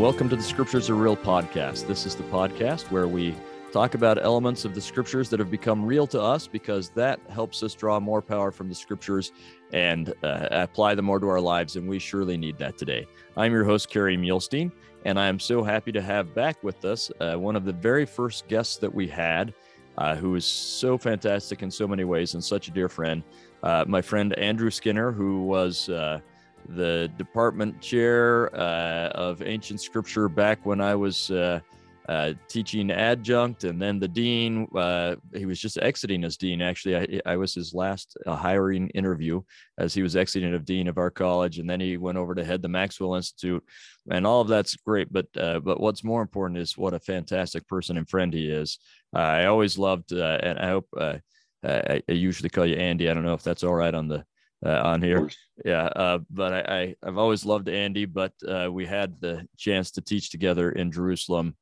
welcome 0.00 0.28
to 0.28 0.36
the 0.36 0.42
Scriptures 0.42 0.90
Are 0.90 0.94
Real 0.94 1.16
podcast. 1.16 1.86
This 1.86 2.06
is 2.06 2.16
the 2.16 2.22
podcast 2.24 2.90
where 2.90 3.06
we 3.06 3.34
talk 3.72 3.94
about 3.94 4.22
elements 4.22 4.64
of 4.64 4.74
the 4.74 4.80
Scriptures 4.80 5.28
that 5.30 5.38
have 5.38 5.50
become 5.50 5.84
real 5.84 6.06
to 6.08 6.20
us 6.20 6.46
because 6.46 6.88
that 6.90 7.20
helps 7.28 7.62
us 7.62 7.74
draw 7.74 8.00
more 8.00 8.22
power 8.22 8.50
from 8.50 8.68
the 8.68 8.74
Scriptures 8.74 9.32
and 9.72 10.12
uh, 10.22 10.48
apply 10.50 10.94
them 10.94 11.04
more 11.04 11.20
to 11.20 11.28
our 11.28 11.40
lives, 11.40 11.76
and 11.76 11.88
we 11.88 11.98
surely 11.98 12.36
need 12.36 12.58
that 12.58 12.76
today. 12.78 13.06
I'm 13.36 13.52
your 13.52 13.64
host, 13.64 13.90
Kerry 13.90 14.16
Muhlestein, 14.16 14.72
and 15.04 15.18
I 15.18 15.26
am 15.26 15.38
so 15.38 15.62
happy 15.62 15.92
to 15.92 16.02
have 16.02 16.34
back 16.34 16.62
with 16.62 16.84
us 16.84 17.10
uh, 17.20 17.34
one 17.34 17.54
of 17.54 17.64
the 17.64 17.72
very 17.72 18.06
first 18.06 18.48
guests 18.48 18.76
that 18.78 18.92
we 18.92 19.06
had, 19.06 19.54
uh, 19.98 20.16
who 20.16 20.34
is 20.34 20.44
so 20.44 20.98
fantastic 20.98 21.62
in 21.62 21.70
so 21.70 21.86
many 21.86 22.04
ways 22.04 22.34
and 22.34 22.42
such 22.42 22.68
a 22.68 22.70
dear 22.70 22.88
friend, 22.88 23.22
uh, 23.62 23.84
my 23.86 24.02
friend 24.02 24.32
Andrew 24.38 24.70
Skinner, 24.70 25.12
who 25.12 25.44
was 25.44 25.88
uh, 25.88 26.20
the 26.68 27.10
department 27.16 27.80
chair 27.80 28.54
uh, 28.54 29.08
of 29.08 29.42
ancient 29.42 29.80
scripture 29.80 30.28
back 30.28 30.64
when 30.64 30.80
I 30.80 30.94
was 30.94 31.30
uh, 31.30 31.60
uh, 32.08 32.34
teaching 32.48 32.90
adjunct, 32.90 33.64
and 33.64 33.80
then 33.80 33.98
the 33.98 34.08
dean. 34.08 34.68
Uh, 34.76 35.16
he 35.34 35.46
was 35.46 35.58
just 35.58 35.78
exiting 35.78 36.24
as 36.24 36.36
dean. 36.36 36.60
Actually, 36.60 36.96
I, 36.96 37.32
I 37.32 37.36
was 37.36 37.54
his 37.54 37.72
last 37.72 38.16
uh, 38.26 38.36
hiring 38.36 38.88
interview 38.90 39.40
as 39.78 39.94
he 39.94 40.02
was 40.02 40.14
exiting 40.14 40.54
of 40.54 40.64
dean 40.64 40.88
of 40.88 40.98
our 40.98 41.10
college, 41.10 41.58
and 41.58 41.68
then 41.68 41.80
he 41.80 41.96
went 41.96 42.18
over 42.18 42.34
to 42.34 42.44
head 42.44 42.60
the 42.60 42.68
Maxwell 42.68 43.14
Institute, 43.14 43.64
and 44.10 44.26
all 44.26 44.42
of 44.42 44.48
that's 44.48 44.76
great. 44.76 45.12
But 45.12 45.26
uh, 45.36 45.60
but 45.60 45.80
what's 45.80 46.04
more 46.04 46.22
important 46.22 46.58
is 46.58 46.76
what 46.76 46.94
a 46.94 47.00
fantastic 47.00 47.66
person 47.68 47.96
and 47.96 48.08
friend 48.08 48.34
he 48.34 48.50
is. 48.50 48.78
I 49.14 49.46
always 49.46 49.78
loved, 49.78 50.12
and 50.12 50.58
I 50.58 50.68
hope. 50.68 50.88
I, 50.98 51.20
I 51.66 52.12
usually 52.12 52.50
call 52.50 52.66
you 52.66 52.76
Andy. 52.76 53.08
I 53.08 53.14
don't 53.14 53.24
know 53.24 53.32
if 53.32 53.42
that's 53.42 53.64
all 53.64 53.72
right 53.72 53.94
on 53.94 54.06
the 54.06 54.22
uh, 54.64 54.80
on 54.84 55.02
here. 55.02 55.28
Yeah, 55.64 55.84
uh, 55.84 56.18
but 56.30 56.52
I, 56.52 56.94
I 57.02 57.06
have 57.06 57.18
always 57.18 57.44
loved 57.44 57.68
Andy. 57.68 58.06
But 58.06 58.32
uh, 58.46 58.68
we 58.70 58.86
had 58.86 59.20
the 59.20 59.46
chance 59.56 59.90
to 59.92 60.00
teach 60.00 60.30
together 60.30 60.70
in 60.70 60.90
Jerusalem, 60.90 61.56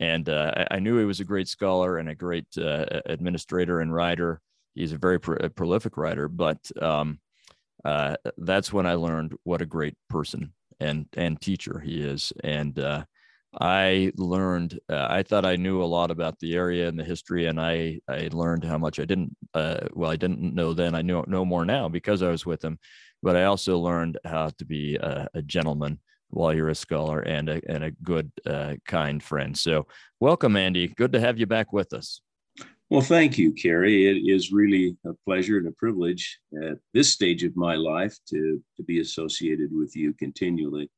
and 0.00 0.28
uh, 0.28 0.52
I, 0.56 0.76
I, 0.76 0.78
knew 0.78 0.98
he 0.98 1.04
was 1.04 1.20
a 1.20 1.24
great 1.24 1.48
scholar 1.48 1.98
and 1.98 2.08
a 2.08 2.14
great 2.14 2.46
uh, 2.56 2.86
administrator 3.06 3.80
and 3.80 3.92
writer. 3.92 4.40
He's 4.74 4.92
a 4.92 4.98
very 4.98 5.20
pro- 5.20 5.48
prolific 5.50 5.96
writer. 5.96 6.28
But 6.28 6.58
um, 6.80 7.20
uh, 7.84 8.16
that's 8.38 8.72
when 8.72 8.86
I 8.86 8.94
learned 8.94 9.34
what 9.44 9.62
a 9.62 9.66
great 9.66 9.94
person 10.08 10.52
and 10.80 11.06
and 11.16 11.40
teacher 11.40 11.80
he 11.80 12.00
is, 12.00 12.32
and 12.42 12.78
I 13.60 14.12
learned, 14.16 14.78
uh, 14.88 15.06
I 15.08 15.22
thought 15.22 15.44
I 15.44 15.56
knew 15.56 15.82
a 15.82 15.84
lot 15.84 16.10
about 16.10 16.38
the 16.38 16.54
area 16.54 16.88
and 16.88 16.98
the 16.98 17.04
history, 17.04 17.46
and 17.46 17.60
I, 17.60 18.00
I 18.08 18.28
learned 18.32 18.64
how 18.64 18.78
much 18.78 18.98
I 18.98 19.04
didn't, 19.04 19.36
uh, 19.54 19.80
well, 19.92 20.10
I 20.10 20.16
didn't 20.16 20.54
know 20.54 20.72
then. 20.72 20.94
I 20.94 21.02
know, 21.02 21.24
know 21.26 21.44
more 21.44 21.64
now 21.64 21.88
because 21.88 22.22
I 22.22 22.30
was 22.30 22.44
with 22.44 22.64
him, 22.64 22.78
but 23.22 23.36
I 23.36 23.44
also 23.44 23.78
learned 23.78 24.18
how 24.24 24.50
to 24.58 24.64
be 24.64 24.96
a, 24.96 25.28
a 25.34 25.42
gentleman 25.42 26.00
while 26.30 26.52
you're 26.52 26.70
a 26.70 26.74
scholar 26.74 27.20
and 27.20 27.48
a, 27.48 27.60
and 27.68 27.84
a 27.84 27.90
good, 27.90 28.32
uh, 28.46 28.74
kind 28.86 29.22
friend. 29.22 29.56
So, 29.56 29.86
welcome, 30.20 30.56
Andy. 30.56 30.88
Good 30.88 31.12
to 31.12 31.20
have 31.20 31.38
you 31.38 31.46
back 31.46 31.72
with 31.72 31.92
us. 31.92 32.20
Well, 32.90 33.00
thank 33.00 33.38
you, 33.38 33.52
Kerry. 33.52 34.06
It 34.06 34.30
is 34.30 34.52
really 34.52 34.96
a 35.06 35.12
pleasure 35.24 35.58
and 35.58 35.68
a 35.68 35.72
privilege 35.72 36.38
at 36.62 36.78
this 36.92 37.10
stage 37.10 37.42
of 37.42 37.56
my 37.56 37.76
life 37.76 38.16
to, 38.28 38.62
to 38.76 38.82
be 38.82 39.00
associated 39.00 39.70
with 39.72 39.96
you 39.96 40.12
continually. 40.14 40.90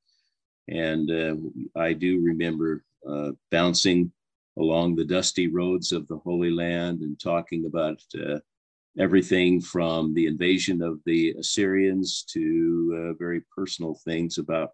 And 0.69 1.11
uh, 1.11 1.37
I 1.81 1.93
do 1.93 2.21
remember 2.21 2.85
uh, 3.09 3.33
bouncing 3.51 4.13
along 4.59 4.97
the 4.97 5.05
dusty 5.05 5.49
roads 5.49 5.93
of 5.93 6.09
the 6.09 6.19
Holy 6.19 6.51
Land 6.51 7.01
and 7.03 7.19
talking 7.21 7.67
about 7.67 8.03
uh, 8.19 8.39
everything 8.99 9.61
from 9.61 10.15
the 10.15 10.27
invasion 10.27 10.83
of 10.83 11.01
the 11.05 11.35
Assyrians 11.39 12.25
to 12.33 13.11
uh, 13.11 13.13
very 13.19 13.43
personal 13.55 13.99
things 14.05 14.39
about 14.39 14.71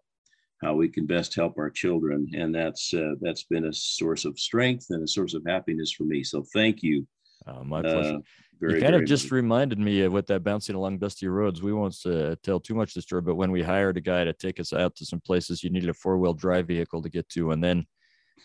how 0.61 0.73
we 0.73 0.87
can 0.87 1.05
best 1.05 1.35
help 1.35 1.57
our 1.57 1.69
children. 1.69 2.31
And 2.33 2.55
that's 2.55 2.93
uh, 2.93 3.15
that's 3.21 3.43
been 3.43 3.65
a 3.65 3.73
source 3.73 4.25
of 4.25 4.39
strength 4.39 4.87
and 4.89 5.03
a 5.03 5.07
source 5.07 5.33
of 5.33 5.43
happiness 5.45 5.91
for 5.91 6.05
me. 6.05 6.23
So 6.23 6.43
thank 6.53 6.81
you. 6.81 7.05
Uh, 7.45 7.63
my 7.63 7.81
pleasure 7.81 8.21
very, 8.59 8.75
you 8.75 8.81
kind 8.81 8.95
of 8.95 9.05
just 9.05 9.31
reminded 9.31 9.79
me 9.79 10.01
of 10.01 10.13
what 10.13 10.27
that 10.27 10.43
bouncing 10.43 10.75
along 10.75 10.99
dusty 10.99 11.27
roads. 11.27 11.61
We 11.61 11.73
won't 11.73 11.97
uh, 12.05 12.35
tell 12.43 12.59
too 12.59 12.75
much 12.75 12.89
of 12.89 12.93
the 12.95 13.01
story, 13.01 13.21
but 13.21 13.35
when 13.35 13.51
we 13.51 13.61
hired 13.61 13.97
a 13.97 14.01
guy 14.01 14.23
to 14.23 14.33
take 14.33 14.59
us 14.59 14.73
out 14.73 14.95
to 14.97 15.05
some 15.05 15.19
places, 15.21 15.63
you 15.63 15.69
needed 15.69 15.89
a 15.89 15.93
four 15.93 16.17
wheel 16.17 16.33
drive 16.33 16.67
vehicle 16.67 17.01
to 17.01 17.09
get 17.09 17.27
to, 17.29 17.51
and 17.51 17.63
then 17.63 17.85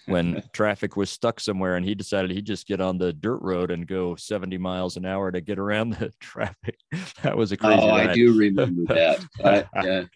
when 0.09 0.43
traffic 0.53 0.97
was 0.97 1.11
stuck 1.11 1.39
somewhere 1.39 1.77
and 1.77 1.85
he 1.85 1.95
decided 1.95 2.31
he'd 2.31 2.47
just 2.47 2.67
get 2.67 2.81
on 2.81 2.99
the 2.99 3.13
dirt 3.13 3.41
road 3.43 3.71
and 3.71 3.87
go 3.87 4.17
70 4.17 4.59
miles 4.59 4.97
an 4.97 5.05
hour 5.05 5.31
to 5.31 5.41
get 5.41 5.59
around 5.59 5.91
the 5.95 6.13
traffic. 6.21 6.79
That 7.23 7.37
was 7.37 7.53
a 7.53 7.57
crazy. 7.57 7.81
Oh, 7.81 7.89
ride. 7.89 8.11
I 8.11 8.15
do 8.15 8.37
remember 8.37 8.95
that. 8.95 9.25
I, 9.45 10.07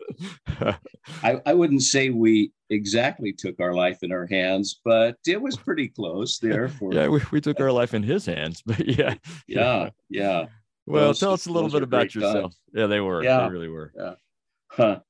uh, 0.60 0.72
I, 1.22 1.40
I, 1.46 1.54
wouldn't 1.54 1.82
say 1.82 2.10
we 2.10 2.52
exactly 2.70 3.32
took 3.32 3.60
our 3.60 3.74
life 3.74 3.98
in 4.02 4.12
our 4.12 4.26
hands, 4.26 4.80
but 4.84 5.16
it 5.26 5.40
was 5.40 5.56
pretty 5.56 5.88
close 5.88 6.38
there. 6.38 6.68
For, 6.68 6.92
yeah, 6.92 7.08
we, 7.08 7.20
we 7.30 7.40
took 7.40 7.60
our 7.60 7.72
life 7.72 7.94
in 7.94 8.02
his 8.02 8.26
hands, 8.26 8.62
but 8.64 8.86
yeah. 8.86 9.14
Yeah. 9.46 9.90
Yeah. 10.08 10.46
Well, 10.86 11.08
those, 11.08 11.20
tell 11.20 11.32
us 11.32 11.46
a 11.46 11.52
little 11.52 11.70
bit 11.70 11.82
about 11.82 12.14
yourself. 12.14 12.34
Times. 12.52 12.60
Yeah, 12.72 12.86
they 12.86 13.00
were. 13.00 13.22
Yeah. 13.22 13.46
They 13.46 13.52
really 13.52 13.68
were. 13.68 13.92
Yeah. 13.96 14.14
Huh 14.68 15.00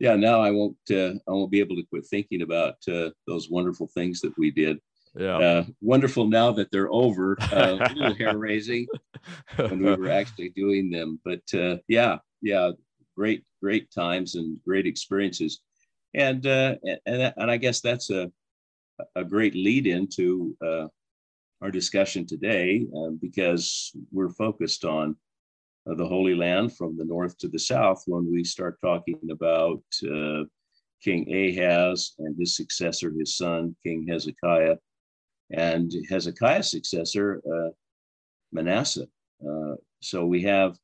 yeah, 0.00 0.16
now 0.16 0.40
I 0.40 0.50
won't 0.50 0.78
uh, 0.90 1.12
I 1.28 1.30
won't 1.30 1.50
be 1.50 1.60
able 1.60 1.76
to 1.76 1.84
quit 1.84 2.06
thinking 2.06 2.40
about 2.40 2.76
uh, 2.88 3.10
those 3.26 3.50
wonderful 3.50 3.86
things 3.86 4.20
that 4.22 4.36
we 4.38 4.50
did. 4.50 4.78
Yeah, 5.14 5.36
uh, 5.36 5.64
wonderful 5.82 6.26
now 6.26 6.52
that 6.52 6.70
they're 6.72 6.90
over. 6.90 7.36
Uh, 7.52 7.76
a 7.80 7.92
little 7.94 8.14
hair 8.14 8.38
raising 8.38 8.86
when 9.56 9.82
we 9.82 9.94
were 9.94 10.10
actually 10.10 10.48
doing 10.50 10.90
them, 10.90 11.20
but 11.22 11.42
uh, 11.54 11.76
yeah, 11.86 12.16
yeah, 12.40 12.70
great 13.14 13.44
great 13.62 13.90
times 13.90 14.36
and 14.36 14.58
great 14.64 14.86
experiences, 14.86 15.60
and 16.14 16.46
uh, 16.46 16.76
and 17.04 17.34
and 17.36 17.50
I 17.50 17.58
guess 17.58 17.82
that's 17.82 18.08
a 18.08 18.32
a 19.14 19.24
great 19.24 19.54
lead 19.54 19.86
into 19.86 20.56
our 21.62 21.70
discussion 21.70 22.26
today 22.26 22.86
because 23.20 23.92
we're 24.10 24.30
focused 24.30 24.86
on 24.86 25.16
the 25.96 26.06
Holy 26.06 26.34
Land 26.34 26.76
from 26.76 26.96
the 26.96 27.04
north 27.04 27.36
to 27.38 27.48
the 27.48 27.58
south 27.58 28.02
when 28.06 28.30
we 28.30 28.44
start 28.44 28.80
talking 28.80 29.18
about 29.30 29.82
uh, 30.04 30.44
King 31.02 31.26
Ahaz 31.32 32.12
and 32.18 32.38
his 32.38 32.56
successor, 32.56 33.12
his 33.18 33.36
son, 33.36 33.74
King 33.84 34.06
Hezekiah, 34.08 34.76
and 35.50 35.92
Hezekiah's 36.08 36.70
successor, 36.70 37.40
uh, 37.50 37.70
Manasseh. 38.52 39.06
Uh, 39.42 39.74
so 40.00 40.26
we 40.26 40.42
have 40.42 40.76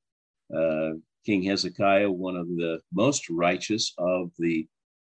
uh, 0.57 0.93
King 1.25 1.43
Hezekiah, 1.43 2.11
one 2.11 2.37
of 2.37 2.49
the 2.49 2.81
most 2.93 3.29
righteous 3.29 3.93
of 3.99 4.31
the 4.39 4.67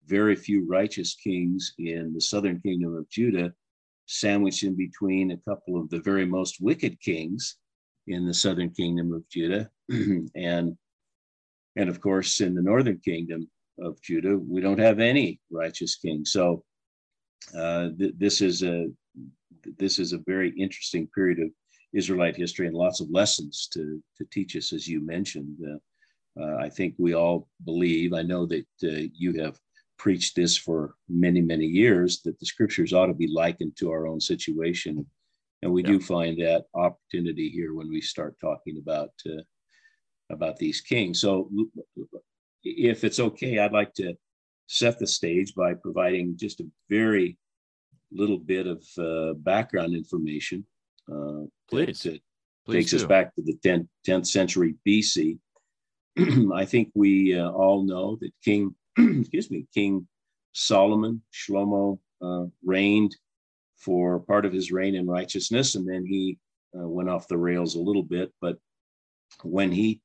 very 0.05 0.35
few 0.35 0.65
righteous 0.67 1.15
kings 1.15 1.73
in 1.77 2.13
the 2.13 2.21
southern 2.21 2.59
kingdom 2.61 2.95
of 2.95 3.09
Judah, 3.09 3.53
sandwiched 4.05 4.63
in 4.63 4.75
between 4.75 5.31
a 5.31 5.37
couple 5.49 5.79
of 5.79 5.89
the 5.89 5.99
very 5.99 6.25
most 6.25 6.57
wicked 6.61 6.99
kings 6.99 7.57
in 8.07 8.25
the 8.25 8.33
southern 8.33 8.69
kingdom 8.69 9.13
of 9.13 9.27
Judah, 9.29 9.69
and 10.35 10.77
and 11.75 11.89
of 11.89 11.99
course 11.99 12.39
in 12.39 12.53
the 12.53 12.61
northern 12.61 12.99
kingdom 12.99 13.49
of 13.79 13.99
Judah, 14.01 14.37
we 14.37 14.61
don't 14.61 14.79
have 14.79 14.99
any 14.99 15.39
righteous 15.51 15.95
king. 15.95 16.25
So 16.25 16.63
uh, 17.57 17.89
th- 17.97 18.13
this 18.17 18.41
is 18.41 18.63
a 18.63 18.89
this 19.77 19.97
is 19.99 20.13
a 20.13 20.23
very 20.27 20.51
interesting 20.57 21.07
period 21.07 21.39
of 21.39 21.49
Israelite 21.93 22.35
history 22.35 22.67
and 22.67 22.75
lots 22.75 22.99
of 22.99 23.09
lessons 23.09 23.67
to 23.73 24.01
to 24.17 24.25
teach 24.31 24.55
us, 24.55 24.73
as 24.73 24.87
you 24.87 25.05
mentioned. 25.05 25.57
Uh, 25.67 26.41
uh, 26.41 26.57
I 26.57 26.69
think 26.69 26.95
we 26.97 27.13
all 27.13 27.47
believe. 27.65 28.13
I 28.13 28.23
know 28.23 28.45
that 28.47 28.65
uh, 28.83 29.07
you 29.13 29.41
have 29.43 29.59
preached 29.97 30.35
this 30.35 30.57
for 30.57 30.95
many 31.09 31.41
many 31.41 31.65
years 31.65 32.21
that 32.21 32.39
the 32.39 32.45
scriptures 32.45 32.93
ought 32.93 33.07
to 33.07 33.13
be 33.13 33.27
likened 33.27 33.75
to 33.77 33.91
our 33.91 34.07
own 34.07 34.19
situation 34.19 35.05
and 35.63 35.71
we 35.71 35.81
yeah. 35.81 35.91
do 35.91 35.99
find 35.99 36.37
that 36.39 36.65
opportunity 36.75 37.49
here 37.49 37.73
when 37.73 37.89
we 37.89 38.01
start 38.01 38.35
talking 38.39 38.77
about 38.77 39.11
uh, 39.25 39.41
about 40.29 40.57
these 40.57 40.81
kings. 40.81 41.21
So, 41.21 41.49
if 42.63 43.03
it's 43.03 43.19
okay, 43.19 43.59
I'd 43.59 43.73
like 43.73 43.93
to 43.95 44.15
set 44.67 44.99
the 44.99 45.07
stage 45.07 45.53
by 45.53 45.73
providing 45.73 46.37
just 46.37 46.59
a 46.61 46.65
very 46.89 47.37
little 48.11 48.37
bit 48.37 48.67
of 48.67 48.83
uh, 48.97 49.33
background 49.33 49.95
information. 49.95 50.65
Uh, 51.11 51.45
Please. 51.69 52.03
That, 52.03 52.21
Please 52.65 52.85
takes 52.85 52.91
do. 52.91 52.97
us 52.97 53.03
back 53.03 53.35
to 53.35 53.41
the 53.41 53.57
10th, 53.65 53.87
10th 54.07 54.27
century 54.27 54.75
BC. 54.87 55.37
I 56.53 56.65
think 56.65 56.91
we 56.95 57.37
uh, 57.37 57.49
all 57.49 57.83
know 57.83 58.17
that 58.21 58.31
King, 58.43 58.75
excuse 58.97 59.51
me, 59.51 59.67
King 59.73 60.07
Solomon, 60.53 61.21
Shlomo, 61.33 61.99
uh, 62.21 62.45
reigned 62.63 63.15
for 63.77 64.19
part 64.19 64.45
of 64.45 64.53
his 64.53 64.71
reign 64.71 64.95
in 64.95 65.07
righteousness, 65.07 65.75
and 65.75 65.87
then 65.87 66.05
he 66.05 66.37
uh, 66.77 66.87
went 66.87 67.09
off 67.09 67.27
the 67.27 67.37
rails 67.37 67.75
a 67.75 67.81
little 67.81 68.03
bit. 68.03 68.31
But 68.39 68.57
when 69.41 69.71
he 69.71 69.99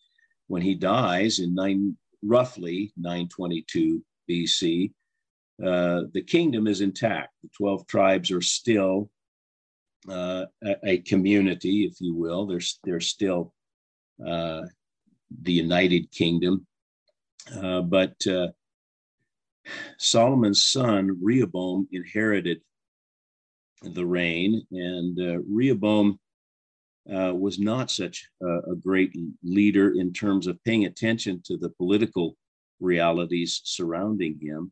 when 0.48 0.62
he 0.62 0.74
dies 0.74 1.38
in 1.38 1.54
nine 1.54 1.96
roughly 2.22 2.92
922 2.96 4.02
BC, 4.28 4.92
uh, 5.64 6.02
the 6.12 6.22
kingdom 6.22 6.66
is 6.66 6.80
intact. 6.80 7.30
The 7.42 7.50
twelve 7.56 7.86
tribes 7.86 8.30
are 8.30 8.40
still 8.40 9.10
uh, 10.08 10.46
a, 10.64 10.76
a, 10.84 10.98
community, 10.98 11.84
if 11.84 12.00
you 12.00 12.14
will. 12.14 12.46
They're 12.46 12.60
they're 12.84 13.00
still 13.00 13.52
uh, 14.24 14.62
the 15.42 15.52
United 15.52 16.10
Kingdom, 16.12 16.66
uh, 17.60 17.82
but 17.82 18.14
uh, 18.26 18.48
Solomon's 19.98 20.64
son 20.64 21.18
Rehoboam 21.20 21.88
inherited 21.92 22.60
the 23.82 24.06
reign, 24.06 24.66
and 24.70 25.18
uh, 25.18 25.38
Rehoboam 25.48 26.18
uh, 27.14 27.32
was 27.34 27.58
not 27.58 27.90
such 27.90 28.28
a, 28.42 28.72
a, 28.72 28.76
great 28.76 29.16
leader 29.42 29.94
in 29.98 30.12
terms 30.12 30.46
of 30.46 30.62
paying 30.64 30.84
attention 30.84 31.40
to 31.44 31.56
the 31.56 31.70
political 31.70 32.36
realities 32.80 33.60
surrounding 33.64 34.38
him. 34.40 34.70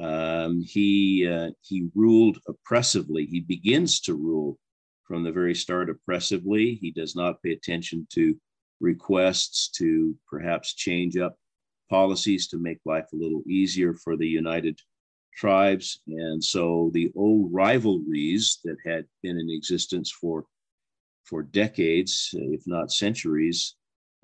Um, 0.00 0.60
he 0.62 1.28
uh, 1.28 1.50
he 1.60 1.88
ruled 1.94 2.38
oppressively. 2.48 3.26
He 3.26 3.40
begins 3.40 4.00
to 4.00 4.14
rule 4.14 4.58
from 5.06 5.22
the 5.22 5.30
very 5.30 5.54
start 5.54 5.88
oppressively. 5.88 6.74
He 6.74 6.90
does 6.90 7.14
not 7.14 7.40
pay 7.42 7.52
attention 7.52 8.06
to 8.14 8.36
requests 8.80 9.68
to 9.78 10.16
perhaps 10.28 10.74
change 10.74 11.16
up 11.16 11.36
policies 11.88 12.48
to 12.48 12.58
make 12.58 12.78
life 12.84 13.06
a 13.12 13.16
little 13.16 13.42
easier 13.46 13.94
for 13.94 14.16
the 14.16 14.26
United 14.26 14.80
Tribes. 15.36 16.00
And 16.08 16.42
so 16.42 16.90
the 16.92 17.12
old 17.14 17.52
rivalries 17.52 18.58
that 18.64 18.76
had 18.84 19.04
been 19.22 19.38
in 19.38 19.50
existence 19.50 20.10
for 20.10 20.44
for 21.24 21.42
decades, 21.42 22.30
if 22.32 22.62
not 22.66 22.92
centuries, 22.92 23.76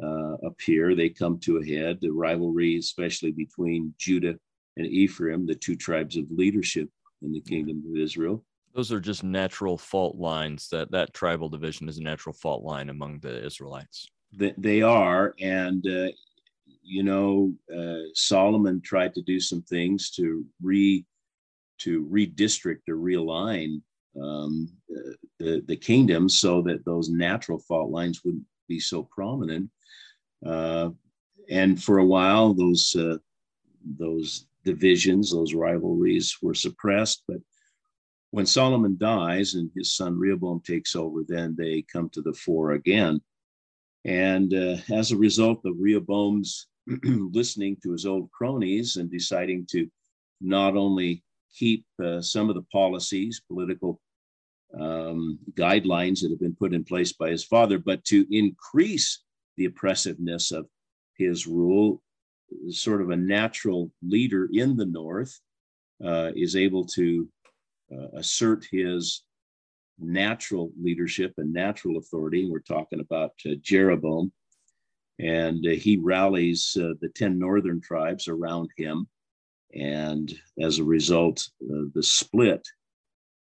uh, 0.03 0.35
appear. 0.45 0.95
They 0.95 1.09
come 1.09 1.39
to 1.41 1.59
a 1.59 1.67
head. 1.67 1.99
The 2.01 2.11
rivalry, 2.11 2.77
especially 2.77 3.33
between 3.33 3.95
Judah 3.99 4.37
and 4.77 4.87
Ephraim, 4.87 5.47
the 5.47 5.55
two 5.55 5.77
tribes 5.77 6.17
of 6.17 6.25
leadership 6.31 6.89
in 7.23 7.33
the 7.33 7.41
kingdom 7.41 7.83
of 7.89 8.01
Israel. 8.01 8.45
Those 8.75 8.93
are 8.93 9.01
just 9.01 9.25
natural 9.25 9.77
fault 9.77 10.17
lines. 10.17 10.69
That 10.69 10.91
that 10.93 11.13
tribal 11.13 11.49
division 11.49 11.89
is 11.89 11.99
a 11.99 12.03
natural 12.03 12.33
fault 12.33 12.63
line 12.63 12.89
among 12.89 13.19
the 13.21 13.45
Israelites. 13.45 14.07
They, 14.33 14.55
they 14.57 14.83
are, 14.83 15.35
and 15.41 15.85
uh, 15.87 16.13
you 16.83 17.03
know, 17.03 17.53
uh, 17.77 18.09
Solomon 18.15 18.81
tried 18.81 19.15
to 19.15 19.23
do 19.23 19.41
some 19.41 19.63
things 19.63 20.11
to 20.13 20.45
re 20.63 21.05
to 21.79 22.07
redistrict 22.07 22.89
or 22.89 22.97
realign 22.97 23.81
um, 24.21 24.69
the, 25.39 25.63
the 25.67 25.77
kingdom 25.77 26.29
so 26.29 26.63
that 26.63 26.85
those 26.85 27.09
natural 27.09 27.59
fault 27.59 27.91
lines 27.91 28.23
wouldn't 28.25 28.45
be 28.69 28.81
so 28.81 29.03
prominent. 29.03 29.71
Uh, 30.45 30.91
and 31.49 31.83
for 31.83 31.99
a 31.99 32.05
while, 32.05 32.55
those 32.55 32.95
uh, 32.97 33.19
those 33.99 34.47
divisions, 34.65 35.33
those 35.33 35.55
rivalries 35.55 36.37
were 36.43 36.55
suppressed. 36.55 37.25
But 37.27 37.39
when 38.31 38.47
Solomon 38.47 38.97
dies 38.99 39.55
and 39.55 39.71
his 39.75 39.97
son 39.97 40.19
Rehoboam 40.19 40.61
takes 40.61 40.95
over, 40.95 41.25
then 41.27 41.57
they 41.59 41.83
come 41.83 42.09
to 42.11 42.23
the 42.23 42.33
fore 42.33 42.73
again. 42.73 43.21
And 44.05 44.55
uh, 44.55 44.77
as 44.93 45.13
a 45.13 45.17
result 45.17 45.61
of 45.65 45.75
Rehoboam's 45.79 46.69
listening 47.05 47.77
to 47.83 47.93
his 47.93 48.07
old 48.07 48.31
cronies 48.31 48.97
and 48.97 49.11
deciding 49.11 49.67
to 49.71 49.91
not 50.41 50.77
only 50.77 51.23
keep 51.55 51.85
uh, 52.03 52.21
some 52.21 52.49
of 52.49 52.55
the 52.55 52.67
policies, 52.73 53.43
political 53.47 54.01
um, 54.79 55.39
guidelines 55.55 56.21
that 56.21 56.31
have 56.31 56.41
been 56.41 56.55
put 56.55 56.75
in 56.75 56.85
place 56.85 57.13
by 57.13 57.31
his 57.31 57.45
father, 57.45 57.79
but 57.79 58.05
to 58.05 58.27
increase 58.31 59.23
the 59.57 59.65
oppressiveness 59.65 60.53
of 60.53 60.67
his 61.17 61.47
rule, 61.47 62.03
sort 62.71 63.01
of 63.01 63.11
a 63.11 63.17
natural 63.17 63.91
leader 64.03 64.49
in 64.53 64.77
the 64.77 64.87
North 64.87 65.39
uh, 66.05 66.31
is 66.35 66.57
able 66.57 66.85
to 66.85 67.29
uh, 67.93 68.09
assert 68.15 68.67
his 68.71 69.23
natural 69.99 70.73
leadership 70.81 71.35
and 71.37 71.53
natural 71.53 71.99
authority. 71.99 72.49
We're 72.49 72.61
talking 72.61 73.01
about 73.01 73.33
uh, 73.47 73.55
Jeroboam. 73.61 74.33
And 75.19 75.67
uh, 75.67 75.71
he 75.71 75.99
rallies 75.99 76.77
uh, 76.81 76.95
the 77.01 77.11
10 77.15 77.39
northern 77.39 77.81
tribes 77.81 78.27
around 78.27 78.71
him 78.77 79.07
and 79.75 80.33
as 80.61 80.79
a 80.79 80.85
result, 80.85 81.49
uh, 81.63 81.85
the 81.95 82.03
split 82.03 82.67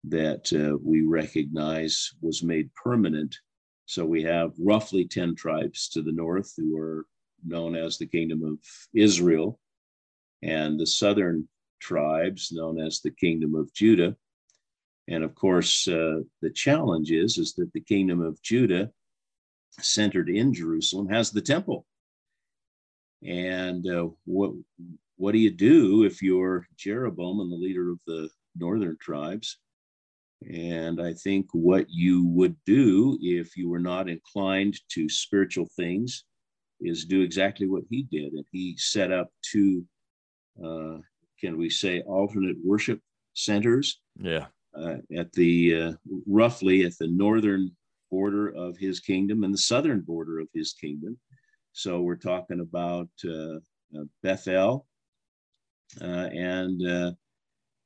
that 0.05 0.52
uh, 0.52 0.76
we 0.82 1.02
recognize 1.02 2.11
was 2.20 2.43
made 2.43 2.75
permanent. 2.75 3.34
So 3.87 4.05
we 4.05 4.22
have 4.22 4.52
roughly 4.58 5.06
10 5.06 5.34
tribes 5.34 5.88
to 5.90 6.02
the 6.02 6.12
north 6.12 6.52
who 6.56 6.76
are 6.76 7.06
known 7.44 7.75
as 7.75 7.99
the 7.99 8.06
Kingdom 8.06 8.44
of 8.44 8.58
Israel, 8.94 9.58
and 10.43 10.78
the 10.78 10.87
southern 10.87 11.49
tribes 11.81 12.52
known 12.52 12.78
as 12.81 13.00
the 13.00 13.11
Kingdom 13.11 13.55
of 13.55 13.73
Judah. 13.73 14.16
And 15.08 15.25
of 15.25 15.34
course, 15.34 15.88
uh, 15.88 16.20
the 16.40 16.50
challenge 16.50 17.11
is, 17.11 17.38
is 17.38 17.55
that 17.55 17.73
the 17.73 17.81
Kingdom 17.81 18.20
of 18.20 18.40
Judah, 18.43 18.90
centered 19.81 20.28
in 20.28 20.52
Jerusalem, 20.52 21.08
has 21.08 21.31
the 21.31 21.40
temple. 21.40 21.87
And 23.23 23.87
uh, 23.87 24.08
what 24.25 24.52
what 25.20 25.32
do 25.32 25.38
you 25.38 25.50
do 25.50 26.05
if 26.05 26.22
you're 26.22 26.67
Jeroboam 26.78 27.40
and 27.40 27.52
the 27.52 27.56
leader 27.56 27.90
of 27.90 27.99
the 28.06 28.31
northern 28.56 28.96
tribes? 29.02 29.58
And 30.50 30.99
I 30.99 31.12
think 31.12 31.46
what 31.52 31.84
you 31.90 32.26
would 32.28 32.56
do 32.64 33.19
if 33.20 33.55
you 33.55 33.69
were 33.69 33.78
not 33.78 34.08
inclined 34.08 34.81
to 34.93 35.11
spiritual 35.11 35.69
things 35.76 36.25
is 36.81 37.05
do 37.05 37.20
exactly 37.20 37.69
what 37.69 37.82
he 37.90 38.05
did. 38.05 38.32
And 38.32 38.46
he 38.50 38.75
set 38.78 39.12
up 39.12 39.28
two, 39.43 39.84
uh, 40.64 40.96
can 41.38 41.58
we 41.58 41.69
say, 41.69 42.00
alternate 42.00 42.56
worship 42.64 42.99
centers. 43.34 44.00
Yeah. 44.19 44.46
Uh, 44.75 44.96
at 45.14 45.31
the 45.32 45.82
uh, 45.82 45.93
roughly 46.26 46.87
at 46.87 46.96
the 46.99 47.08
northern 47.08 47.70
border 48.11 48.49
of 48.49 48.78
his 48.78 49.00
kingdom 49.00 49.44
and 49.44 49.52
the 49.52 49.58
southern 49.58 50.00
border 50.00 50.40
of 50.40 50.49
his 50.55 50.73
kingdom. 50.73 51.19
So 51.73 52.00
we're 52.00 52.16
talking 52.16 52.61
about 52.61 53.11
uh, 53.26 53.56
uh, 53.94 54.05
Bethel 54.23 54.87
and 56.00 56.87
uh, 56.87 57.12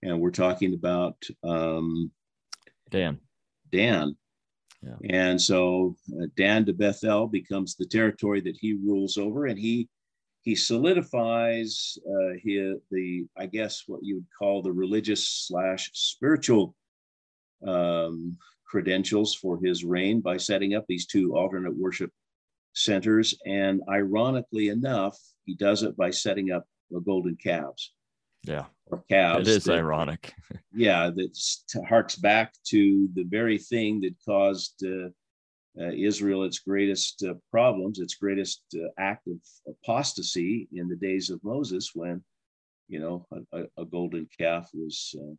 and 0.03 0.21
we're 0.21 0.31
talking 0.31 0.75
about 0.75 1.17
um, 1.43 2.11
Dan. 2.91 3.19
Dan. 3.71 4.17
Yeah. 4.83 4.97
And 5.11 5.41
so 5.41 5.97
uh, 6.21 6.27
Dan 6.37 6.67
to 6.67 6.75
Bethel 6.75 7.27
becomes 7.27 7.75
the 7.75 7.87
territory 7.87 8.41
that 8.43 8.57
he 8.61 8.75
rules 8.75 9.17
over, 9.17 9.47
and 9.47 9.59
he 9.59 9.89
he 10.43 10.55
solidifies 10.55 11.97
uh, 12.07 12.35
his, 12.43 12.77
the 12.91 13.27
I 13.37 13.47
guess 13.47 13.85
what 13.87 14.01
you 14.03 14.17
would 14.17 14.27
call 14.39 14.63
the 14.63 14.73
religious 14.73 15.27
slash 15.27 15.91
spiritual 15.95 16.75
um, 17.67 18.37
credentials 18.67 19.35
for 19.35 19.59
his 19.59 19.85
reign 19.85 20.21
by 20.21 20.37
setting 20.37 20.75
up 20.75 20.85
these 20.87 21.07
two 21.07 21.35
alternate 21.35 21.75
worship 21.75 22.11
centers. 22.75 23.35
And 23.47 23.81
ironically 23.89 24.69
enough, 24.69 25.19
he 25.47 25.55
does 25.55 25.83
it 25.83 25.97
by 25.97 26.11
setting 26.11 26.51
up 26.51 26.67
the 26.91 27.01
golden 27.01 27.37
calves. 27.37 27.93
Yeah. 28.43 28.67
Or 28.87 29.03
calves. 29.11 29.49
It 29.49 29.57
is 29.57 29.65
that, 29.65 29.79
ironic. 29.79 30.35
yeah, 30.75 31.11
that 31.15 31.85
harks 31.89 32.17
back 32.17 32.53
to 32.67 33.09
the 33.15 33.25
very 33.25 33.59
thing 33.59 34.01
that 34.01 34.15
caused 34.25 34.85
uh, 34.85 35.09
uh, 35.81 35.91
Israel 35.91 36.45
its 36.45 36.61
greatest 36.61 37.25
uh, 37.29 37.35
problems, 37.51 37.99
its 37.99 38.15
greatest 38.15 38.63
uh, 38.77 38.89
act 38.99 39.27
of 39.27 39.39
apostasy 39.67 40.69
in 40.73 40.89
the 40.89 40.97
days 40.97 41.31
of 41.31 41.43
Moses, 41.43 41.91
when 41.95 42.23
you 42.89 43.01
know 43.01 43.27
a, 43.53 43.65
a 43.79 43.85
golden 43.85 44.29
calf 44.39 44.69
was 44.73 45.15
uh, 45.21 45.35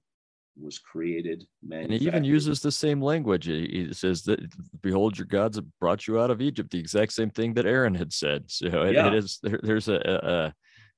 was 0.60 0.80
created. 0.80 1.46
And 1.72 1.92
he 1.92 2.06
even 2.08 2.24
uses 2.24 2.60
the 2.60 2.72
same 2.72 3.02
language. 3.02 3.46
He 3.46 3.94
says 3.94 4.24
that, 4.24 4.40
"Behold, 4.82 5.18
your 5.18 5.28
gods 5.28 5.58
have 5.58 5.66
brought 5.80 6.08
you 6.08 6.20
out 6.20 6.32
of 6.32 6.42
Egypt." 6.42 6.72
The 6.72 6.80
exact 6.80 7.14
same 7.14 7.30
thing 7.30 7.54
that 7.54 7.66
Aaron 7.66 7.96
had 7.96 8.12
said. 8.12 8.50
So 8.50 8.68
it, 8.84 8.96
yeah. 8.96 9.08
it 9.08 9.14
is 9.14 9.40
there, 9.42 9.60
there's 9.62 9.88
a, 9.88 9.96
a 9.96 10.54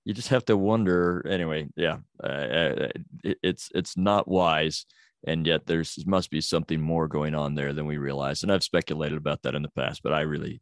you 0.07 0.13
just 0.13 0.29
have 0.29 0.45
to 0.45 0.55
wonder 0.55 1.25
anyway 1.29 1.67
yeah 1.75 1.97
uh, 2.23 2.27
uh, 2.27 2.87
it, 3.25 3.37
it's 3.43 3.69
it's 3.75 3.97
not 3.97 4.25
wise 4.25 4.85
and 5.27 5.45
yet 5.45 5.65
there's 5.65 6.01
must 6.07 6.31
be 6.31 6.39
something 6.39 6.79
more 6.79 7.09
going 7.09 7.35
on 7.35 7.55
there 7.55 7.73
than 7.73 7.85
we 7.85 7.97
realize 7.97 8.41
and 8.41 8.51
i've 8.51 8.63
speculated 8.63 9.17
about 9.17 9.41
that 9.41 9.53
in 9.53 9.61
the 9.61 9.69
past 9.69 10.01
but 10.01 10.13
i 10.13 10.21
really 10.21 10.61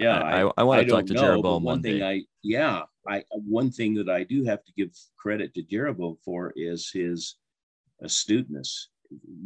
yeah 0.00 0.20
i, 0.20 0.42
I, 0.42 0.50
I 0.58 0.62
want 0.64 0.82
to 0.82 0.88
talk 0.88 1.06
to 1.06 1.14
know, 1.14 1.20
jeroboam 1.20 1.62
one, 1.62 1.76
one 1.76 1.82
thing 1.82 2.00
day. 2.00 2.04
i 2.04 2.22
yeah 2.42 2.82
i 3.08 3.22
one 3.30 3.70
thing 3.70 3.94
that 3.94 4.08
i 4.08 4.24
do 4.24 4.44
have 4.44 4.64
to 4.64 4.72
give 4.76 4.90
credit 5.16 5.54
to 5.54 5.62
jeroboam 5.62 6.16
for 6.24 6.52
is 6.56 6.90
his 6.92 7.36
astuteness 8.02 8.88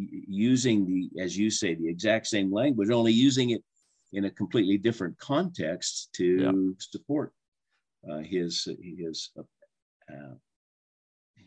using 0.00 0.86
the 0.86 1.22
as 1.22 1.36
you 1.36 1.50
say 1.50 1.74
the 1.74 1.88
exact 1.88 2.26
same 2.26 2.50
language 2.50 2.90
only 2.90 3.12
using 3.12 3.50
it 3.50 3.62
in 4.12 4.24
a 4.24 4.30
completely 4.30 4.78
different 4.78 5.18
context 5.18 6.08
to 6.14 6.24
yeah. 6.24 6.52
support 6.78 7.32
uh, 8.10 8.18
his 8.18 8.68
his 8.80 9.30
uh, 9.36 10.34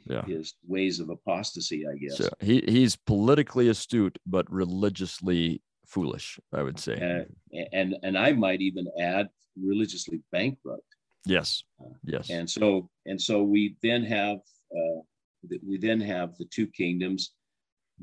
yeah. 0.06 0.26
his 0.26 0.56
ways 0.68 1.00
of 1.00 1.10
apostasy, 1.10 1.86
I 1.88 1.98
guess. 1.98 2.18
So 2.18 2.30
he 2.40 2.64
he's 2.68 2.96
politically 2.96 3.70
astute 3.70 4.18
but 4.26 4.52
religiously 4.52 5.62
foolish, 5.86 6.40
I 6.54 6.64
would 6.64 6.80
say. 6.80 7.26
Uh, 7.54 7.60
and 7.74 7.96
and 8.04 8.18
I 8.18 8.34
might 8.34 8.62
even 8.62 8.88
add 9.00 9.30
religiously 9.62 10.22
bankrupt. 10.32 10.84
Yes. 11.26 11.64
Uh, 11.82 11.94
yes. 12.04 12.30
And 12.30 12.50
so 12.50 12.90
and 13.06 13.22
so 13.22 13.44
we 13.44 13.76
then 13.82 14.04
have 14.04 14.38
uh, 14.76 15.02
we 15.66 15.78
then 15.78 16.02
have 16.02 16.36
the 16.38 16.46
two 16.46 16.68
kingdoms 16.68 17.34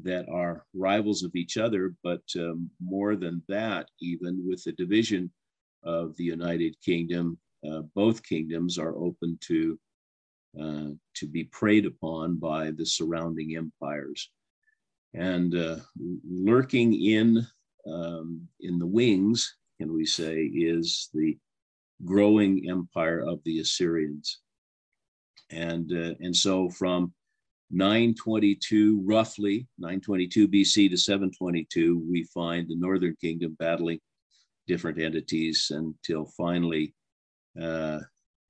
that 0.03 0.29
are 0.29 0.65
rivals 0.75 1.23
of 1.23 1.35
each 1.35 1.57
other, 1.57 1.95
but 2.05 2.23
um, 2.37 2.71
more 2.81 3.17
than 3.17 3.43
that, 3.49 3.89
even 4.01 4.45
with 4.47 4.63
the 4.65 4.73
division 4.73 5.31
of 5.85 6.15
the 6.17 6.25
United 6.25 6.77
Kingdom 6.85 7.39
uh, 7.71 7.83
both 7.95 8.23
kingdoms 8.23 8.79
are 8.79 8.97
open 8.97 9.39
to 9.43 9.79
uh, 10.61 10.89
to 11.15 11.27
be 11.27 11.45
preyed 11.45 11.85
upon 11.85 12.37
by 12.37 12.71
the 12.71 12.87
surrounding 12.87 13.57
empires. 13.57 14.31
And 15.13 15.55
uh, 15.55 15.77
lurking 16.27 16.95
in, 16.95 17.47
um, 17.87 18.49
in 18.61 18.79
the 18.79 18.87
wings, 18.87 19.55
can 19.79 19.93
we 19.93 20.07
say, 20.07 20.45
is 20.45 21.11
the 21.13 21.37
growing 22.05 22.71
empire 22.71 23.21
of 23.21 23.41
the 23.45 23.61
Assyrians. 23.61 24.41
And, 25.51 25.93
uh, 25.93 26.15
and 26.21 26.35
so 26.35 26.71
from 26.71 27.13
922, 27.71 29.03
roughly 29.05 29.67
922 29.79 30.49
BC 30.49 30.91
to 30.91 30.97
722, 30.97 32.03
we 32.11 32.25
find 32.25 32.67
the 32.67 32.77
northern 32.77 33.15
kingdom 33.21 33.57
battling 33.59 34.01
different 34.67 35.01
entities 35.01 35.71
until 35.71 36.27
finally 36.37 36.95
uh, 37.61 38.01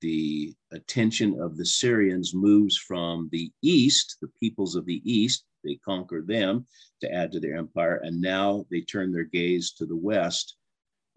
the 0.01 0.53
attention 0.71 1.39
of 1.39 1.57
the 1.57 1.65
Syrians 1.65 2.33
moves 2.33 2.77
from 2.77 3.29
the 3.31 3.51
east, 3.61 4.17
the 4.21 4.29
peoples 4.39 4.75
of 4.75 4.85
the 4.85 5.01
east, 5.03 5.45
they 5.63 5.75
conquer 5.83 6.21
them 6.21 6.65
to 7.01 7.11
add 7.11 7.31
to 7.31 7.39
their 7.39 7.55
empire, 7.55 7.97
and 8.03 8.21
now 8.21 8.65
they 8.69 8.81
turn 8.81 9.11
their 9.11 9.25
gaze 9.25 9.71
to 9.73 9.85
the 9.85 9.95
west, 9.95 10.55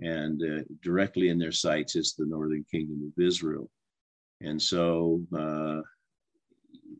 and 0.00 0.42
uh, 0.42 0.62
directly 0.82 1.28
in 1.28 1.38
their 1.38 1.52
sights 1.52 1.94
is 1.94 2.14
the 2.14 2.26
northern 2.26 2.64
kingdom 2.70 3.12
of 3.16 3.22
Israel. 3.22 3.70
And 4.40 4.60
so 4.60 5.22
uh, 5.36 5.82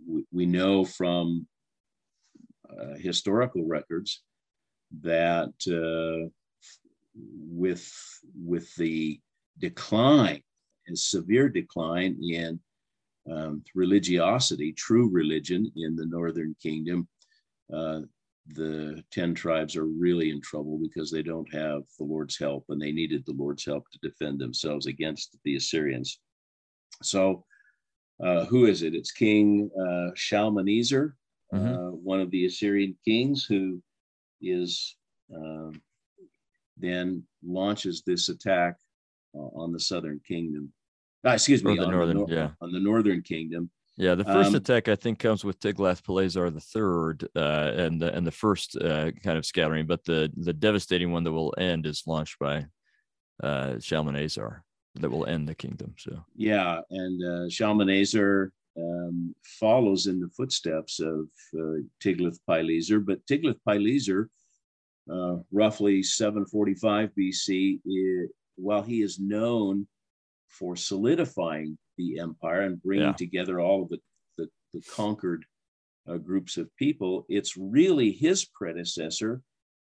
we, 0.06 0.24
we, 0.30 0.44
know 0.44 0.84
from 0.84 1.46
uh, 2.68 2.96
historical 2.96 3.64
records 3.64 4.22
that 5.00 5.54
uh, 5.66 6.28
with, 7.14 7.90
with 8.34 8.74
the 8.74 9.18
decline 9.58 10.42
a 10.90 10.96
severe 10.96 11.48
decline 11.48 12.18
in 12.22 12.60
um, 13.30 13.62
religiosity, 13.74 14.72
true 14.72 15.08
religion 15.08 15.70
in 15.76 15.96
the 15.96 16.06
northern 16.06 16.54
kingdom, 16.62 17.08
uh, 17.72 18.00
the 18.54 19.02
10 19.12 19.34
tribes 19.34 19.76
are 19.76 19.86
really 19.86 20.30
in 20.30 20.40
trouble 20.40 20.78
because 20.78 21.10
they 21.10 21.22
don't 21.22 21.52
have 21.52 21.82
the 21.98 22.04
Lord's 22.04 22.38
help 22.38 22.64
and 22.68 22.80
they 22.80 22.92
needed 22.92 23.24
the 23.24 23.32
Lord's 23.32 23.64
help 23.64 23.84
to 23.90 23.98
defend 24.02 24.38
themselves 24.38 24.86
against 24.86 25.36
the 25.44 25.56
Assyrians. 25.56 26.20
So, 27.02 27.44
uh, 28.22 28.44
who 28.46 28.66
is 28.66 28.82
it? 28.82 28.94
It's 28.94 29.12
King 29.12 29.70
uh, 29.80 30.10
Shalmaneser, 30.14 31.16
mm-hmm. 31.54 31.66
uh, 31.66 31.90
one 31.92 32.20
of 32.20 32.30
the 32.30 32.46
Assyrian 32.46 32.96
kings, 33.04 33.44
who 33.44 33.80
is 34.42 34.96
um, 35.34 35.80
then 36.76 37.22
launches 37.42 38.02
this 38.06 38.28
attack 38.28 38.76
uh, 39.34 39.48
on 39.54 39.72
the 39.72 39.80
southern 39.80 40.20
kingdom. 40.26 40.72
Uh, 41.26 41.30
excuse 41.32 41.62
me, 41.62 41.78
on 41.78 41.90
northern, 41.90 42.08
the 42.18 42.26
nor- 42.26 42.30
yeah, 42.30 42.50
on 42.60 42.72
the 42.72 42.80
northern 42.80 43.22
kingdom. 43.22 43.70
Yeah, 43.96 44.14
the 44.14 44.24
first 44.24 44.50
Um, 44.50 44.54
attack 44.54 44.88
I 44.88 44.96
think 44.96 45.18
comes 45.18 45.44
with 45.44 45.60
Tiglath-Pileser 45.60 46.48
the 46.50 46.60
third, 46.60 47.28
uh, 47.36 47.72
and 47.76 48.00
the 48.00 48.14
and 48.14 48.26
the 48.26 48.30
first 48.32 48.76
uh, 48.76 49.10
kind 49.22 49.36
of 49.36 49.44
scattering, 49.44 49.86
but 49.86 50.02
the 50.04 50.32
the 50.36 50.54
devastating 50.54 51.12
one 51.12 51.24
that 51.24 51.32
will 51.32 51.54
end 51.58 51.84
is 51.86 52.04
launched 52.06 52.38
by 52.38 52.66
uh, 53.42 53.78
Shalmaneser 53.78 54.64
that 54.94 55.10
will 55.10 55.26
end 55.26 55.46
the 55.48 55.54
kingdom. 55.54 55.94
So 55.98 56.24
Yeah, 56.34 56.80
and 56.90 57.22
uh, 57.24 57.48
Shalmaneser 57.50 58.52
um, 58.78 59.34
follows 59.42 60.06
in 60.06 60.20
the 60.20 60.28
footsteps 60.30 61.00
of 61.00 61.28
uh, 61.58 61.82
Tiglath-Pileser, 62.02 63.00
but 63.00 63.24
Tiglath-Pileser, 63.26 64.30
uh, 65.12 65.36
roughly 65.52 66.02
745 66.02 67.10
BC, 67.14 67.80
i- 67.86 68.28
while 68.56 68.82
he 68.82 69.02
is 69.02 69.18
known 69.18 69.86
for 70.50 70.76
solidifying 70.76 71.78
the 71.96 72.18
empire 72.18 72.62
and 72.62 72.82
bringing 72.82 73.06
Yeah. 73.06 73.12
together 73.12 73.60
all 73.60 73.82
of 73.84 73.88
the, 73.88 74.00
the, 74.36 74.48
the 74.72 74.82
conquered 74.90 75.44
uh, 76.08 76.16
groups 76.18 76.56
of 76.56 76.74
people, 76.76 77.24
it's 77.28 77.56
really 77.56 78.10
his 78.10 78.44
predecessor, 78.44 79.42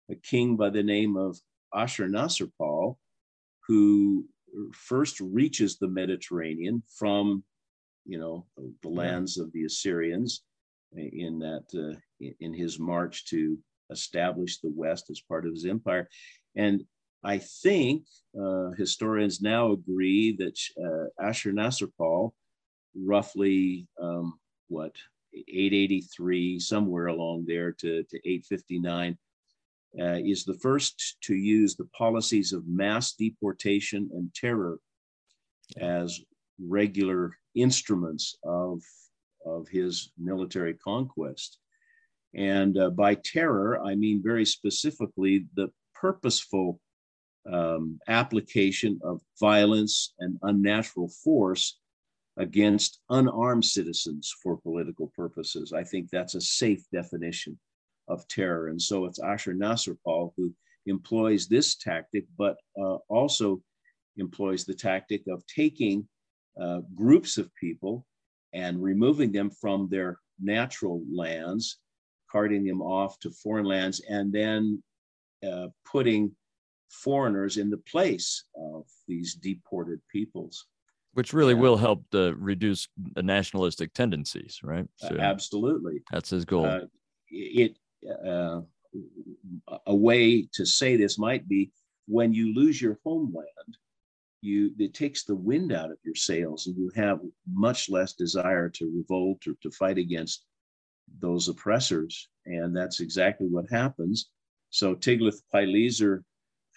a 0.10 0.16
king 0.16 0.56
by 0.58 0.70
the 0.70 0.84
name 0.84 1.16
of 1.16 1.40
Ashurnasirpal, 1.74 2.98
who 3.68 4.26
first 4.74 5.20
reaches 5.20 5.78
the 5.78 5.88
Mediterranean 5.90 6.82
from, 6.98 7.44
you 8.06 8.18
know, 8.18 8.46
the 8.82 8.90
lands 8.90 9.38
of 9.38 9.52
the 9.52 9.66
Assyrians 9.66 10.44
in 10.96 11.40
that 11.40 11.66
uh, 11.76 12.00
in 12.40 12.54
his 12.54 12.80
march 12.80 13.26
to 13.26 13.58
establish 13.92 14.60
the 14.60 14.72
West 14.74 15.10
as 15.10 15.22
part 15.22 15.46
of 15.46 15.52
his 15.54 15.66
empire, 15.66 16.08
and 16.56 16.84
I 17.24 17.40
think 17.40 18.04
uh, 18.40 18.72
historians 18.78 19.42
now 19.42 19.72
agree 19.72 20.36
that 20.38 20.58
uh, 20.80 21.24
Ashurnasirpal, 21.24 22.32
roughly 22.96 23.88
um, 24.02 24.40
what 24.68 24.96
883, 25.34 26.60
somewhere 26.60 27.08
along 27.08 27.46
there 27.48 27.72
to, 27.72 28.04
to 28.04 28.18
859, 28.18 29.18
uh, 30.00 30.20
is 30.24 30.46
the 30.46 30.54
first 30.56 31.18
to 31.22 31.36
use 31.36 31.76
the 31.76 31.88
policies 31.98 32.54
of 32.54 32.68
mass 32.68 33.14
deportation 33.14 34.10
and 34.14 34.34
terror 34.34 34.80
as 35.80 36.20
regular 36.60 37.36
instruments 37.56 38.38
of, 38.44 38.82
of 39.46 39.68
his 39.68 40.12
military 40.18 40.76
conquest. 40.76 41.58
And 42.36 42.78
uh, 42.78 42.92
by 42.92 43.16
terror, 43.16 43.82
I 43.84 43.96
mean 43.96 44.22
very 44.24 44.46
specifically 44.46 45.46
the 45.56 45.72
purposeful 45.96 46.80
um, 47.52 48.00
application 48.08 49.00
of 49.04 49.22
violence 49.40 50.14
and 50.20 50.38
unnatural 50.44 51.10
force 51.24 51.80
against 52.38 53.00
unarmed 53.10 53.66
citizens 53.66 54.34
for 54.44 54.58
political 54.58 55.12
purposes. 55.16 55.74
I 55.74 55.84
think 55.84 56.10
that's 56.10 56.36
a 56.36 56.42
safe 56.42 56.84
definition 56.92 57.58
of 58.08 58.28
terror. 58.28 58.68
And 58.68 58.82
so 58.82 59.06
it's 59.06 59.20
Ashurnasirpal 59.20 60.32
who 60.38 60.54
employs 60.86 61.48
this 61.48 61.76
tactic, 61.76 62.26
but 62.38 62.58
uh, 62.80 62.98
also 63.10 63.62
employs 64.18 64.66
the 64.66 64.74
tactic 64.74 65.24
of 65.28 65.44
taking 65.48 66.08
uh, 66.62 66.82
groups 66.96 67.38
of 67.38 67.54
people 67.56 68.06
and 68.54 68.82
removing 68.82 69.32
them 69.32 69.50
from 69.50 69.88
their 69.90 70.18
natural 70.42 71.04
lands, 71.12 71.80
carting 72.32 72.64
them 72.64 72.82
off 72.82 73.20
to 73.20 73.32
foreign 73.32 73.66
lands, 73.66 74.02
and 74.10 74.32
then 74.32 74.82
uh, 75.48 75.68
putting 75.86 76.32
foreigners 76.90 77.58
in 77.58 77.70
the 77.70 77.78
place 77.78 78.46
of 78.56 78.86
these 79.08 79.36
deported 79.36 80.00
peoples. 80.12 80.68
which 81.14 81.34
really 81.34 81.54
Yeah. 81.56 81.62
will 81.62 81.78
help 81.78 82.08
to 82.12 82.36
reduce 82.38 82.88
the 83.16 83.24
nationalistic 83.24 83.92
tendencies, 83.94 84.60
right? 84.62 84.88
Uh, 85.02 85.16
absolutely. 85.18 86.04
that's 86.12 86.30
his 86.30 86.46
goal. 86.46 86.66
Uh, 86.66 86.82
it 87.32 87.76
uh, 88.24 88.62
a 89.88 89.96
way 89.96 90.48
to 90.54 90.64
say 90.64 90.96
this 90.96 91.18
might 91.18 91.48
be 91.48 91.72
when 92.06 92.34
you 92.34 92.54
lose 92.54 92.80
your 92.80 93.00
homeland, 93.04 93.78
you 94.42 94.72
it 94.78 94.94
takes 94.94 95.24
the 95.24 95.36
wind 95.36 95.72
out 95.72 95.90
of 95.92 95.98
your 96.06 96.14
sails, 96.16 96.68
and 96.68 96.78
you 96.78 96.92
have 96.96 97.20
much 97.52 97.90
less 97.90 98.14
desire 98.14 98.70
to 98.70 98.86
revolt 98.96 99.48
or 99.48 99.56
to 99.64 99.72
fight 99.72 99.98
against 99.98 100.46
those 101.20 101.48
oppressors, 101.50 102.30
and 102.46 102.76
that's 102.76 103.00
exactly 103.00 103.48
what 103.48 103.68
happens. 103.72 104.30
So 104.70 104.94
Tiglath-Pileser 104.94 106.24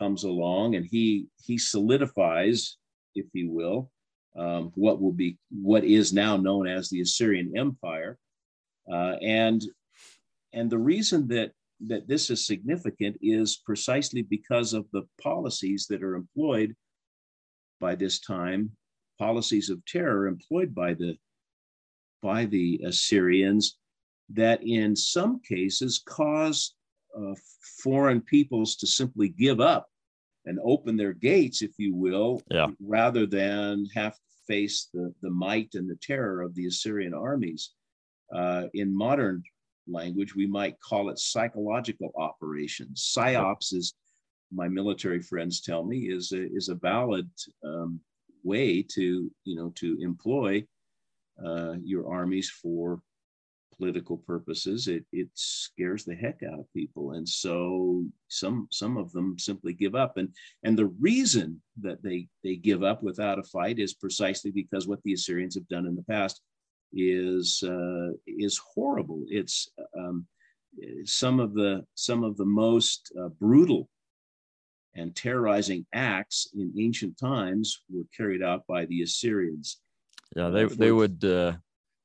comes 0.01 0.25
along, 0.25 0.75
and 0.75 0.87
he 0.87 1.27
he 1.45 1.59
solidifies, 1.59 2.77
if 3.15 3.27
you 3.33 3.51
will, 3.51 3.91
um, 4.37 4.73
what 4.75 5.01
will 5.01 5.13
be 5.13 5.39
what 5.51 5.85
is 5.85 6.13
now 6.13 6.37
known 6.37 6.67
as 6.67 6.89
the 6.89 7.01
Assyrian 7.01 7.53
Empire, 7.57 8.19
uh, 8.91 9.17
and 9.23 9.63
and 10.53 10.71
the 10.71 10.79
reason 10.79 11.29
that 11.29 11.53
that 11.87 12.09
this 12.09 12.31
is 12.31 12.47
significant 12.47 13.17
is 13.23 13.57
precisely 13.65 14.23
because 14.23 14.75
of 14.75 14.87
the 14.93 15.03
policies 15.23 15.87
that 15.89 16.03
are 16.03 16.15
employed 16.15 16.75
by 17.81 17.95
this 17.95 18.21
time, 18.21 18.71
policies 19.19 19.71
of 19.71 19.85
terror 19.87 20.27
employed 20.27 20.75
by 20.75 20.95
the 20.95 21.17
by 22.23 22.45
the 22.45 22.81
Assyrians 22.85 23.79
that 24.29 24.63
in 24.63 24.95
some 24.95 25.41
cases 25.41 26.03
cause 26.07 26.75
uh, 27.19 27.35
foreign 27.83 28.21
peoples 28.21 28.77
to 28.77 28.87
simply 28.87 29.29
give 29.29 29.61
up 29.61 29.89
and 30.47 30.59
open 30.65 30.97
their 30.97 31.13
gates, 31.13 31.63
if 31.63 31.73
you 31.79 31.95
will, 31.95 32.43
Yeah. 32.51 32.69
rather 32.81 33.27
than 33.27 33.87
have 33.95 34.15
to 34.15 34.21
face 34.47 34.89
the, 34.93 35.13
the 35.23 35.31
might 35.31 35.75
and 35.75 35.89
the 35.89 35.99
terror 36.01 36.43
of 36.43 36.55
the 36.55 36.67
Assyrian 36.67 37.15
armies. 37.15 37.73
Uh, 38.35 38.65
in 38.75 38.95
modern 38.95 39.43
language, 39.87 40.35
we 40.35 40.47
might 40.47 40.81
call 40.81 41.11
it 41.11 41.19
psychological 41.19 42.11
operations. 42.17 43.13
Psyops 43.17 43.75
is, 43.75 43.95
my 44.53 44.69
military 44.69 45.21
friends 45.21 45.61
tell 45.61 45.85
me, 45.85 46.11
is 46.11 46.33
a, 46.33 46.47
is 46.55 46.69
a 46.69 46.75
valid 46.75 47.29
um, 47.65 48.01
way 48.43 48.83
to, 48.83 49.31
you 49.45 49.57
know, 49.57 49.71
to 49.77 49.99
employ 50.01 50.65
uh, 51.45 51.75
your 51.85 52.11
armies 52.11 52.51
for 52.51 53.01
political 53.81 54.19
purposes. 54.19 54.89
It, 54.89 55.07
it 55.11 55.29
scares 55.33 56.05
the 56.05 56.15
heck 56.15 56.41
out 56.47 56.61
of 56.61 56.73
people, 56.75 57.13
and 57.13 57.27
so 57.27 58.05
some 58.29 58.69
some 58.71 58.99
of 58.99 59.11
them 59.13 59.39
simply 59.39 59.73
give 59.73 59.95
up. 59.95 60.19
And 60.19 60.29
and 60.65 60.79
the 60.79 60.93
reason 61.01 61.63
that 61.81 62.03
they 62.03 62.29
they 62.45 62.57
give 62.57 62.83
up 62.85 63.03
without 63.03 63.39
a 63.39 63.43
fight 63.43 63.79
is 63.79 63.95
precisely 63.95 64.51
because 64.51 64.87
what 64.87 65.03
the 65.03 65.15
Assyrians 65.15 65.55
have 65.55 65.69
done 65.69 65.87
in 65.87 65.97
the 65.97 66.03
past 66.03 66.43
is 66.93 67.63
uh, 67.67 68.11
is 68.27 68.61
horrible. 68.75 69.25
It's 69.29 69.71
um, 69.99 70.27
some 71.05 71.41
of 71.41 71.55
the 71.55 71.85
some 71.95 72.23
of 72.23 72.37
the 72.37 72.51
most 72.65 73.11
uh, 73.19 73.29
brutal 73.29 73.89
and 74.95 75.17
terrorizing 75.17 75.87
acts 75.95 76.49
in 76.55 76.75
ancient 76.79 77.17
times 77.19 77.81
were 77.89 78.05
carried 78.15 78.43
out 78.43 78.67
by 78.67 78.85
the 78.87 79.03
Assyrians. 79.03 79.79
Yeah, 80.37 80.51
they 80.51 80.65
they 80.67 80.93
would 80.93 81.25
uh, 81.25 81.55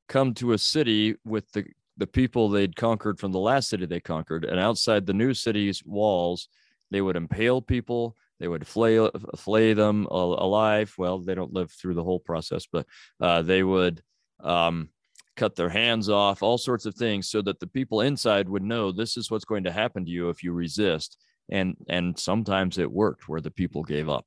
come 0.08 0.34
to 0.34 0.52
a 0.52 0.58
city 0.58 1.16
with 1.24 1.50
the 1.52 1.64
the 1.98 2.06
people 2.06 2.48
they'd 2.48 2.76
conquered 2.76 3.18
from 3.18 3.32
the 3.32 3.38
last 3.38 3.70
city 3.70 3.86
they 3.86 4.00
conquered, 4.00 4.44
and 4.44 4.60
outside 4.60 5.06
the 5.06 5.14
new 5.14 5.32
city's 5.32 5.82
walls, 5.84 6.48
they 6.90 7.00
would 7.00 7.16
impale 7.16 7.62
people. 7.62 8.14
They 8.38 8.48
would 8.48 8.66
flay 8.66 9.08
flay 9.36 9.72
them 9.72 10.06
alive. 10.06 10.94
Well, 10.98 11.20
they 11.20 11.34
don't 11.34 11.54
live 11.54 11.72
through 11.72 11.94
the 11.94 12.04
whole 12.04 12.20
process, 12.20 12.66
but 12.70 12.86
uh, 13.20 13.42
they 13.42 13.62
would 13.62 14.02
um, 14.40 14.90
cut 15.36 15.56
their 15.56 15.70
hands 15.70 16.10
off, 16.10 16.42
all 16.42 16.58
sorts 16.58 16.84
of 16.84 16.94
things, 16.94 17.30
so 17.30 17.40
that 17.42 17.60
the 17.60 17.66
people 17.66 18.02
inside 18.02 18.48
would 18.48 18.62
know 18.62 18.92
this 18.92 19.16
is 19.16 19.30
what's 19.30 19.46
going 19.46 19.64
to 19.64 19.72
happen 19.72 20.04
to 20.04 20.10
you 20.10 20.28
if 20.28 20.42
you 20.42 20.52
resist. 20.52 21.16
And 21.50 21.76
and 21.88 22.18
sometimes 22.18 22.76
it 22.76 22.90
worked 22.90 23.28
where 23.28 23.40
the 23.40 23.50
people 23.50 23.82
gave 23.82 24.08
up. 24.08 24.26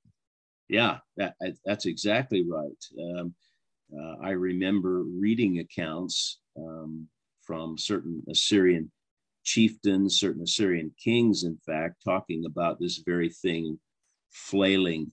Yeah, 0.70 1.00
that, 1.18 1.36
that's 1.66 1.86
exactly 1.86 2.46
right. 2.48 3.18
Um, 3.20 3.34
uh, 3.98 4.16
I 4.22 4.32
remember 4.32 5.04
reading 5.04 5.60
accounts 5.60 6.40
um, 6.58 7.08
from 7.42 7.78
certain 7.78 8.24
Assyrian 8.30 8.92
chieftains, 9.44 10.20
certain 10.20 10.44
Assyrian 10.44 10.92
kings, 11.04 11.44
in 11.44 11.58
fact, 11.66 12.04
talking 12.04 12.46
about 12.46 12.80
this 12.80 13.02
very 13.06 13.30
thing, 13.30 13.80
flailing 14.32 15.12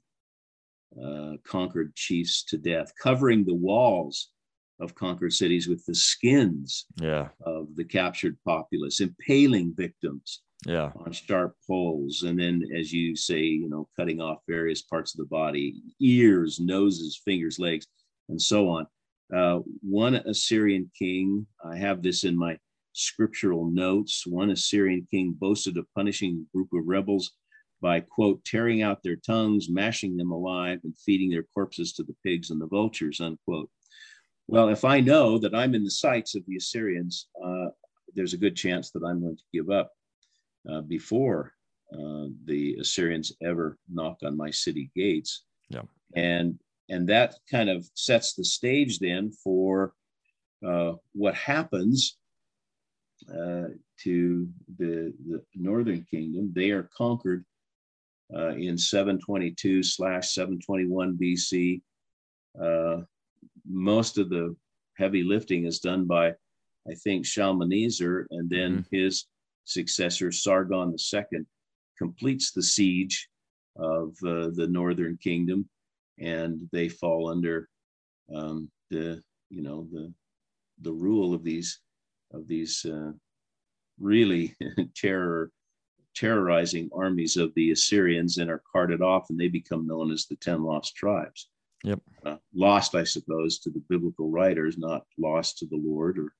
uh, 1.02 1.32
conquered 1.46 1.94
chiefs 1.94 2.44
to 2.44 2.58
death, 2.58 2.92
covering 3.02 3.44
the 3.44 3.54
walls 3.54 4.30
of 4.78 4.94
conquered 4.94 5.32
cities 5.32 5.68
with 5.68 5.84
the 5.86 5.94
skins 5.94 6.86
yeah. 7.00 7.28
of 7.44 7.74
the 7.76 7.84
captured 7.84 8.36
populace, 8.44 9.00
impaling 9.00 9.72
victims 9.74 10.42
yeah. 10.66 10.92
on 10.96 11.12
sharp 11.12 11.54
poles. 11.66 12.22
And 12.22 12.38
then, 12.38 12.62
as 12.76 12.92
you 12.92 13.16
say, 13.16 13.40
you 13.40 13.68
know, 13.68 13.88
cutting 13.96 14.20
off 14.20 14.38
various 14.48 14.82
parts 14.82 15.14
of 15.14 15.18
the 15.18 15.30
body, 15.34 15.76
ears, 16.00 16.60
noses, 16.60 17.20
fingers, 17.24 17.58
legs, 17.58 17.86
and 18.28 18.40
so 18.40 18.68
on. 18.68 18.86
Uh, 19.34 19.60
one 19.82 20.14
Assyrian 20.14 20.90
king, 20.96 21.46
I 21.64 21.76
have 21.76 22.02
this 22.02 22.24
in 22.24 22.36
my 22.36 22.58
scriptural 22.92 23.66
notes, 23.66 24.24
one 24.26 24.50
Assyrian 24.50 25.06
king 25.10 25.34
boasted 25.38 25.76
of 25.76 25.86
punishing 25.94 26.46
a 26.46 26.56
group 26.56 26.68
of 26.72 26.86
rebels 26.86 27.32
by, 27.80 28.00
quote, 28.00 28.44
tearing 28.44 28.82
out 28.82 29.02
their 29.02 29.16
tongues, 29.16 29.68
mashing 29.68 30.16
them 30.16 30.30
alive, 30.30 30.80
and 30.84 30.96
feeding 30.98 31.30
their 31.30 31.44
corpses 31.54 31.92
to 31.92 32.02
the 32.04 32.16
pigs 32.24 32.50
and 32.50 32.60
the 32.60 32.66
vultures, 32.66 33.20
unquote. 33.20 33.68
Well, 34.48 34.68
if 34.68 34.84
I 34.84 35.00
know 35.00 35.38
that 35.38 35.54
I'm 35.54 35.74
in 35.74 35.84
the 35.84 35.90
sights 35.90 36.34
of 36.34 36.42
the 36.46 36.56
Assyrians, 36.56 37.28
uh, 37.44 37.66
there's 38.14 38.32
a 38.32 38.38
good 38.38 38.56
chance 38.56 38.90
that 38.92 39.04
I'm 39.04 39.20
going 39.20 39.36
to 39.36 39.42
give 39.52 39.70
up 39.70 39.90
uh, 40.70 40.80
before 40.82 41.52
uh, 41.92 42.26
the 42.44 42.76
Assyrians 42.80 43.32
ever 43.42 43.78
knock 43.92 44.18
on 44.24 44.36
my 44.36 44.50
city 44.50 44.90
gates. 44.96 45.44
Yeah. 45.68 45.82
And 46.14 46.58
and 46.88 47.08
that 47.08 47.34
kind 47.50 47.68
of 47.68 47.88
sets 47.94 48.34
the 48.34 48.44
stage 48.44 48.98
then 48.98 49.30
for 49.30 49.92
uh, 50.66 50.92
what 51.12 51.34
happens 51.34 52.16
uh, 53.30 53.68
to 54.02 54.48
the, 54.78 55.12
the 55.28 55.42
northern 55.54 56.06
kingdom. 56.10 56.52
They 56.54 56.70
are 56.70 56.88
conquered 56.96 57.44
uh, 58.34 58.50
in 58.50 58.76
722 58.76 59.82
slash 59.82 60.32
721 60.32 61.16
BC 61.16 61.80
most 63.68 64.18
of 64.18 64.28
the 64.28 64.56
heavy 64.96 65.22
lifting 65.22 65.66
is 65.66 65.80
done 65.80 66.06
by, 66.06 66.28
I 66.28 66.94
think, 67.02 67.26
Shalmaneser, 67.26 68.26
and 68.30 68.48
then 68.48 68.78
mm-hmm. 68.78 68.96
his 68.96 69.26
successor, 69.64 70.32
Sargon 70.32 70.94
II, 70.94 71.40
completes 71.98 72.52
the 72.52 72.62
siege 72.62 73.28
of 73.76 74.10
uh, 74.24 74.48
the 74.54 74.68
northern 74.70 75.18
kingdom, 75.18 75.68
and 76.18 76.68
they 76.72 76.88
fall 76.88 77.28
under 77.30 77.68
um, 78.34 78.70
the, 78.90 79.22
you 79.50 79.62
know, 79.62 79.86
the 79.92 80.12
the 80.82 80.92
rule 80.92 81.32
of 81.32 81.42
these 81.42 81.80
of 82.32 82.46
these 82.46 82.84
uh, 82.84 83.12
really 83.98 84.54
terror 84.96 85.50
terrorizing 86.14 86.88
armies 86.94 87.36
of 87.36 87.52
the 87.54 87.70
Assyrians 87.72 88.38
and 88.38 88.50
are 88.50 88.62
carted 88.72 89.02
off, 89.02 89.28
and 89.28 89.38
they 89.38 89.48
become 89.48 89.86
known 89.86 90.10
as 90.10 90.26
the 90.26 90.36
ten 90.36 90.62
lost 90.62 90.96
tribes. 90.96 91.48
Yep. 91.84 92.00
Uh, 92.24 92.36
lost, 92.54 92.94
I 92.94 93.04
suppose, 93.04 93.58
to 93.60 93.70
the 93.70 93.82
biblical 93.88 94.30
writers, 94.30 94.78
not 94.78 95.04
lost 95.18 95.58
to 95.58 95.66
the 95.66 95.76
Lord 95.76 96.18
or, 96.18 96.32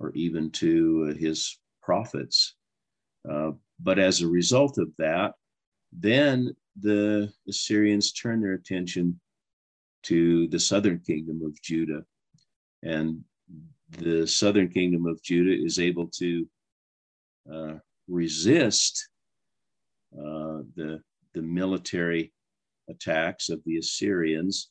or 0.00 0.12
even 0.14 0.50
to 0.52 1.10
uh, 1.10 1.18
his 1.18 1.58
prophets. 1.82 2.56
Uh, 3.28 3.52
but 3.80 3.98
as 3.98 4.20
a 4.20 4.28
result 4.28 4.78
of 4.78 4.88
that, 4.98 5.34
then 5.92 6.54
the 6.80 7.32
Assyrians 7.48 8.12
turn 8.12 8.40
their 8.40 8.54
attention 8.54 9.20
to 10.04 10.48
the 10.48 10.58
southern 10.58 11.00
kingdom 11.00 11.42
of 11.44 11.60
Judah. 11.62 12.04
And 12.82 13.24
the 13.98 14.26
southern 14.26 14.68
kingdom 14.68 15.06
of 15.06 15.22
Judah 15.22 15.64
is 15.64 15.78
able 15.78 16.08
to 16.18 16.48
uh, 17.52 17.74
resist 18.08 19.08
uh, 20.14 20.62
the, 20.76 21.00
the 21.34 21.42
military 21.42 22.32
attacks 22.88 23.48
of 23.48 23.60
the 23.64 23.78
Assyrians 23.78 24.70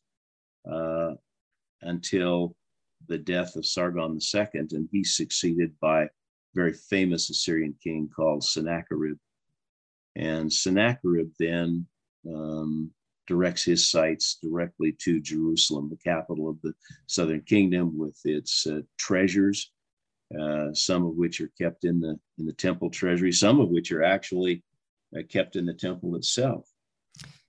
uh, 0.72 1.12
until 1.82 2.56
the 3.08 3.18
death 3.18 3.56
of 3.56 3.66
Sargon 3.66 4.20
II, 4.34 4.48
and 4.54 4.88
he's 4.92 5.16
succeeded 5.16 5.74
by 5.82 6.04
a 6.04 6.10
very 6.54 6.74
famous 6.74 7.30
Assyrian 7.30 7.76
king 7.84 8.10
called 8.16 8.44
Sennacherib. 8.44 9.18
And 10.16 10.52
Sennacherib 10.52 11.32
then 11.40 11.88
um, 12.28 12.92
directs 13.28 13.64
his 13.64 13.90
sights 13.90 14.38
directly 14.42 14.96
to 15.00 15.20
Jerusalem, 15.20 15.90
the 15.90 15.98
capital 15.98 16.50
of 16.50 16.62
the 16.62 16.74
southern 17.08 17.42
kingdom, 17.42 17.98
with 17.98 18.20
its 18.26 18.68
uh, 18.68 18.82
treasures, 18.98 19.72
uh, 20.40 20.74
some 20.74 21.06
of 21.06 21.16
which 21.16 21.40
are 21.42 21.52
kept 21.60 21.86
in 21.86 22.00
the 22.00 22.20
in 22.38 22.46
the 22.46 22.54
temple 22.54 22.90
treasury, 22.90 23.32
some 23.32 23.60
of 23.60 23.70
which 23.70 23.92
are 23.92 24.04
actually 24.04 24.64
uh, 25.18 25.22
kept 25.30 25.56
in 25.56 25.66
the 25.66 25.74
temple 25.74 26.16
itself. 26.16 26.68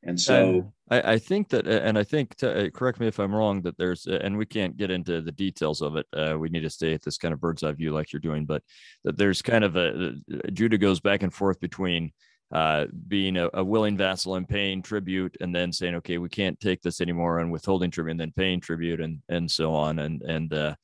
And 0.07 0.21
so 0.21 0.71
I, 0.91 1.13
I, 1.13 1.19
think 1.19 1.49
that, 1.49 1.67
and 1.67 1.99
I 1.99 2.05
think, 2.05 2.35
to, 2.37 2.67
uh, 2.67 2.71
correct 2.71 3.01
me 3.01 3.07
if 3.07 3.19
I'm 3.19 3.35
wrong, 3.35 3.63
that 3.63 3.79
there's, 3.79 4.07
uh, 4.07 4.19
and 4.23 4.37
we 4.37 4.45
can't 4.45 4.77
get 4.77 4.91
into 4.91 5.23
the 5.23 5.33
details 5.33 5.81
of 5.81 5.97
it. 5.97 6.07
Uh, 6.13 6.37
we 6.39 6.51
need 6.51 6.61
to 6.61 6.71
stay 6.71 6.93
at 6.93 7.03
this 7.03 7.17
kind 7.17 7.33
of 7.33 7.41
bird's 7.41 7.63
eye 7.63 7.73
view 7.73 7.93
like 7.93 8.13
you're 8.13 8.21
doing, 8.21 8.45
but 8.45 8.63
that 9.05 9.17
there's 9.17 9.41
kind 9.41 9.65
of 9.65 9.77
a, 9.77 10.13
Judah 10.53 10.77
goes 10.77 11.01
back 11.01 11.23
and 11.23 11.33
forth 11.33 11.59
between 11.59 12.13
uh, 12.53 12.87
being 13.09 13.37
a, 13.37 13.49
a, 13.55 13.65
willing 13.65 13.97
vassal 13.97 14.37
and 14.37 14.49
paying 14.49 14.83
tribute 14.83 15.37
and 15.41 15.55
then 15.55 15.73
saying, 15.73 15.95
okay, 15.97 16.19
we 16.19 16.29
can't 16.29 16.61
take 16.61 16.83
this 16.83 17.01
anymore 17.01 17.41
and 17.41 17.51
withholding 17.51 17.91
tribute 17.91 18.13
and 18.13 18.21
then 18.21 18.33
paying 18.37 18.61
tribute 18.61 19.01
and, 19.01 19.21
and 19.29 19.51
so 19.51 19.75
on. 19.75 19.99
And, 19.99 20.23
and 20.23 20.53
uh, 20.53 20.75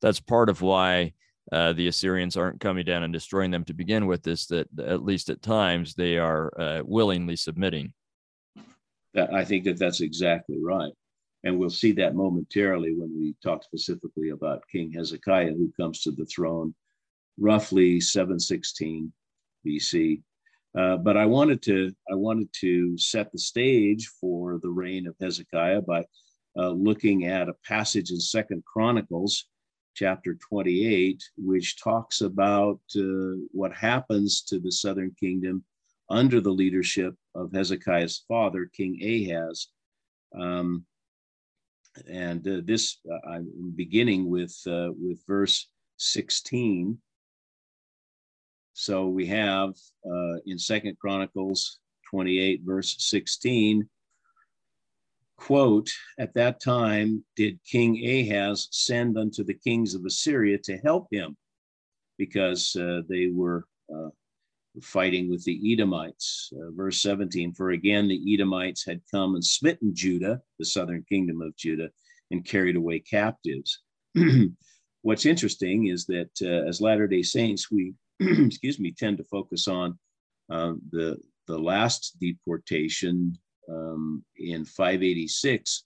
that's 0.00 0.18
part 0.18 0.48
of 0.48 0.62
why 0.62 1.12
uh, 1.52 1.72
the 1.72 1.88
Assyrians 1.88 2.36
aren't 2.36 2.60
coming 2.60 2.84
down 2.84 3.02
and 3.02 3.12
destroying 3.12 3.50
them 3.50 3.64
to 3.64 3.74
begin 3.74 4.06
with 4.06 4.26
is 4.26 4.46
that 4.46 4.68
at 4.78 5.04
least 5.04 5.30
at 5.30 5.42
times 5.42 5.94
they 5.94 6.16
are 6.16 6.52
uh, 6.60 6.82
willingly 6.84 7.36
submitting. 7.36 7.92
I 9.16 9.44
think 9.44 9.64
that 9.64 9.78
that's 9.78 10.00
exactly 10.00 10.58
right. 10.62 10.92
And 11.42 11.58
we'll 11.58 11.70
see 11.70 11.92
that 11.92 12.14
momentarily 12.14 12.94
when 12.94 13.12
we 13.16 13.34
talk 13.42 13.64
specifically 13.64 14.30
about 14.30 14.62
King 14.70 14.92
Hezekiah, 14.92 15.52
who 15.52 15.72
comes 15.76 16.02
to 16.02 16.10
the 16.10 16.26
throne 16.26 16.74
roughly 17.38 18.00
716 18.00 19.12
BC. 19.66 20.22
Uh, 20.76 20.96
but 20.96 21.16
I 21.16 21.26
wanted 21.26 21.62
to 21.62 21.92
I 22.10 22.14
wanted 22.14 22.48
to 22.60 22.96
set 22.96 23.32
the 23.32 23.38
stage 23.38 24.06
for 24.20 24.58
the 24.62 24.70
reign 24.70 25.06
of 25.06 25.16
Hezekiah 25.20 25.82
by 25.82 26.04
uh, 26.56 26.70
looking 26.70 27.26
at 27.26 27.48
a 27.48 27.54
passage 27.64 28.10
in 28.10 28.20
Second 28.20 28.64
Chronicles, 28.64 29.46
chapter 29.94 30.34
28, 30.34 31.22
which 31.36 31.80
talks 31.80 32.20
about 32.20 32.80
uh, 32.96 33.36
what 33.52 33.72
happens 33.72 34.42
to 34.42 34.60
the 34.60 34.70
southern 34.70 35.12
kingdom 35.18 35.64
under 36.08 36.40
the 36.40 36.50
leadership 36.50 37.14
of 37.34 37.52
Hezekiah's 37.52 38.24
father, 38.28 38.70
King 38.72 38.98
Ahaz. 39.02 39.68
Um, 40.38 40.84
and 42.08 42.46
uh, 42.46 42.60
this, 42.64 42.98
uh, 43.10 43.28
I'm 43.28 43.72
beginning 43.74 44.28
with, 44.28 44.56
with 44.66 45.24
verse 45.26 45.68
16. 45.98 46.98
So 48.72 49.08
we 49.08 49.26
have 49.26 49.70
uh, 50.06 50.36
in 50.46 50.58
Second 50.58 50.98
Chronicles 50.98 51.80
28, 52.10 52.62
verse 52.64 52.96
16, 52.98 53.88
quote, 55.36 55.90
At 56.18 56.34
that 56.34 56.60
time 56.60 57.24
did 57.36 57.58
King 57.64 58.04
Ahaz 58.06 58.68
send 58.70 59.16
unto 59.18 59.44
the 59.44 59.54
kings 59.54 59.94
of 59.94 60.04
Assyria 60.04 60.58
to 60.64 60.78
help 60.78 61.06
him 61.10 61.36
because 62.18 62.76
uh, 62.76 63.00
they 63.08 63.28
were 63.32 63.64
uh, 63.94 64.10
fighting 64.82 65.28
with 65.28 65.44
the 65.44 65.72
Edomites. 65.72 66.52
Uh, 66.54 66.70
verse 66.72 67.02
17 67.02 67.54
For 67.54 67.70
again 67.70 68.08
the 68.08 68.34
Edomites 68.34 68.84
had 68.84 69.00
come 69.10 69.34
and 69.34 69.44
smitten 69.44 69.94
Judah, 69.94 70.40
the 70.58 70.64
southern 70.64 71.04
kingdom 71.08 71.40
of 71.42 71.56
Judah, 71.56 71.90
and 72.30 72.44
carried 72.44 72.76
away 72.76 73.00
captives. 73.00 73.82
what's 75.02 75.26
interesting 75.26 75.88
is 75.88 76.06
that 76.06 76.30
uh, 76.42 76.68
as 76.68 76.80
Latter 76.80 77.06
Day 77.06 77.22
Saints, 77.22 77.70
we 77.70 77.94
excuse 78.46 78.78
me 78.78 78.92
tend 78.92 79.18
to 79.18 79.24
focus 79.24 79.66
on 79.66 79.98
uh, 80.52 80.74
the 80.90 81.16
the 81.46 81.58
last 81.58 82.16
deportation 82.20 83.36
um, 83.68 84.24
in 84.36 84.64
586 84.64 85.84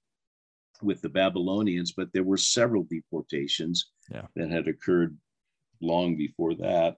with 0.83 1.01
the 1.01 1.09
Babylonians, 1.09 1.93
but 1.93 2.09
there 2.13 2.25
were 2.25 2.37
several 2.37 2.87
deportations 2.91 3.91
yeah. 4.11 4.27
that 4.37 4.51
had 4.51 4.69
occurred 4.69 5.17
long 5.81 6.17
before 6.17 6.55
that, 6.57 6.97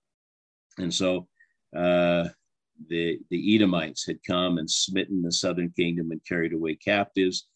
and 0.79 0.93
so 0.93 1.29
uh, 1.77 2.29
the 2.89 3.19
the 3.31 3.55
Edomites 3.55 4.07
had 4.07 4.19
come 4.27 4.59
and 4.59 4.71
smitten 4.71 5.23
the 5.23 5.33
southern 5.33 5.73
kingdom 5.77 6.11
and 6.11 6.25
carried 6.27 6.53
away 6.53 6.77
captives. 6.77 7.47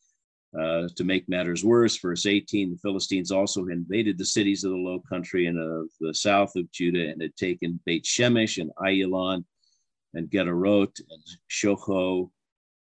Uh, 0.59 0.89
to 0.97 1.05
make 1.05 1.29
matters 1.29 1.65
worse, 1.65 1.97
verse 1.99 2.27
18, 2.27 2.73
the 2.73 2.79
Philistines 2.79 3.31
also 3.31 3.67
invaded 3.67 4.19
the 4.19 4.25
cities 4.25 4.65
of 4.65 4.73
the 4.73 4.77
low 4.77 5.01
country 5.09 5.47
and 5.47 5.59
of 5.59 5.89
the 6.01 6.13
south 6.13 6.57
of 6.57 6.71
Judah 6.73 7.09
and 7.09 7.23
had 7.23 7.37
taken 7.37 7.79
Beit 7.87 8.05
Shemesh 8.05 8.59
and 8.59 8.71
Ayalon 8.79 9.45
and 10.15 10.29
Gederot 10.29 10.99
and 10.99 11.23
Shocho 11.49 12.31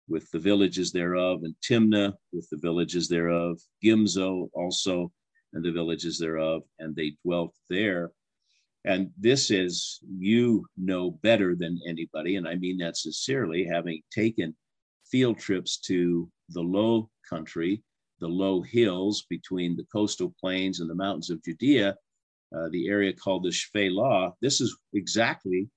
with 0.10 0.30
the 0.32 0.39
villages 0.39 0.91
thereof, 0.91 1.43
and 1.43 1.56
Timnah 1.63 2.13
with 2.34 2.49
the 2.49 2.58
villages 2.58 3.08
thereof, 3.08 3.60
Gimzo 3.84 4.49
also 4.54 5.12
and 5.54 5.63
the 5.63 5.71
villages 5.71 6.19
thereof, 6.19 6.63
and 6.80 6.95
they 6.95 7.15
dwelt 7.23 7.56
there. 7.69 8.12
And 8.86 9.12
this 9.17 9.49
is, 9.49 10.02
you 10.19 10.65
know 10.76 11.12
better 11.12 11.56
than 11.56 11.80
anybody, 11.88 12.36
and 12.36 12.45
I 12.47 12.56
mean 12.56 12.78
that 12.80 12.97
sincerely, 12.97 13.63
having 13.63 14.02
taken 14.12 14.56
field 15.10 15.39
trips 15.39 15.78
to 15.78 16.30
the 16.49 16.62
low 16.62 17.10
country, 17.29 17.83
the 18.19 18.27
low 18.27 18.62
hills 18.62 19.25
between 19.29 19.75
the 19.75 19.86
coastal 19.91 20.33
plains 20.39 20.79
and 20.79 20.89
the 20.89 20.95
mountains 20.95 21.29
of 21.29 21.43
Judea, 21.43 21.95
uh, 22.55 22.69
the 22.71 22.88
area 22.88 23.13
called 23.13 23.43
the 23.43 23.49
Shephelah. 23.49 24.33
This 24.41 24.62
is 24.62 24.77
exactly 24.93 25.69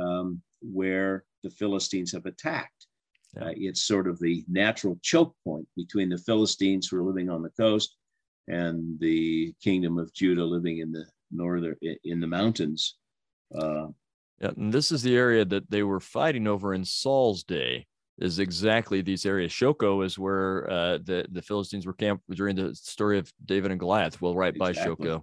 um, 0.00 0.42
where 0.60 1.24
the 1.42 1.50
Philistines 1.50 2.12
have 2.12 2.26
attacked. 2.26 2.86
Uh, 3.40 3.52
it's 3.54 3.82
sort 3.82 4.08
of 4.08 4.18
the 4.18 4.44
natural 4.48 4.98
choke 5.02 5.34
point 5.44 5.68
between 5.76 6.08
the 6.08 6.18
Philistines 6.18 6.88
who 6.88 6.98
are 6.98 7.04
living 7.04 7.28
on 7.28 7.42
the 7.42 7.50
coast 7.50 7.96
and 8.48 8.98
the 8.98 9.54
kingdom 9.62 9.98
of 9.98 10.12
Judah 10.14 10.44
living 10.44 10.78
in 10.78 10.90
the 10.90 11.04
northern 11.30 11.76
in 12.04 12.20
the 12.20 12.26
mountains. 12.26 12.96
Uh, 13.54 13.88
yeah, 14.40 14.50
and 14.56 14.72
this 14.72 14.92
is 14.92 15.02
the 15.02 15.16
area 15.16 15.44
that 15.44 15.70
they 15.70 15.82
were 15.82 16.00
fighting 16.00 16.46
over 16.46 16.72
in 16.74 16.84
Saul's 16.84 17.42
day. 17.42 17.86
Is 18.18 18.38
exactly 18.38 19.02
these 19.02 19.26
areas. 19.26 19.52
Shoko 19.52 20.02
is 20.02 20.18
where 20.18 20.70
uh, 20.70 20.98
the 21.04 21.26
the 21.30 21.42
Philistines 21.42 21.84
were 21.84 21.92
camped 21.92 22.24
during 22.30 22.56
the 22.56 22.74
story 22.74 23.18
of 23.18 23.30
David 23.44 23.70
and 23.70 23.78
Goliath. 23.78 24.22
Well, 24.22 24.34
right 24.34 24.56
exactly. 24.56 24.94
by 24.94 25.10
Shoko, 25.10 25.22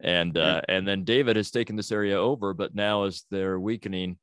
and 0.00 0.36
uh, 0.36 0.60
and 0.68 0.86
then 0.86 1.04
David 1.04 1.36
has 1.36 1.52
taken 1.52 1.76
this 1.76 1.92
area 1.92 2.16
over, 2.16 2.52
but 2.52 2.74
now 2.74 3.04
as 3.04 3.24
they're 3.30 3.60
weakening, 3.60 4.18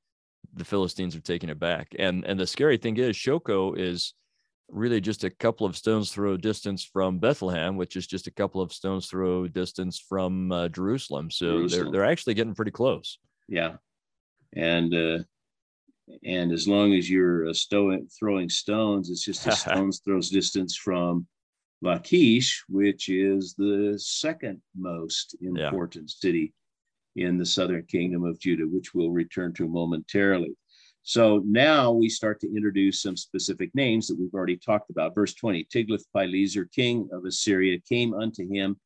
the 0.53 0.65
Philistines 0.65 1.15
are 1.15 1.21
taking 1.21 1.49
it 1.49 1.59
back. 1.59 1.95
And 1.97 2.25
and 2.25 2.37
the 2.37 2.45
scary 2.45 2.75
thing 2.75 2.97
is, 2.97 3.15
Shoko 3.15 3.77
is 3.77 4.13
really 4.67 5.01
just 5.01 5.23
a 5.23 5.29
couple 5.29 5.65
of 5.65 5.75
stones 5.75 6.11
throw 6.11 6.37
distance 6.37 6.83
from 6.83 7.19
Bethlehem, 7.19 7.77
which 7.77 7.95
is 7.95 8.05
just 8.05 8.27
a 8.27 8.31
couple 8.31 8.61
of 8.61 8.73
stones 8.73 9.07
throw 9.07 9.47
distance 9.47 9.97
from 9.97 10.51
uh, 10.51 10.67
Jerusalem. 10.67 11.31
So 11.31 11.45
Jerusalem. 11.45 11.69
they're 11.69 11.91
they're 11.91 12.11
actually 12.11 12.33
getting 12.33 12.55
pretty 12.55 12.71
close. 12.71 13.17
Yeah, 13.47 13.77
and 14.55 14.93
uh, 14.93 15.19
and 16.23 16.51
as 16.51 16.67
long 16.67 16.93
as 16.93 17.09
you're 17.09 17.49
uh, 17.49 17.53
throwing 18.19 18.49
stones, 18.49 19.09
it's 19.09 19.23
just 19.23 19.47
a 19.47 19.51
stone's 19.55 19.99
throws 19.99 20.29
distance 20.29 20.75
from 20.75 21.27
Lachish, 21.81 22.63
which 22.67 23.09
is 23.09 23.55
the 23.57 23.97
second 23.97 24.61
most 24.75 25.35
important 25.41 26.05
yeah. 26.05 26.29
city 26.29 26.53
in 27.15 27.37
the 27.37 27.45
southern 27.45 27.83
kingdom 27.85 28.23
of 28.23 28.39
Judah, 28.39 28.65
which 28.67 28.93
we'll 28.93 29.11
return 29.11 29.53
to 29.53 29.67
momentarily. 29.67 30.55
So 31.03 31.41
now 31.45 31.91
we 31.91 32.09
start 32.09 32.39
to 32.41 32.55
introduce 32.55 33.01
some 33.01 33.17
specific 33.17 33.73
names 33.73 34.07
that 34.07 34.19
we've 34.19 34.33
already 34.33 34.57
talked 34.57 34.89
about. 34.89 35.15
Verse 35.15 35.33
20 35.33 35.67
Tiglath-Pileser, 35.73 36.65
king 36.65 37.09
of 37.11 37.25
Assyria, 37.25 37.79
came 37.87 38.13
unto 38.13 38.47
him 38.47 38.77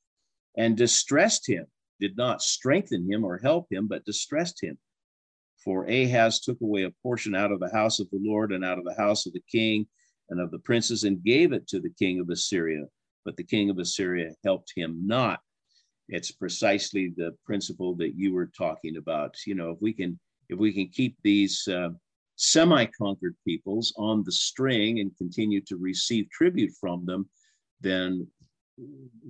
and 0.56 0.78
distressed 0.78 1.48
him, 1.48 1.66
did 2.00 2.16
not 2.16 2.42
strengthen 2.42 3.12
him 3.12 3.24
or 3.24 3.40
help 3.40 3.68
him, 3.72 3.88
but 3.88 4.06
distressed 4.06 4.64
him. 4.64 4.78
For 5.64 5.86
Ahaz 5.86 6.40
took 6.40 6.60
away 6.62 6.84
a 6.84 6.92
portion 7.02 7.36
out 7.36 7.52
of 7.52 7.60
the 7.60 7.72
house 7.72 8.00
of 8.00 8.10
the 8.10 8.20
Lord 8.22 8.52
and 8.52 8.66
out 8.66 8.78
of 8.78 8.86
the 8.86 8.96
house 8.96 9.26
of 9.26 9.34
the 9.34 9.44
king 9.52 9.88
and 10.30 10.40
of 10.40 10.52
the 10.52 10.60
princes 10.60 11.04
and 11.04 11.24
gave 11.24 11.54
it 11.54 11.68
to 11.70 11.80
the 11.80 11.94
king 11.98 12.20
of 12.20 12.30
Assyria. 12.30 12.86
But 13.26 13.38
the 13.38 13.44
king 13.44 13.70
of 13.70 13.80
Assyria 13.80 14.32
helped 14.44 14.74
him 14.76 15.06
not. 15.06 15.40
It's 16.10 16.32
precisely 16.32 17.14
the 17.16 17.36
principle 17.46 17.96
that 17.96 18.16
you 18.16 18.34
were 18.34 18.52
talking 18.58 18.98
about. 18.98 19.36
You 19.46 19.56
know 19.56 19.72
if 19.72 19.82
we 19.82 19.94
can 19.94 20.20
if 20.50 20.60
we 20.60 20.74
can 20.74 20.90
keep 20.90 21.18
these 21.24 21.68
uh, 21.68 21.90
semi-conquered 22.36 23.36
peoples 23.48 23.94
on 23.98 24.24
the 24.24 24.32
string 24.32 25.00
and 25.00 25.16
continue 25.18 25.62
to 25.62 25.78
receive 25.78 26.30
tribute 26.30 26.72
from 26.80 27.06
them 27.06 27.30
then 27.84 28.28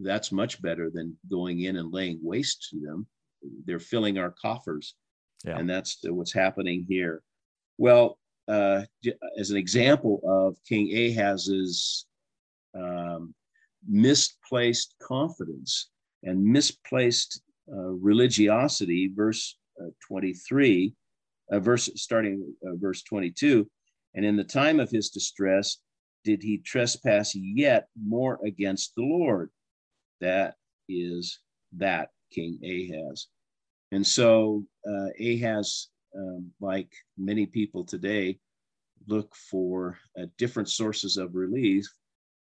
that's 0.02 0.32
much 0.32 0.62
better 0.62 0.90
than 0.90 1.18
going 1.30 1.62
in 1.62 1.76
and 1.76 1.92
laying 1.92 2.20
waste 2.22 2.70
to 2.70 2.80
them. 2.80 3.08
They're 3.66 3.80
filling 3.80 4.18
our 4.18 4.34
coffers 4.42 4.96
yeah. 5.44 5.58
and 5.58 5.70
that's 5.70 6.00
what's 6.06 6.34
happening 6.34 6.86
here 6.88 7.22
well 7.78 8.18
uh, 8.48 8.82
as 9.38 9.52
an 9.52 9.58
example 9.58 10.20
of 10.26 10.58
king 10.68 10.88
ahaz's 10.96 12.06
um, 12.76 13.34
misplaced 13.88 14.96
confidence 15.02 15.90
and 16.24 16.44
misplaced 16.44 17.42
uh, 17.72 17.92
religiosity, 17.92 19.12
verse 19.14 19.58
uh, 19.82 19.90
23, 20.08 20.94
uh, 21.52 21.60
verse 21.60 21.90
starting 21.96 22.54
uh, 22.66 22.76
verse 22.76 23.04
22. 23.04 23.70
And 24.16 24.26
in 24.26 24.36
the 24.36 24.44
time 24.44 24.80
of 24.80 24.90
his 24.90 25.10
distress, 25.10 25.78
did 26.24 26.42
he 26.42 26.60
trespass 26.60 27.36
yet 27.36 27.88
more 28.02 28.40
against 28.46 28.94
the 28.96 29.04
Lord? 29.04 29.50
That 30.22 30.56
is 30.88 31.40
that 31.78 32.10
King 32.32 32.60
Ahaz. 32.64 33.28
And 33.94 34.06
so 34.06 34.66
uh, 34.90 35.10
Ahaz, 35.24 35.90
um, 36.18 36.52
like 36.60 36.92
many 37.16 37.46
people 37.46 37.86
today, 37.86 38.40
look 39.08 39.36
for 39.36 40.00
uh, 40.20 40.26
different 40.40 40.68
sources 40.68 41.18
of 41.18 41.36
relief 41.36 41.86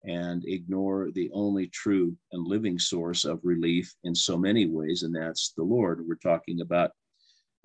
and 0.05 0.43
ignore 0.47 1.09
the 1.11 1.29
only 1.33 1.67
true 1.67 2.15
and 2.31 2.47
living 2.47 2.79
source 2.79 3.25
of 3.25 3.41
relief 3.43 3.93
in 4.05 4.15
so 4.15 4.37
many 4.37 4.65
ways, 4.67 5.03
and 5.03 5.13
that's 5.13 5.51
the 5.57 5.63
Lord. 5.63 6.05
We're 6.07 6.15
talking 6.15 6.61
about 6.61 6.91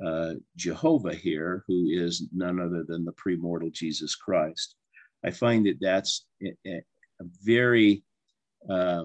uh, 0.05 0.33
Jehovah 0.57 1.15
here, 1.15 1.63
who 1.69 1.91
is 1.91 2.27
none 2.33 2.59
other 2.59 2.83
than 2.89 3.05
the 3.05 3.13
premortal 3.13 3.73
Jesus 3.73 4.17
Christ. 4.17 4.75
I 5.25 5.31
find 5.31 5.65
that 5.67 5.79
that's 5.81 6.27
a, 6.43 6.55
a 6.67 7.25
very 7.45 8.03
uh, 8.69 9.05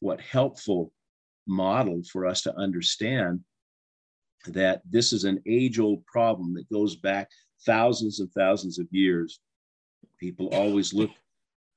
what 0.00 0.20
helpful 0.20 0.92
model 1.46 2.02
for 2.12 2.26
us 2.26 2.42
to 2.42 2.56
understand 2.58 3.40
that 4.46 4.82
this 4.88 5.12
is 5.12 5.24
an 5.24 5.42
age-old 5.46 6.04
problem 6.06 6.54
that 6.54 6.70
goes 6.70 6.96
back 6.96 7.28
thousands 7.64 8.20
and 8.20 8.30
thousands 8.32 8.78
of 8.78 8.86
years. 8.90 9.40
People 10.18 10.48
always 10.48 10.92
look 10.92 11.10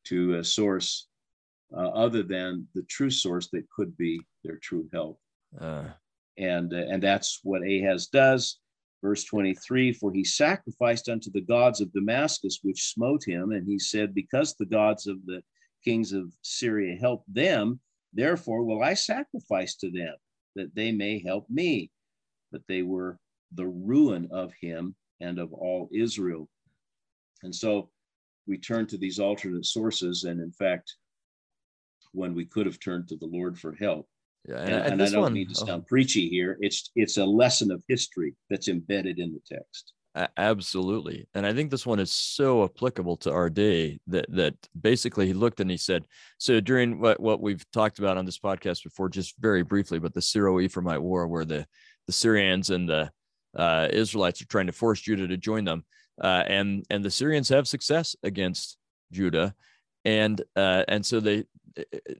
to 0.05 0.35
a 0.35 0.43
source 0.43 1.07
uh, 1.75 1.89
other 1.89 2.23
than 2.23 2.67
the 2.73 2.83
true 2.83 3.09
source 3.09 3.49
that 3.51 3.69
could 3.69 3.95
be 3.97 4.21
their 4.43 4.57
true 4.57 4.87
help. 4.93 5.19
Uh. 5.59 5.85
And, 6.37 6.73
uh, 6.73 6.85
and 6.89 7.01
that's 7.01 7.39
what 7.43 7.63
Ahaz 7.63 8.07
does. 8.07 8.59
Verse 9.03 9.23
23 9.25 9.93
For 9.93 10.11
he 10.11 10.23
sacrificed 10.23 11.09
unto 11.09 11.31
the 11.31 11.41
gods 11.41 11.81
of 11.81 11.93
Damascus, 11.93 12.59
which 12.63 12.91
smote 12.93 13.23
him. 13.25 13.51
And 13.51 13.67
he 13.67 13.79
said, 13.79 14.13
Because 14.13 14.55
the 14.55 14.65
gods 14.65 15.07
of 15.07 15.25
the 15.25 15.41
kings 15.83 16.13
of 16.13 16.33
Syria 16.41 16.97
helped 16.99 17.31
them, 17.33 17.79
therefore 18.13 18.63
will 18.63 18.83
I 18.83 18.93
sacrifice 18.93 19.75
to 19.77 19.91
them, 19.91 20.15
that 20.55 20.73
they 20.75 20.91
may 20.91 21.21
help 21.23 21.49
me. 21.49 21.91
But 22.51 22.61
they 22.67 22.81
were 22.81 23.17
the 23.53 23.67
ruin 23.67 24.27
of 24.31 24.53
him 24.59 24.95
and 25.19 25.39
of 25.39 25.53
all 25.53 25.89
Israel. 25.93 26.49
And 27.43 27.53
so 27.53 27.89
we 28.47 28.57
turn 28.57 28.87
to 28.87 28.97
these 28.97 29.19
alternate 29.19 29.65
sources. 29.65 30.23
And 30.23 30.39
in 30.39 30.51
fact, 30.51 30.95
when 32.13 32.33
we 32.33 32.45
could 32.45 32.65
have 32.65 32.79
turned 32.79 33.07
to 33.09 33.15
the 33.17 33.25
Lord 33.25 33.57
for 33.59 33.73
help. 33.73 34.07
Yeah, 34.47 34.59
and, 34.59 34.73
and, 34.73 34.93
and 34.93 35.03
I 35.03 35.09
don't 35.09 35.21
one, 35.23 35.33
mean 35.33 35.47
to 35.47 35.61
oh. 35.61 35.65
sound 35.65 35.83
oh. 35.83 35.89
preachy 35.89 36.29
here. 36.29 36.57
It's 36.61 36.91
it's 36.95 37.17
a 37.17 37.25
lesson 37.25 37.69
of 37.71 37.83
history 37.87 38.33
that's 38.49 38.69
embedded 38.69 39.19
in 39.19 39.33
the 39.33 39.55
text. 39.55 39.93
Absolutely, 40.37 41.27
and 41.35 41.45
I 41.45 41.53
think 41.53 41.69
this 41.69 41.85
one 41.85 41.99
is 41.99 42.11
so 42.11 42.63
applicable 42.63 43.17
to 43.17 43.31
our 43.31 43.49
day 43.51 43.99
that 44.07 44.25
that 44.29 44.55
basically 44.79 45.27
he 45.27 45.33
looked 45.33 45.59
and 45.59 45.69
he 45.69 45.77
said, 45.77 46.05
so 46.39 46.59
during 46.59 46.99
what 46.99 47.19
what 47.19 47.41
we've 47.41 47.69
talked 47.71 47.99
about 47.99 48.17
on 48.17 48.25
this 48.25 48.39
podcast 48.39 48.83
before, 48.83 49.09
just 49.09 49.35
very 49.39 49.63
briefly, 49.63 49.99
but 49.99 50.13
the 50.13 50.21
Syro-Ephraimite 50.21 51.01
War, 51.01 51.27
where 51.27 51.45
the 51.45 51.67
the 52.07 52.13
Syrians 52.13 52.69
and 52.69 52.89
the 52.89 53.11
uh, 53.55 53.87
Israelites 53.91 54.41
are 54.41 54.47
trying 54.47 54.67
to 54.67 54.73
force 54.73 55.01
Judah 55.01 55.27
to 55.27 55.37
join 55.37 55.65
them, 55.65 55.85
uh, 56.21 56.43
and 56.47 56.85
and 56.89 57.03
the 57.03 57.11
Syrians 57.11 57.49
have 57.49 57.67
success 57.67 58.15
against 58.23 58.77
Judah, 59.11 59.53
and 60.05 60.41
uh, 60.55 60.83
and 60.87 61.05
so 61.05 61.19
they 61.19 61.45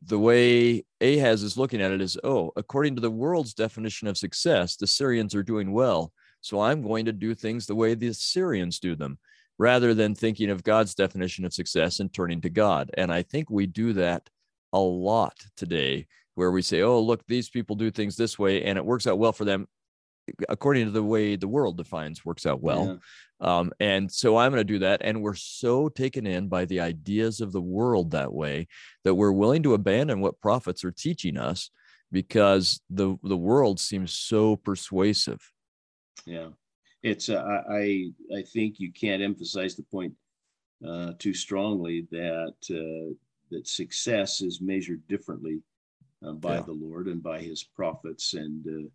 the 0.03 0.19
way 0.19 0.85
Ahaz 1.01 1.43
is 1.43 1.57
looking 1.57 1.81
at 1.81 1.91
it 1.91 2.01
is, 2.01 2.17
oh, 2.23 2.51
according 2.55 2.95
to 2.95 3.01
the 3.01 3.11
world's 3.11 3.53
definition 3.53 4.07
of 4.07 4.17
success, 4.17 4.75
the 4.75 4.87
Syrians 4.87 5.33
are 5.33 5.43
doing 5.43 5.71
well. 5.71 6.11
So 6.41 6.61
I'm 6.61 6.81
going 6.81 7.05
to 7.05 7.13
do 7.13 7.33
things 7.33 7.65
the 7.65 7.75
way 7.75 7.95
the 7.95 8.13
Syrians 8.13 8.79
do 8.79 8.95
them, 8.95 9.17
rather 9.57 9.93
than 9.93 10.13
thinking 10.13 10.49
of 10.49 10.63
God's 10.63 10.93
definition 10.93 11.45
of 11.45 11.53
success 11.53 11.99
and 11.99 12.13
turning 12.13 12.41
to 12.41 12.49
God. 12.49 12.91
And 12.95 13.11
I 13.11 13.23
think 13.23 13.49
we 13.49 13.65
do 13.65 13.93
that 13.93 14.29
a 14.73 14.79
lot 14.79 15.35
today, 15.55 16.07
where 16.35 16.51
we 16.51 16.61
say, 16.61 16.81
oh, 16.81 16.99
look, 16.99 17.25
these 17.27 17.49
people 17.49 17.75
do 17.75 17.89
things 17.89 18.15
this 18.15 18.37
way 18.37 18.63
and 18.63 18.77
it 18.77 18.85
works 18.85 19.07
out 19.07 19.17
well 19.17 19.33
for 19.33 19.45
them 19.45 19.67
according 20.49 20.85
to 20.85 20.91
the 20.91 21.03
way 21.03 21.35
the 21.35 21.47
world 21.47 21.77
defines 21.77 22.25
works 22.25 22.45
out 22.45 22.61
well. 22.61 22.99
Yeah. 23.41 23.59
Um, 23.59 23.71
and 23.79 24.11
so 24.11 24.37
I'm 24.37 24.51
going 24.51 24.61
to 24.61 24.73
do 24.73 24.79
that. 24.79 25.01
And 25.03 25.21
we're 25.21 25.35
so 25.35 25.89
taken 25.89 26.25
in 26.25 26.47
by 26.47 26.65
the 26.65 26.79
ideas 26.79 27.39
of 27.41 27.51
the 27.51 27.61
world 27.61 28.11
that 28.11 28.33
way 28.33 28.67
that 29.03 29.15
we're 29.15 29.31
willing 29.31 29.63
to 29.63 29.73
abandon 29.73 30.21
what 30.21 30.41
prophets 30.41 30.83
are 30.83 30.91
teaching 30.91 31.37
us 31.37 31.69
because 32.11 32.81
the 32.89 33.17
the 33.23 33.37
world 33.37 33.79
seems 33.79 34.13
so 34.13 34.55
persuasive. 34.55 35.39
Yeah, 36.25 36.49
it's 37.03 37.29
uh, 37.29 37.43
I 37.69 38.11
I 38.35 38.41
think 38.53 38.79
you 38.79 38.91
can't 38.91 39.21
emphasize 39.21 39.75
the 39.75 39.83
point 39.83 40.13
uh, 40.87 41.13
too 41.19 41.33
strongly 41.33 42.07
that 42.11 42.55
uh, 42.69 43.13
that 43.51 43.67
success 43.67 44.41
is 44.41 44.61
measured 44.61 45.05
differently 45.07 45.59
uh, 46.25 46.33
by 46.33 46.55
yeah. 46.55 46.61
the 46.61 46.73
Lord 46.73 47.07
and 47.07 47.21
by 47.21 47.39
His 47.39 47.63
prophets 47.63 48.33
and 48.33 48.65
uh, 48.67 48.89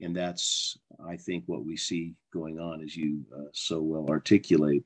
and 0.00 0.14
that's 0.14 0.78
i 1.08 1.16
think 1.16 1.44
what 1.46 1.64
we 1.64 1.76
see 1.76 2.14
going 2.36 2.58
on 2.60 2.82
as 2.82 2.96
you 2.96 3.20
uh, 3.34 3.48
so 3.52 3.80
well 3.80 4.06
articulate. 4.08 4.84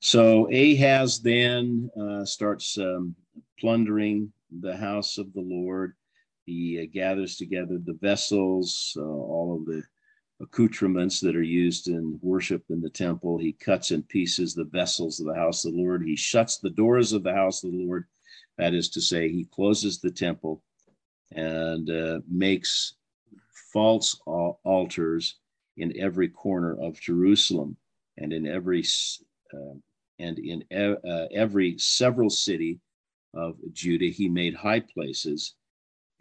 So 0.00 0.48
ahaz 0.52 1.20
then 1.22 1.90
uh, 2.00 2.24
starts 2.24 2.76
um, 2.76 3.14
plundering 3.58 4.32
the 4.60 4.76
house 4.76 5.16
of 5.16 5.32
the 5.32 5.40
lord. 5.40 5.94
He 6.44 6.80
uh, 6.82 6.86
gathers 6.92 7.36
together 7.36 7.78
the 7.78 7.98
vessels 8.02 8.94
uh, 8.98 9.02
all 9.02 9.56
of 9.58 9.66
the 9.66 9.82
accoutrements 10.40 11.20
that 11.20 11.36
are 11.36 11.42
used 11.42 11.86
in 11.86 12.18
worship 12.20 12.64
in 12.68 12.80
the 12.80 12.90
temple. 12.90 13.38
He 13.38 13.52
cuts 13.52 13.92
in 13.92 14.02
pieces 14.02 14.54
the 14.54 14.64
vessels 14.64 15.20
of 15.20 15.26
the 15.26 15.36
house 15.36 15.64
of 15.64 15.72
the 15.72 15.78
lord. 15.78 16.02
He 16.04 16.16
shuts 16.16 16.58
the 16.58 16.70
doors 16.70 17.12
of 17.12 17.22
the 17.22 17.32
house 17.32 17.62
of 17.62 17.70
the 17.70 17.84
lord. 17.86 18.06
That 18.58 18.74
is 18.74 18.90
to 18.90 19.00
say 19.00 19.28
he 19.28 19.46
closes 19.54 20.00
the 20.00 20.10
temple 20.10 20.62
and 21.30 21.88
uh, 21.88 22.20
makes 22.28 22.94
false 23.72 24.20
altars 24.26 25.36
in 25.76 25.98
every 25.98 26.28
corner 26.28 26.76
of 26.80 27.00
Jerusalem 27.00 27.76
and 28.18 28.32
in 28.32 28.46
every 28.46 28.84
uh, 29.54 29.74
and 30.18 30.38
in 30.38 30.64
uh, 30.72 31.26
every 31.32 31.78
several 31.78 32.30
city 32.30 32.78
of 33.34 33.56
Judah. 33.72 34.06
He 34.06 34.28
made 34.28 34.54
high 34.54 34.80
places 34.80 35.54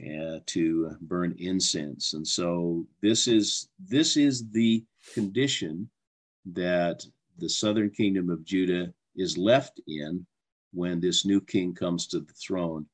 uh, 0.01 0.39
to 0.47 0.95
burn 1.01 1.35
incense, 1.37 2.13
and 2.13 2.27
so 2.27 2.87
this 3.01 3.27
is 3.27 3.69
this 3.79 4.17
is 4.17 4.49
the 4.51 4.83
condition 5.13 5.89
that 6.45 7.05
the 7.37 7.49
southern 7.49 7.89
kingdom 7.89 8.29
of 8.29 8.45
Judah 8.45 8.93
is 9.15 9.37
left 9.37 9.81
in 9.87 10.25
when 10.73 10.99
this 10.99 11.25
new 11.25 11.41
king 11.41 11.73
comes 11.73 12.07
to 12.07 12.19
the 12.19 12.33
throne, 12.33 12.85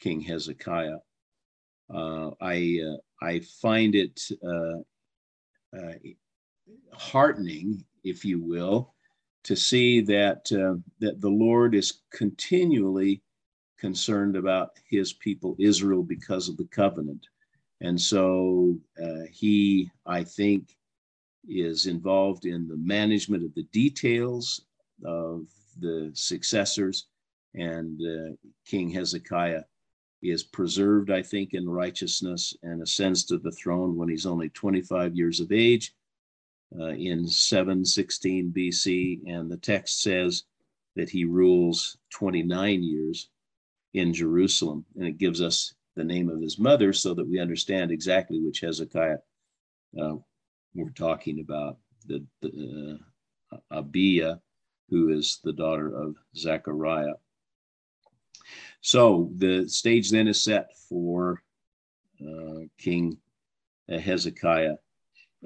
King 0.00 0.20
Hezekiah. 0.20 0.98
Uh, 1.92 2.30
I 2.40 2.80
uh, 2.86 2.96
I 3.22 3.40
find 3.40 3.94
it 3.94 4.20
uh, 4.44 4.78
uh, 5.76 5.92
heartening, 6.92 7.84
if 8.04 8.24
you 8.24 8.42
will, 8.42 8.94
to 9.44 9.56
see 9.56 10.00
that 10.00 10.50
uh, 10.52 10.78
that 11.00 11.20
the 11.20 11.28
Lord 11.28 11.74
is 11.74 12.00
continually 12.10 13.22
concerned 13.78 14.36
about 14.36 14.70
His 14.88 15.12
people 15.12 15.56
Israel 15.58 16.02
because 16.02 16.48
of 16.48 16.56
the 16.56 16.66
covenant, 16.66 17.26
and 17.80 18.00
so 18.00 18.78
uh, 19.02 19.24
He, 19.30 19.90
I 20.06 20.24
think, 20.24 20.76
is 21.48 21.86
involved 21.86 22.44
in 22.44 22.68
the 22.68 22.76
management 22.76 23.44
of 23.44 23.54
the 23.54 23.64
details 23.64 24.62
of 25.04 25.46
the 25.78 26.10
successors, 26.14 27.06
and 27.54 28.00
uh, 28.00 28.34
King 28.66 28.90
Hezekiah 28.90 29.62
he 30.20 30.30
is 30.30 30.42
preserved, 30.42 31.10
I 31.10 31.22
think, 31.22 31.54
in 31.54 31.68
righteousness 31.68 32.54
and 32.62 32.82
ascends 32.82 33.24
to 33.24 33.38
the 33.38 33.52
throne 33.52 33.96
when 33.96 34.08
he's 34.08 34.26
only 34.26 34.50
25 34.50 35.16
years 35.16 35.40
of 35.40 35.50
age 35.50 35.94
uh, 36.78 36.88
in 36.88 37.26
716 37.26 38.52
BC. 38.54 39.20
And 39.26 39.50
the 39.50 39.56
text 39.56 40.02
says 40.02 40.44
that 40.96 41.08
he 41.08 41.24
rules 41.24 41.96
29 42.10 42.82
years 42.82 43.30
in 43.94 44.12
Jerusalem. 44.12 44.84
And 44.96 45.06
it 45.06 45.18
gives 45.18 45.40
us 45.40 45.74
the 45.96 46.04
name 46.04 46.28
of 46.28 46.40
his 46.40 46.58
mother 46.58 46.92
so 46.92 47.14
that 47.14 47.28
we 47.28 47.40
understand 47.40 47.90
exactly 47.90 48.40
which 48.40 48.60
Hezekiah 48.60 49.18
uh, 50.00 50.16
we're 50.74 50.90
talking 50.90 51.40
about, 51.40 51.78
the, 52.06 52.24
the 52.42 52.98
uh, 53.52 53.56
Abiah, 53.70 54.36
who 54.88 55.08
is 55.08 55.40
the 55.42 55.52
daughter 55.52 55.94
of 55.94 56.16
Zechariah. 56.36 57.14
So 58.80 59.30
the 59.36 59.68
stage 59.68 60.10
then 60.10 60.28
is 60.28 60.42
set 60.42 60.70
for 60.88 61.42
uh, 62.20 62.60
King 62.78 63.18
Hezekiah. 63.88 64.76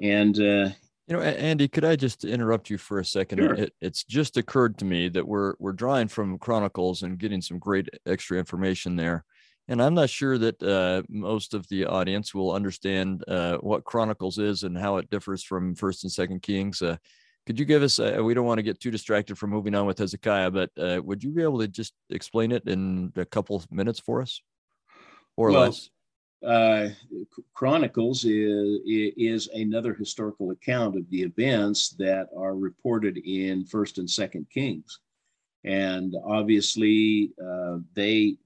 And, 0.01 0.37
uh, 0.37 0.69
you 1.07 1.15
know, 1.15 1.21
Andy, 1.21 1.67
could 1.67 1.85
I 1.85 1.95
just 1.95 2.25
interrupt 2.25 2.69
you 2.69 2.77
for 2.77 2.99
a 2.99 3.05
second? 3.05 3.39
Sure. 3.39 3.53
It, 3.53 3.73
it's 3.79 4.03
just 4.03 4.37
occurred 4.37 4.77
to 4.79 4.85
me 4.85 5.07
that 5.09 5.27
we're 5.27 5.53
we're 5.59 5.71
drawing 5.71 6.07
from 6.07 6.39
Chronicles 6.39 7.03
and 7.03 7.19
getting 7.19 7.41
some 7.41 7.59
great 7.59 7.87
extra 8.07 8.39
information 8.39 8.95
there, 8.95 9.23
and 9.67 9.83
I'm 9.83 9.93
not 9.93 10.09
sure 10.09 10.39
that 10.39 10.63
uh, 10.63 11.03
most 11.07 11.53
of 11.53 11.67
the 11.67 11.85
audience 11.85 12.33
will 12.33 12.51
understand 12.51 13.23
uh, 13.27 13.57
what 13.57 13.83
Chronicles 13.83 14.39
is 14.39 14.63
and 14.63 14.75
how 14.75 14.97
it 14.97 15.11
differs 15.11 15.43
from 15.43 15.75
First 15.75 16.03
and 16.03 16.11
Second 16.11 16.41
Kings. 16.41 16.81
Could 17.45 17.59
you 17.59 17.65
give 17.65 17.83
us, 17.83 17.99
uh, 17.99 18.19
we 18.23 18.33
don't 18.33 18.45
want 18.45 18.57
to 18.57 18.63
get 18.63 18.79
too 18.79 18.89
distracted 18.89 19.37
from 19.37 19.51
moving 19.51 19.75
on 19.75 19.85
with 19.85 19.99
Hezekiah, 19.99 20.51
but 20.51 20.71
uh, 20.79 20.99
would 21.03 21.23
you 21.23 21.29
be 21.31 21.43
able 21.43 21.59
to 21.59 21.67
just 21.67 21.93
explain 22.09 22.51
it 22.51 22.67
in 22.67 23.13
a 23.15 23.25
couple 23.25 23.55
of 23.55 23.71
minutes 23.71 23.99
for 23.99 24.21
us 24.21 24.41
or 25.37 25.51
well, 25.51 25.61
less? 25.61 25.89
Uh, 26.43 26.89
Chronicles 27.53 28.25
is, 28.25 28.79
is 28.85 29.47
another 29.49 29.93
historical 29.93 30.51
account 30.51 30.97
of 30.97 31.07
the 31.09 31.21
events 31.21 31.89
that 31.99 32.29
are 32.35 32.55
reported 32.55 33.17
in 33.17 33.65
First 33.65 33.99
and 33.99 34.09
Second 34.09 34.47
Kings 34.51 34.99
and 35.65 36.15
obviously 36.25 37.31
uh, 37.43 37.77
they 37.93 38.37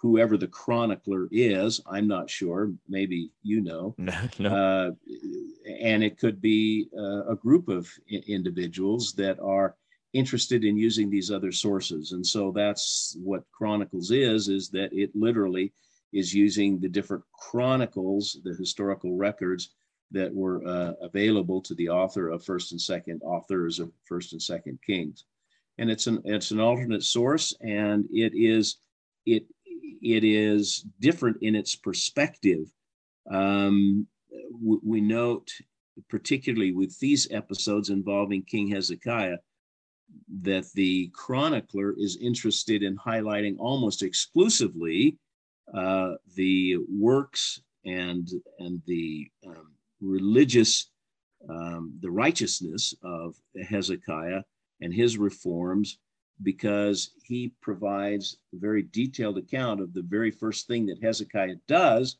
whoever 0.00 0.36
the 0.36 0.46
chronicler 0.46 1.28
is 1.32 1.80
i'm 1.90 2.06
not 2.06 2.30
sure 2.30 2.70
maybe 2.88 3.30
you 3.42 3.60
know. 3.60 3.94
No. 4.38 4.50
Uh, 4.50 4.90
and 5.80 6.04
it 6.04 6.18
could 6.18 6.40
be 6.40 6.88
uh, 6.96 7.26
a 7.26 7.34
group 7.34 7.68
of 7.68 7.88
I- 8.12 8.22
individuals 8.26 9.12
that 9.14 9.38
are 9.40 9.74
interested 10.12 10.64
in 10.64 10.76
using 10.76 11.10
these 11.10 11.30
other 11.30 11.52
sources. 11.52 12.12
And 12.12 12.26
so 12.26 12.52
that's 12.52 13.16
what 13.22 13.50
chronicles 13.52 14.10
is 14.10 14.48
is 14.48 14.68
that 14.70 14.92
it 14.92 15.10
literally 15.14 15.72
is 16.12 16.32
using 16.32 16.78
the 16.78 16.88
different 16.88 17.24
chronicles 17.32 18.38
the 18.44 18.54
historical 18.54 19.16
records 19.16 19.74
that 20.10 20.34
were 20.34 20.66
uh, 20.66 20.92
available 21.02 21.60
to 21.60 21.74
the 21.74 21.88
author 21.88 22.30
of 22.30 22.44
first 22.44 22.72
and 22.72 22.80
second 22.80 23.20
authors 23.22 23.78
of 23.78 23.92
first 24.04 24.32
and 24.32 24.42
second 24.42 24.78
kings 24.86 25.24
and 25.78 25.90
it's 25.90 26.06
an 26.06 26.20
it's 26.24 26.50
an 26.50 26.60
alternate 26.60 27.04
source, 27.04 27.56
and 27.60 28.04
it 28.12 28.32
is 28.34 28.78
it 29.26 29.44
it 30.02 30.24
is 30.24 30.84
different 31.00 31.38
in 31.42 31.54
its 31.54 31.74
perspective. 31.76 32.66
Um, 33.30 34.06
we, 34.60 34.78
we 34.84 35.00
note, 35.00 35.50
particularly 36.08 36.72
with 36.72 36.98
these 36.98 37.28
episodes 37.30 37.90
involving 37.90 38.42
King 38.42 38.68
Hezekiah, 38.68 39.38
that 40.42 40.66
the 40.74 41.10
chronicler 41.14 41.94
is 41.96 42.18
interested 42.20 42.82
in 42.82 42.96
highlighting 42.96 43.56
almost 43.58 44.02
exclusively 44.02 45.16
uh, 45.74 46.14
the 46.34 46.76
works 46.88 47.60
and 47.84 48.28
and 48.58 48.82
the 48.86 49.30
um, 49.46 49.72
religious 50.00 50.90
um, 51.48 51.92
the 52.00 52.10
righteousness 52.10 52.94
of 53.02 53.36
Hezekiah 53.68 54.42
and 54.80 54.92
his 54.92 55.18
reforms 55.18 55.98
because 56.42 57.10
he 57.24 57.52
provides 57.60 58.38
a 58.54 58.58
very 58.58 58.82
detailed 58.82 59.38
account 59.38 59.80
of 59.80 59.92
the 59.92 60.02
very 60.02 60.30
first 60.30 60.66
thing 60.66 60.86
that 60.86 61.02
Hezekiah 61.02 61.56
does, 61.66 62.16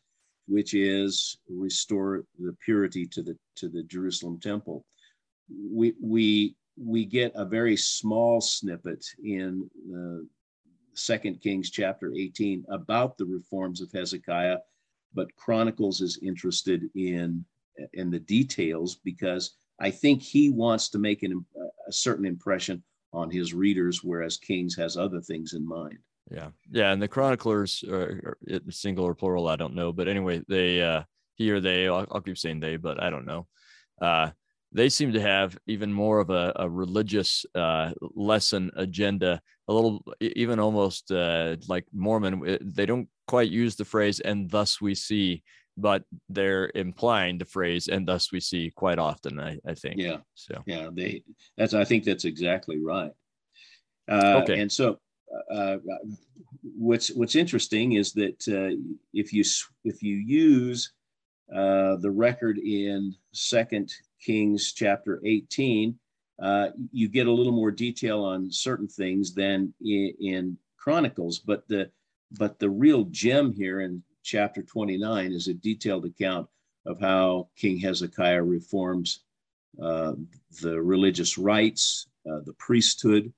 which 0.46 0.74
is 0.74 1.38
restore 1.48 2.24
the 2.38 2.56
purity 2.64 3.06
to 3.06 3.22
the 3.22 3.36
to 3.56 3.68
the 3.68 3.82
Jerusalem 3.84 4.40
temple. 4.40 4.84
We 5.48 5.94
we 6.02 6.56
we 6.76 7.04
get 7.04 7.32
a 7.34 7.44
very 7.44 7.76
small 7.76 8.40
snippet 8.40 9.04
in 9.22 9.68
the 9.88 10.26
Second 10.94 11.40
Kings 11.40 11.70
chapter 11.70 12.12
18 12.12 12.64
about 12.70 13.18
the 13.18 13.24
reforms 13.24 13.80
of 13.80 13.92
Hezekiah, 13.92 14.58
but 15.14 15.34
Chronicles 15.36 16.00
is 16.00 16.18
interested 16.22 16.90
in 16.94 17.44
in 17.92 18.10
the 18.10 18.18
details 18.18 18.96
because 18.96 19.54
I 19.80 19.90
think 19.90 20.22
he 20.22 20.50
wants 20.50 20.88
to 20.90 20.98
make 20.98 21.22
an, 21.22 21.44
a 21.86 21.92
certain 21.92 22.26
impression 22.26 22.82
on 23.12 23.30
his 23.30 23.54
readers, 23.54 24.02
whereas 24.02 24.36
Kings 24.36 24.76
has 24.76 24.96
other 24.96 25.20
things 25.20 25.54
in 25.54 25.66
mind. 25.66 25.98
Yeah, 26.30 26.48
yeah, 26.70 26.92
and 26.92 27.00
the 27.00 27.08
chroniclers, 27.08 27.82
are, 27.88 28.36
are 28.50 28.60
single 28.70 29.04
or 29.04 29.14
plural, 29.14 29.48
I 29.48 29.56
don't 29.56 29.74
know, 29.74 29.92
but 29.92 30.08
anyway, 30.08 30.42
they 30.46 30.82
uh, 30.82 31.04
he 31.36 31.50
or 31.50 31.60
they, 31.60 31.88
I'll, 31.88 32.06
I'll 32.10 32.20
keep 32.20 32.36
saying 32.36 32.60
they, 32.60 32.76
but 32.76 33.02
I 33.02 33.08
don't 33.08 33.24
know. 33.24 33.46
Uh, 34.00 34.30
they 34.72 34.90
seem 34.90 35.14
to 35.14 35.20
have 35.20 35.56
even 35.66 35.90
more 35.92 36.18
of 36.18 36.28
a, 36.28 36.52
a 36.56 36.68
religious 36.68 37.46
uh, 37.54 37.92
lesson 38.14 38.70
agenda, 38.76 39.40
a 39.68 39.72
little, 39.72 40.04
even 40.20 40.58
almost 40.58 41.10
uh, 41.10 41.56
like 41.68 41.86
Mormon. 41.94 42.58
They 42.60 42.84
don't 42.84 43.08
quite 43.26 43.50
use 43.50 43.76
the 43.76 43.86
phrase 43.86 44.20
"and 44.20 44.50
thus 44.50 44.80
we 44.80 44.94
see," 44.94 45.42
but 45.78 46.02
they're 46.28 46.70
implying 46.74 47.38
the 47.38 47.44
phrase 47.44 47.88
"and 47.88 48.06
thus 48.06 48.32
we 48.32 48.40
see" 48.40 48.70
quite 48.74 48.98
often. 48.98 49.40
I, 49.40 49.58
I 49.66 49.74
think. 49.74 49.96
Yeah. 49.98 50.18
So. 50.34 50.62
Yeah, 50.66 50.90
they. 50.92 51.22
That's. 51.56 51.74
I 51.74 51.84
think 51.84 52.04
that's 52.04 52.24
exactly 52.24 52.78
right. 52.78 53.12
Uh, 54.10 54.40
okay. 54.42 54.60
And 54.60 54.70
so, 54.70 54.98
uh, 55.54 55.76
what's 56.62 57.08
what's 57.10 57.36
interesting 57.36 57.92
is 57.92 58.12
that 58.14 58.48
uh, 58.48 58.76
if 59.12 59.32
you 59.32 59.44
if 59.84 60.02
you 60.02 60.16
use 60.16 60.92
uh, 61.54 61.96
the 61.96 62.10
record 62.10 62.58
in 62.58 63.14
Second 63.32 63.92
Kings 64.20 64.72
chapter 64.72 65.20
18, 65.24 65.98
uh, 66.42 66.68
you 66.92 67.08
get 67.08 67.26
a 67.26 67.32
little 67.32 67.52
more 67.52 67.70
detail 67.70 68.22
on 68.24 68.50
certain 68.50 68.88
things 68.88 69.34
than 69.34 69.72
in, 69.80 70.14
in, 70.20 70.58
Chronicles. 70.76 71.40
But 71.40 71.66
the 71.68 71.90
but 72.32 72.58
the 72.58 72.70
real 72.70 73.04
gem 73.04 73.52
here 73.52 73.80
in 73.80 74.02
chapter 74.28 74.62
29 74.62 75.32
is 75.32 75.48
a 75.48 75.54
detailed 75.54 76.04
account 76.04 76.46
of 76.84 77.00
how 77.00 77.48
King 77.56 77.78
Hezekiah 77.78 78.42
reforms 78.42 79.20
uh, 79.82 80.12
the 80.60 80.80
religious 80.80 81.38
rites, 81.38 82.08
uh, 82.30 82.40
the 82.44 82.52
priesthood, 82.58 83.32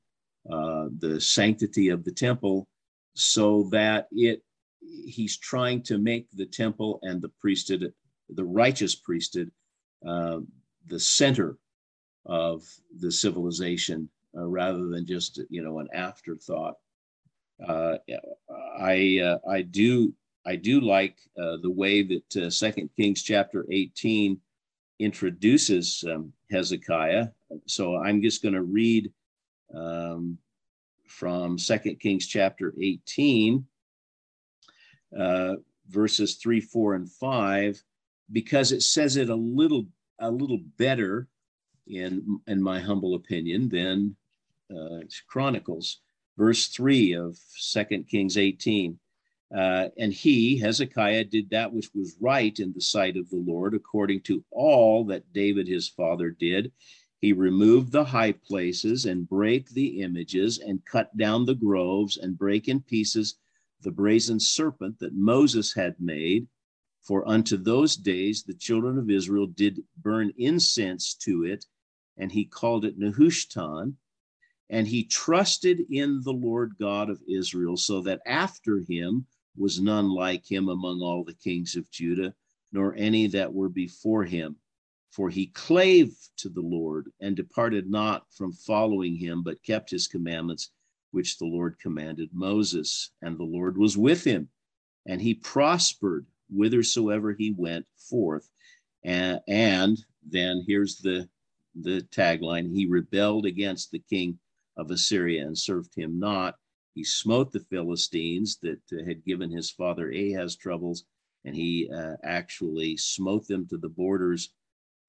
uh, 0.50 0.86
the 0.98 1.20
sanctity 1.20 1.90
of 1.90 2.02
the 2.02 2.10
temple, 2.10 2.66
so 3.14 3.68
that 3.70 4.08
it 4.10 4.42
he's 4.80 5.38
trying 5.38 5.80
to 5.82 5.98
make 5.98 6.26
the 6.32 6.46
temple 6.46 6.98
and 7.02 7.22
the 7.22 7.30
priesthood, 7.40 7.92
the 8.30 8.44
righteous 8.44 8.96
priesthood, 8.96 9.50
uh, 10.04 10.40
the 10.86 10.98
center 10.98 11.56
of 12.26 12.64
the 12.98 13.12
civilization 13.12 14.08
uh, 14.36 14.44
rather 14.44 14.86
than 14.88 15.06
just 15.06 15.40
you 15.50 15.62
know 15.62 15.78
an 15.78 15.88
afterthought. 15.94 16.74
Uh, 17.64 17.96
I 18.80 19.38
I 19.48 19.62
do 19.62 20.14
I 20.46 20.56
do 20.56 20.80
like 20.80 21.16
uh, 21.38 21.58
the 21.62 21.70
way 21.70 22.02
that 22.02 22.36
uh, 22.36 22.50
Second 22.50 22.90
Kings 22.96 23.22
chapter 23.22 23.66
18 23.70 24.40
introduces 24.98 26.04
um, 26.10 26.32
Hezekiah. 26.50 27.28
So 27.66 27.96
I'm 27.96 28.22
just 28.22 28.42
going 28.42 28.54
to 28.54 28.62
read 28.62 29.12
um, 29.74 30.38
from 31.06 31.58
Second 31.58 32.00
Kings 32.00 32.26
chapter 32.26 32.72
18, 32.80 33.66
uh, 35.18 35.54
verses 35.88 36.36
three, 36.36 36.60
four, 36.60 36.94
and 36.94 37.10
five, 37.10 37.82
because 38.32 38.72
it 38.72 38.82
says 38.82 39.16
it 39.16 39.28
a 39.28 39.34
little 39.34 39.86
a 40.20 40.30
little 40.30 40.60
better, 40.78 41.28
in 41.86 42.40
in 42.46 42.62
my 42.62 42.78
humble 42.78 43.14
opinion, 43.14 43.68
than 43.68 44.16
uh, 44.74 45.00
Chronicles. 45.26 46.00
Verse 46.38 46.68
three 46.68 47.12
of 47.14 47.36
Second 47.56 48.08
Kings 48.08 48.38
18. 48.38 48.98
Uh, 49.54 49.88
and 49.98 50.12
he, 50.12 50.58
Hezekiah, 50.58 51.24
did 51.24 51.50
that 51.50 51.72
which 51.72 51.90
was 51.94 52.16
right 52.20 52.56
in 52.58 52.72
the 52.72 52.80
sight 52.80 53.16
of 53.16 53.28
the 53.30 53.36
Lord, 53.44 53.74
according 53.74 54.20
to 54.22 54.44
all 54.50 55.04
that 55.06 55.32
David 55.32 55.66
his 55.66 55.88
father 55.88 56.30
did. 56.30 56.72
He 57.20 57.32
removed 57.32 57.92
the 57.92 58.04
high 58.04 58.32
places 58.32 59.06
and 59.06 59.28
brake 59.28 59.70
the 59.70 60.02
images 60.02 60.58
and 60.58 60.84
cut 60.84 61.16
down 61.16 61.44
the 61.44 61.54
groves 61.54 62.16
and 62.16 62.38
brake 62.38 62.68
in 62.68 62.80
pieces 62.80 63.36
the 63.82 63.90
brazen 63.90 64.38
serpent 64.38 64.98
that 64.98 65.14
Moses 65.14 65.72
had 65.72 65.96
made 65.98 66.46
for 67.02 67.26
unto 67.26 67.56
those 67.56 67.96
days 67.96 68.42
the 68.42 68.54
children 68.54 68.98
of 68.98 69.10
Israel 69.10 69.46
did 69.46 69.82
burn 69.96 70.32
incense 70.36 71.14
to 71.14 71.44
it, 71.44 71.64
and 72.16 72.30
he 72.30 72.44
called 72.44 72.84
it 72.84 72.98
Nehushtan. 72.98 73.96
And 74.68 74.86
he 74.86 75.04
trusted 75.04 75.80
in 75.90 76.20
the 76.22 76.32
Lord 76.32 76.76
God 76.78 77.10
of 77.10 77.20
Israel, 77.26 77.76
so 77.76 78.02
that 78.02 78.20
after 78.26 78.78
him 78.78 79.26
was 79.56 79.80
none 79.80 80.08
like 80.08 80.50
him 80.50 80.68
among 80.68 81.00
all 81.00 81.24
the 81.24 81.34
kings 81.34 81.76
of 81.76 81.90
Judah, 81.90 82.34
nor 82.72 82.94
any 82.96 83.26
that 83.28 83.52
were 83.52 83.68
before 83.68 84.24
him. 84.24 84.56
For 85.10 85.28
he 85.28 85.46
clave 85.46 86.12
to 86.36 86.48
the 86.48 86.60
Lord 86.60 87.10
and 87.20 87.34
departed 87.34 87.90
not 87.90 88.32
from 88.32 88.52
following 88.52 89.16
him, 89.16 89.42
but 89.42 89.62
kept 89.62 89.90
his 89.90 90.06
commandments, 90.06 90.70
which 91.10 91.38
the 91.38 91.46
Lord 91.46 91.78
commanded 91.80 92.30
Moses. 92.32 93.10
And 93.20 93.36
the 93.36 93.44
Lord 93.44 93.76
was 93.76 93.98
with 93.98 94.22
him, 94.22 94.48
and 95.06 95.20
he 95.20 95.34
prospered 95.34 96.26
whithersoever 96.48 97.32
he 97.32 97.52
went 97.52 97.86
forth. 97.96 98.48
And, 99.02 99.40
and 99.48 99.98
then 100.24 100.64
here's 100.66 100.98
the, 100.98 101.28
the 101.74 102.02
tagline 102.12 102.72
he 102.72 102.86
rebelled 102.86 103.46
against 103.46 103.90
the 103.90 103.98
king 103.98 104.38
of 104.76 104.90
Assyria 104.90 105.46
and 105.46 105.58
served 105.58 105.94
him 105.94 106.18
not. 106.18 106.54
He 107.00 107.04
smote 107.04 107.50
the 107.50 107.64
Philistines 107.70 108.58
that 108.60 108.82
uh, 108.92 109.02
had 109.06 109.24
given 109.24 109.50
his 109.50 109.70
father 109.70 110.12
Ahaz 110.12 110.54
troubles, 110.54 111.04
and 111.46 111.56
he 111.56 111.90
uh, 111.90 112.16
actually 112.22 112.98
smote 112.98 113.48
them 113.48 113.66
to 113.68 113.78
the 113.78 113.88
borders 113.88 114.50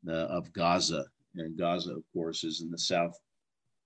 uh, 0.08 0.14
of 0.14 0.54
Gaza. 0.54 1.04
And 1.36 1.58
Gaza, 1.58 1.92
of 1.92 2.04
course, 2.14 2.46
is 2.46 2.62
in 2.62 2.72
the 2.72 2.78
south 2.78 3.20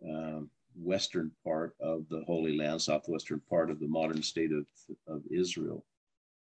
um, 0.07 0.51
western 0.75 1.31
part 1.43 1.75
of 1.79 2.07
the 2.09 2.23
Holy 2.27 2.55
Land, 2.55 2.79
southwestern 2.79 3.41
part 3.49 3.71
of 3.71 3.79
the 3.79 3.87
modern 3.87 4.21
state 4.21 4.51
of, 4.51 4.67
of 5.07 5.23
Israel 5.31 5.83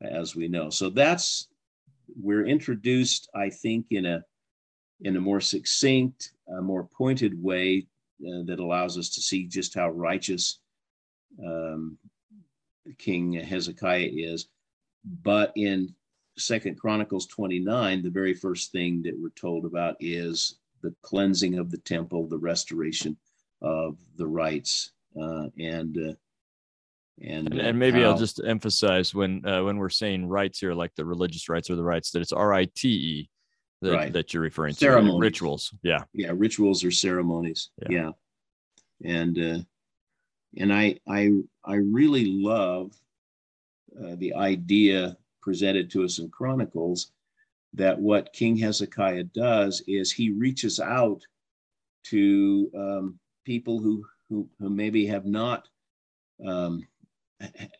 as 0.02 0.36
we 0.36 0.48
know. 0.48 0.72
So 0.72 0.90
that's 0.90 1.50
we're 2.20 2.48
introduced, 2.48 3.30
I 3.36 3.52
think, 3.52 3.86
in 3.92 4.08
a 4.08 4.24
in 5.02 5.18
a 5.18 5.22
more 5.22 5.40
succinct, 5.40 6.32
a 6.48 6.64
more 6.64 6.86
pointed 6.98 7.40
way 7.44 7.86
uh, 8.28 8.42
that 8.46 8.60
allows 8.60 8.98
us 8.98 9.10
to 9.10 9.22
see 9.22 9.46
just 9.46 9.76
how 9.76 9.92
righteous 9.92 10.63
um, 11.46 11.98
King 12.98 13.34
Hezekiah 13.34 14.10
is. 14.12 14.48
But 15.24 15.52
in 15.56 15.94
Second 16.38 16.80
Chronicles 16.80 17.28
29, 17.28 18.02
the 18.02 18.10
very 18.10 18.34
first 18.34 18.72
thing 18.72 19.02
that 19.04 19.16
we're 19.20 19.30
told 19.30 19.66
about 19.66 19.96
is 20.00 20.60
the 20.82 20.94
cleansing 21.02 21.58
of 21.58 21.72
the 21.72 21.78
temple, 21.80 22.28
the 22.28 22.38
restoration 22.38 23.18
of 23.62 23.98
the 24.18 24.28
rites, 24.28 24.92
uh, 25.20 25.48
and 25.60 25.98
uh, 25.98 26.14
and, 27.22 27.54
and, 27.54 27.60
and 27.60 27.80
maybe 27.80 28.02
how, 28.02 28.12
I'll 28.12 28.18
just 28.18 28.42
emphasize 28.44 29.14
when 29.14 29.46
uh, 29.46 29.64
when 29.64 29.78
we're 29.78 29.90
saying 29.90 30.28
rites 30.28 30.60
here, 30.60 30.74
like 30.74 30.96
the 30.96 31.06
religious 31.06 31.48
rites 31.48 31.70
or 31.70 31.76
the 31.76 31.84
rites, 31.84 32.12
that 32.12 32.22
it's 32.22 32.34
R 32.34 32.54
I 32.54 32.66
T 32.66 32.90
E 32.90 33.30
that, 33.82 33.94
right. 33.94 34.14
that 34.14 34.34
you're 34.34 34.44
referring 34.44 34.74
ceremonies. 34.74 35.14
to 35.14 35.20
rituals. 35.20 35.74
Yeah, 35.84 36.04
yeah, 36.14 36.32
rituals 36.34 36.84
or 36.84 36.92
ceremonies. 36.92 37.70
Yeah, 37.90 38.12
yeah. 39.04 39.12
and 39.12 39.38
uh, 39.38 39.60
and 40.58 40.74
I 40.74 41.00
I 41.08 41.32
I 41.66 41.76
really 41.76 42.26
love 42.26 42.92
uh, 44.00 44.16
the 44.16 44.34
idea 44.34 45.18
presented 45.42 45.90
to 45.92 46.04
us 46.04 46.20
in 46.20 46.30
Chronicles 46.30 47.12
that 47.74 48.00
what 48.00 48.34
King 48.34 48.56
Hezekiah 48.58 49.26
does 49.26 49.82
is 49.88 50.12
he 50.12 50.32
reaches 50.32 50.80
out 50.80 51.22
to 52.04 52.70
um, 52.76 53.20
people 53.46 53.80
who, 53.80 54.06
who 54.30 54.48
who 54.60 54.70
maybe 54.70 55.06
have 55.08 55.26
not 55.26 55.68
um, 56.46 56.86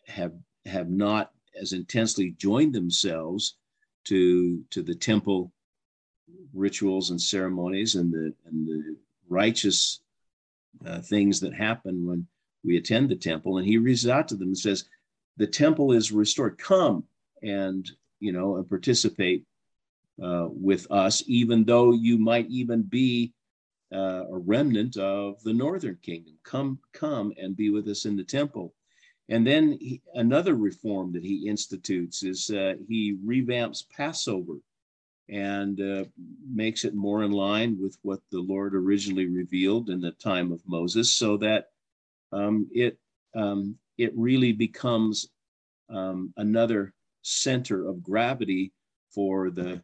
have 0.08 0.34
have 0.66 0.90
not 0.90 1.32
as 1.60 1.74
intensely 1.74 2.32
joined 2.38 2.74
themselves 2.74 3.56
to 4.06 4.64
to 4.72 4.82
the 4.82 4.96
temple 4.96 5.52
rituals 6.54 7.10
and 7.12 7.22
ceremonies 7.22 7.96
and 7.96 8.12
the 8.12 8.34
and 8.46 8.68
the 8.68 8.96
righteous 9.30 10.02
uh, 10.86 11.00
things 11.00 11.40
that 11.40 11.54
happen 11.54 12.06
when 12.06 12.28
we 12.64 12.78
attend 12.78 13.10
the 13.10 13.16
temple 13.16 13.58
and 13.58 13.68
he 13.68 13.78
reaches 13.78 14.08
out 14.08 14.28
to 14.30 14.36
them 14.36 14.50
and 14.50 14.58
says 14.58 14.86
the 15.38 15.48
temple 15.48 15.92
is 15.92 16.12
restored. 16.12 16.58
Come 16.58 17.04
and 17.42 17.90
you 18.20 18.32
know 18.32 18.58
and 18.58 18.68
participate 18.68 19.46
uh, 20.24 20.48
with 20.50 20.90
us 20.92 21.24
even 21.28 21.64
though 21.64 21.94
you 21.94 22.18
might 22.18 22.48
even 22.50 22.84
be 22.84 23.34
uh, 23.94 24.26
a 24.32 24.38
remnant 24.38 24.98
of 24.98 25.42
the 25.44 25.54
northern 25.54 25.98
kingdom. 26.02 26.34
Come 26.44 26.80
come 26.94 27.34
and 27.38 27.56
be 27.56 27.70
with 27.70 27.88
us 27.88 28.06
in 28.06 28.16
the 28.16 28.24
temple. 28.24 28.74
And 29.30 29.48
then 29.48 29.78
he, 29.80 30.02
another 30.16 30.56
reform 30.56 31.14
that 31.14 31.24
he 31.24 31.48
institutes 31.48 32.24
is 32.24 32.50
uh, 32.50 32.74
he 32.88 33.18
revamps 33.26 33.90
Passover 33.90 34.58
and 35.30 35.80
uh, 35.80 36.04
makes 36.52 36.84
it 36.84 36.94
more 36.94 37.24
in 37.24 37.32
line 37.32 37.78
with 37.82 37.98
what 38.02 38.20
the 38.32 38.42
Lord 38.42 38.76
originally 38.76 39.28
revealed 39.28 39.90
in 39.90 40.02
the 40.02 40.12
time 40.12 40.52
of 40.52 40.62
Moses, 40.68 41.14
so 41.14 41.38
that 41.38 41.70
um, 42.34 42.68
it 42.74 42.98
um, 43.36 43.76
it 43.98 44.12
really 44.16 44.52
becomes 44.52 45.30
um, 45.90 46.34
another 46.38 46.94
center 47.22 47.88
of 47.88 48.04
gravity 48.04 48.72
for 49.14 49.50
the 49.50 49.82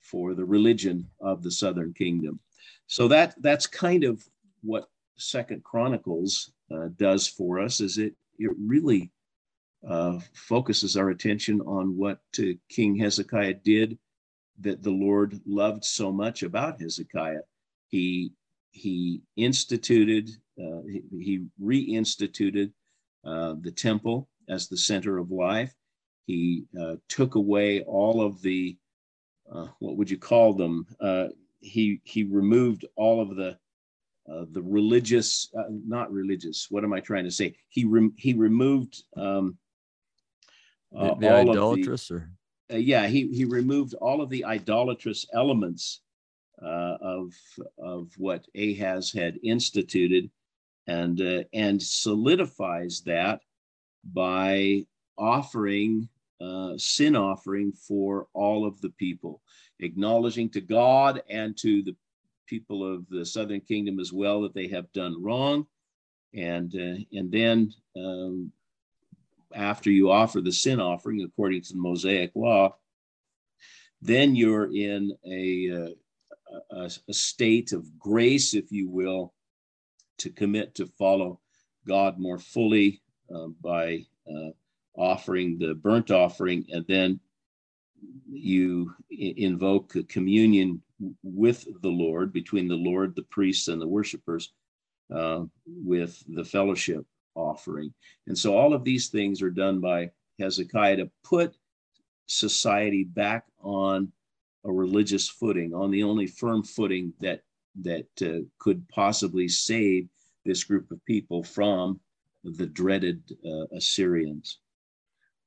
for 0.00 0.34
the 0.34 0.44
religion 0.44 1.08
of 1.20 1.42
the 1.42 1.50
Southern 1.50 1.92
Kingdom. 1.94 2.40
So 2.86 3.08
that 3.08 3.34
that's 3.40 3.66
kind 3.66 4.04
of 4.04 4.24
what 4.62 4.88
Second 5.16 5.62
Chronicles 5.64 6.52
uh, 6.74 6.88
does 6.96 7.28
for 7.28 7.60
us. 7.60 7.80
Is 7.80 7.98
it 7.98 8.14
it 8.38 8.50
really 8.58 9.10
uh, 9.88 10.18
focuses 10.34 10.96
our 10.96 11.10
attention 11.10 11.60
on 11.62 11.96
what 11.96 12.20
uh, 12.38 12.44
King 12.68 12.96
Hezekiah 12.96 13.54
did 13.64 13.98
that 14.60 14.82
the 14.82 14.90
Lord 14.90 15.40
loved 15.46 15.84
so 15.84 16.12
much 16.12 16.42
about 16.42 16.80
Hezekiah. 16.80 17.40
He 17.88 18.32
he 18.70 19.22
instituted, 19.36 20.30
he, 20.56 21.02
he, 21.10 21.46
reinstituted 21.62 22.72
uh, 23.24 23.54
the 23.60 23.70
temple 23.70 24.28
as 24.48 24.68
the 24.68 24.76
center 24.76 25.18
of 25.18 25.30
life. 25.30 25.74
He 26.26 26.64
uh, 26.80 26.96
took 27.08 27.34
away 27.34 27.82
all 27.82 28.20
of 28.20 28.42
the, 28.42 28.76
uh, 29.52 29.68
what 29.78 29.96
would 29.96 30.10
you 30.10 30.18
call 30.18 30.54
them? 30.54 30.86
he 31.62 32.00
he 32.02 32.24
removed 32.24 32.84
all 32.96 33.22
of 33.22 33.36
the 33.36 33.56
uh, 34.30 34.44
the 34.52 34.62
religious, 34.62 35.48
uh, 35.58 35.64
not 35.68 36.12
religious. 36.12 36.68
What 36.70 36.84
am 36.84 36.92
I 36.92 37.00
trying 37.00 37.24
to 37.24 37.30
say? 37.30 37.56
He 37.68 37.84
re- 37.84 38.12
he 38.16 38.34
removed 38.34 39.02
um, 39.16 39.56
uh, 40.96 41.14
the, 41.14 41.26
the 41.26 41.32
idolatrous, 41.32 42.08
the, 42.08 42.14
or 42.14 42.28
uh, 42.72 42.76
yeah, 42.76 43.06
he 43.08 43.28
he 43.32 43.44
removed 43.44 43.94
all 43.94 44.20
of 44.20 44.30
the 44.30 44.44
idolatrous 44.44 45.26
elements 45.34 46.02
uh, 46.62 46.96
of 47.00 47.32
of 47.78 48.12
what 48.16 48.46
Ahaz 48.56 49.10
had 49.10 49.38
instituted, 49.42 50.30
and 50.86 51.20
uh, 51.20 51.44
and 51.52 51.82
solidifies 51.82 53.02
that 53.06 53.40
by 54.04 54.84
offering 55.16 56.08
sin 56.76 57.14
offering 57.14 57.72
for 57.72 58.26
all 58.32 58.66
of 58.66 58.80
the 58.80 58.90
people, 58.90 59.40
acknowledging 59.80 60.48
to 60.50 60.60
God 60.60 61.22
and 61.28 61.56
to 61.58 61.82
the 61.82 61.94
people 62.46 62.84
of 62.84 63.08
the 63.08 63.24
southern 63.24 63.60
kingdom 63.60 63.98
as 63.98 64.12
well 64.12 64.42
that 64.42 64.54
they 64.54 64.68
have 64.68 64.92
done 64.92 65.22
wrong. 65.22 65.66
And, 66.34 66.74
uh, 66.74 67.02
and 67.12 67.30
then 67.30 67.72
um, 67.96 68.52
after 69.54 69.90
you 69.90 70.10
offer 70.10 70.40
the 70.40 70.52
sin 70.52 70.80
offering 70.80 71.22
according 71.22 71.62
to 71.62 71.72
the 71.72 71.78
Mosaic 71.78 72.32
law, 72.34 72.76
then 74.00 74.34
you're 74.34 74.74
in 74.74 75.16
a, 75.26 75.70
uh, 75.70 76.76
a, 76.76 76.90
a 77.08 77.14
state 77.14 77.72
of 77.72 77.98
grace, 77.98 78.54
if 78.54 78.72
you 78.72 78.88
will, 78.88 79.32
to 80.22 80.30
commit 80.30 80.74
to 80.76 80.86
follow 80.86 81.40
God 81.86 82.18
more 82.18 82.38
fully 82.38 83.02
uh, 83.34 83.48
by 83.60 84.04
uh, 84.28 84.50
offering 84.96 85.58
the 85.58 85.74
burnt 85.74 86.10
offering, 86.10 86.64
and 86.70 86.84
then 86.86 87.20
you 88.30 88.94
invoke 89.10 89.94
communion 90.08 90.82
with 91.22 91.66
the 91.82 91.88
Lord, 91.88 92.32
between 92.32 92.68
the 92.68 92.76
Lord, 92.76 93.14
the 93.14 93.22
priests, 93.22 93.68
and 93.68 93.80
the 93.80 93.86
worshipers, 93.88 94.52
uh, 95.14 95.44
with 95.66 96.22
the 96.28 96.44
fellowship 96.44 97.04
offering. 97.34 97.92
And 98.26 98.36
so 98.36 98.56
all 98.56 98.74
of 98.74 98.84
these 98.84 99.08
things 99.08 99.42
are 99.42 99.50
done 99.50 99.80
by 99.80 100.10
Hezekiah 100.38 100.96
to 100.98 101.10
put 101.24 101.56
society 102.26 103.04
back 103.04 103.44
on 103.60 104.12
a 104.64 104.70
religious 104.70 105.28
footing, 105.28 105.74
on 105.74 105.90
the 105.90 106.04
only 106.04 106.26
firm 106.26 106.62
footing 106.62 107.12
that 107.20 107.42
that 107.80 108.06
uh, 108.20 108.44
could 108.58 108.86
possibly 108.88 109.48
save 109.48 110.06
this 110.44 110.64
group 110.64 110.90
of 110.90 111.04
people 111.04 111.42
from 111.42 112.00
the 112.44 112.66
dreaded 112.66 113.22
uh, 113.46 113.76
Assyrians. 113.76 114.58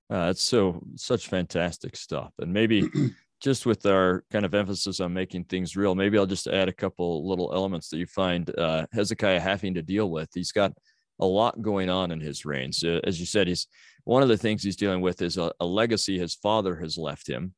Uh, 0.09 0.27
it's 0.29 0.43
so 0.43 0.81
such 0.95 1.27
fantastic 1.27 1.95
stuff, 1.95 2.31
and 2.39 2.53
maybe 2.53 2.83
just 3.41 3.65
with 3.65 3.85
our 3.85 4.23
kind 4.31 4.45
of 4.45 4.53
emphasis 4.53 4.99
on 4.99 5.13
making 5.13 5.45
things 5.45 5.75
real, 5.75 5.95
maybe 5.95 6.17
I'll 6.17 6.25
just 6.25 6.47
add 6.47 6.69
a 6.69 6.73
couple 6.73 7.27
little 7.27 7.51
elements 7.53 7.89
that 7.89 7.97
you 7.97 8.05
find 8.05 8.49
uh, 8.57 8.85
Hezekiah 8.93 9.39
having 9.39 9.73
to 9.73 9.81
deal 9.81 10.09
with. 10.09 10.29
He's 10.33 10.51
got 10.51 10.73
a 11.19 11.25
lot 11.25 11.61
going 11.61 11.89
on 11.89 12.11
in 12.11 12.19
his 12.19 12.45
reign. 12.45 12.71
So, 12.71 12.99
as 13.03 13.19
you 13.19 13.25
said, 13.25 13.47
he's 13.47 13.67
one 14.03 14.21
of 14.21 14.29
the 14.29 14.37
things 14.37 14.63
he's 14.63 14.75
dealing 14.75 15.01
with 15.01 15.21
is 15.21 15.37
a, 15.37 15.51
a 15.59 15.65
legacy 15.65 16.17
his 16.19 16.35
father 16.35 16.75
has 16.77 16.97
left 16.97 17.27
him 17.27 17.53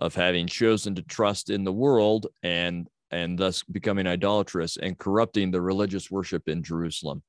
of 0.00 0.14
having 0.14 0.46
chosen 0.46 0.94
to 0.94 1.02
trust 1.02 1.50
in 1.50 1.64
the 1.64 1.72
world 1.72 2.28
and 2.42 2.88
and 3.10 3.38
thus 3.38 3.62
becoming 3.62 4.06
idolatrous 4.06 4.76
and 4.76 4.98
corrupting 4.98 5.50
the 5.50 5.60
religious 5.60 6.10
worship 6.10 6.48
in 6.48 6.62
Jerusalem. 6.62 7.22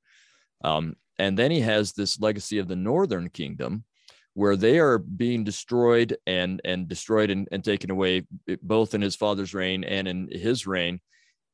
Um, 0.64 0.96
and 1.18 1.38
then 1.38 1.52
he 1.52 1.62
has 1.62 1.94
this 1.94 2.20
legacy 2.20 2.60
of 2.60 2.68
the 2.68 2.76
northern 2.76 3.30
kingdom, 3.30 3.84
where 4.34 4.56
they 4.56 4.80
are 4.80 4.98
being 4.98 5.44
destroyed 5.44 6.16
and 6.26 6.62
and 6.64 6.88
destroyed 6.88 7.30
and, 7.30 7.48
and 7.52 7.64
taken 7.64 7.92
away 7.92 8.26
both 8.62 8.94
in 8.94 9.02
his 9.02 9.16
father's 9.16 9.54
reign 9.54 9.84
and 9.84 10.08
in 10.08 10.30
his 10.32 10.66
reign 10.68 11.00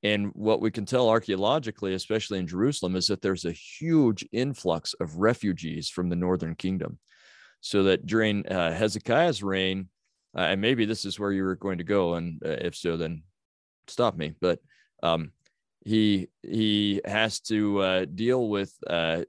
and 0.03 0.27
what 0.35 0.61
we 0.61 0.69
can 0.69 0.85
tell 0.85 1.09
archaeologically 1.09 1.93
especially 1.93 2.37
in 2.37 2.47
jerusalem 2.47 2.95
is 2.95 3.07
that 3.07 3.21
there's 3.21 3.45
a 3.45 3.51
huge 3.51 4.23
influx 4.31 4.93
of 4.99 5.15
refugees 5.15 5.89
from 5.89 6.09
the 6.09 6.15
northern 6.15 6.53
kingdom 6.53 6.99
so 7.61 7.83
that 7.83 8.05
during 8.05 8.45
uh, 8.47 8.71
hezekiah's 8.71 9.41
reign 9.41 9.89
uh, 10.37 10.41
and 10.41 10.61
maybe 10.61 10.85
this 10.85 11.05
is 11.05 11.19
where 11.19 11.31
you 11.31 11.43
were 11.43 11.55
going 11.55 11.77
to 11.77 11.83
go 11.83 12.15
and 12.15 12.39
uh, 12.45 12.49
if 12.61 12.75
so 12.75 12.97
then 12.97 13.23
stop 13.87 14.15
me 14.15 14.33
but 14.39 14.59
um, 15.03 15.31
he 15.85 16.29
he 16.41 16.99
has 17.05 17.39
to 17.41 17.79
uh, 17.79 18.05
deal 18.05 18.49
with 18.49 18.73
uh, 18.87 19.21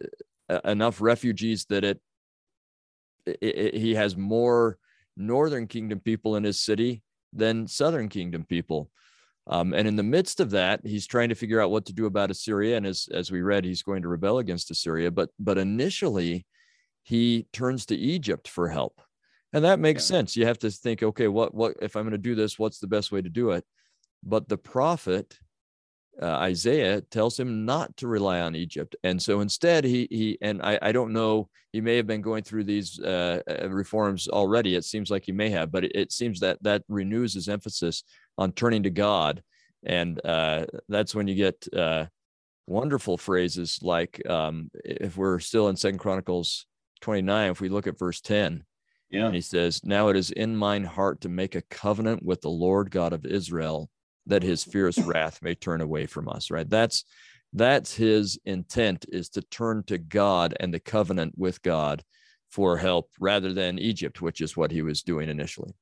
enough 0.65 1.01
refugees 1.01 1.67
that 1.67 1.85
it 1.85 2.01
it, 3.27 3.39
it, 3.43 3.75
he 3.75 3.95
has 3.95 4.17
more 4.17 4.79
northern 5.17 5.67
kingdom 5.67 6.01
people 6.01 6.37
in 6.37 6.45
his 6.45 6.59
city 6.59 7.03
than 7.33 7.67
southern 7.67 8.09
kingdom 8.09 8.45
people. 8.45 8.91
Um, 9.49 9.75
and 9.75 9.87
in 9.87 9.95
the 9.95 10.03
midst 10.03 10.41
of 10.41 10.51
that 10.51 10.81
he's 10.85 11.07
trying 11.07 11.29
to 11.29 11.37
figure 11.37 11.61
out 11.61 11.71
what 11.71 11.87
to 11.87 11.93
do 11.93 12.07
about 12.07 12.33
assyria 12.33 12.77
and 12.77 12.85
as, 12.85 13.09
as 13.13 13.31
we 13.31 13.43
read 13.43 13.65
he's 13.65 13.83
going 13.83 14.03
to 14.03 14.09
rebel 14.09 14.39
against 14.39 14.73
assyria 14.73 15.09
but 15.09 15.31
but 15.39 15.57
initially 15.57 16.45
he 17.05 17.47
turns 17.53 17.87
to 17.87 17.97
egypt 17.97 18.49
for 18.49 18.69
help. 18.69 19.01
And 19.53 19.65
that 19.65 19.79
makes 19.79 20.03
yeah. 20.11 20.17
sense. 20.17 20.37
You 20.37 20.47
have 20.47 20.59
to 20.61 20.71
think 20.71 21.03
okay 21.03 21.29
what 21.29 21.55
what 21.55 21.77
if 21.81 21.95
i'm 21.95 22.03
going 22.03 22.11
to 22.13 22.19
do 22.19 22.35
this 22.35 22.59
what's 22.59 22.81
the 22.81 22.89
best 22.89 23.13
way 23.13 23.23
to 23.23 23.29
do 23.29 23.51
it 23.51 23.65
but 24.23 24.49
the 24.49 24.59
prophet 24.59 25.39
uh, 26.21 26.27
Isaiah 26.27 27.01
tells 27.03 27.39
him 27.39 27.65
not 27.65 27.97
to 27.99 28.09
rely 28.09 28.41
on 28.41 28.55
Egypt. 28.55 28.97
And 29.05 29.21
so 29.21 29.41
instead, 29.41 29.85
he, 29.85 30.09
he 30.11 30.39
and 30.41 30.63
I, 30.63 30.79
I 30.81 30.93
don't 30.93 31.13
know, 31.13 31.49
he 31.73 31.81
may 31.81 31.97
have 31.97 32.07
been 32.07 32.23
going 32.23 32.43
through 32.43 32.65
these 32.65 32.99
uh, 32.99 33.43
uh, 33.49 33.69
reforms 33.69 34.29
already. 34.29 34.77
It 34.77 34.85
seems 34.85 35.11
like 35.11 35.25
he 35.25 35.33
may 35.33 35.51
have, 35.51 35.71
but 35.71 35.85
it, 35.85 35.93
it, 35.95 36.13
seems 36.13 36.41
that 36.41 36.63
that 36.63 36.83
renews 36.89 37.35
his 37.35 37.49
emphasis 37.49 38.03
on 38.39 38.53
turning 38.53 38.85
to 38.85 38.91
God. 38.91 39.43
And 39.85 40.21
uh, 40.25 40.67
that's 40.89 41.15
when 41.15 41.29
you 41.29 41.35
get 41.35 41.67
uh, 41.75 42.07
wonderful 42.67 43.19
phrases 43.19 43.79
like, 43.83 44.23
um, 44.29 44.71
if 44.85 45.17
we're 45.17 45.39
still 45.39 45.69
in 45.69 45.77
Second 45.77 45.99
Chronicles 45.99 46.67
29, 47.03 47.51
if 47.51 47.61
we 47.61 47.69
look 47.69 47.87
at 47.87 47.99
verse 47.99 48.23
10, 48.23 48.65
yeah. 49.11 49.27
and 49.27 49.35
he 49.35 49.43
says, 49.43 49.85
Now 49.85 50.09
it 50.09 50.17
is 50.17 50.31
in 50.31 50.57
mine 50.57 50.85
heart 50.85 51.21
to 51.21 51.29
make 51.29 51.55
a 51.55 51.63
covenant 51.63 52.25
with 52.25 52.41
the 52.41 52.49
Lord 52.49 52.91
God 52.91 53.13
of 53.13 53.27
Israel 53.27 53.91
that 54.27 54.43
his 54.43 54.65
fierce 54.65 54.99
wrath 55.07 55.41
may 55.43 55.55
turn 55.55 55.81
away 55.81 56.07
from 56.07 56.29
us 56.29 56.51
right? 56.51 56.69
That's 56.69 57.05
that's 57.53 57.95
his 57.95 58.39
intent 58.45 59.07
is 59.09 59.29
to 59.31 59.43
turn 59.43 59.83
to 59.85 59.99
god 59.99 60.55
and 60.61 60.75
the 60.75 60.81
covenant 60.81 61.33
with 61.37 61.63
god 61.63 62.03
for 62.51 62.77
help 62.77 63.11
rather 63.21 63.53
than 63.53 63.79
egypt 63.79 64.21
which 64.21 64.41
is 64.41 64.57
what 64.57 64.71
he 64.71 64.83
was 64.83 65.03
doing 65.03 65.29
initially. 65.29 65.73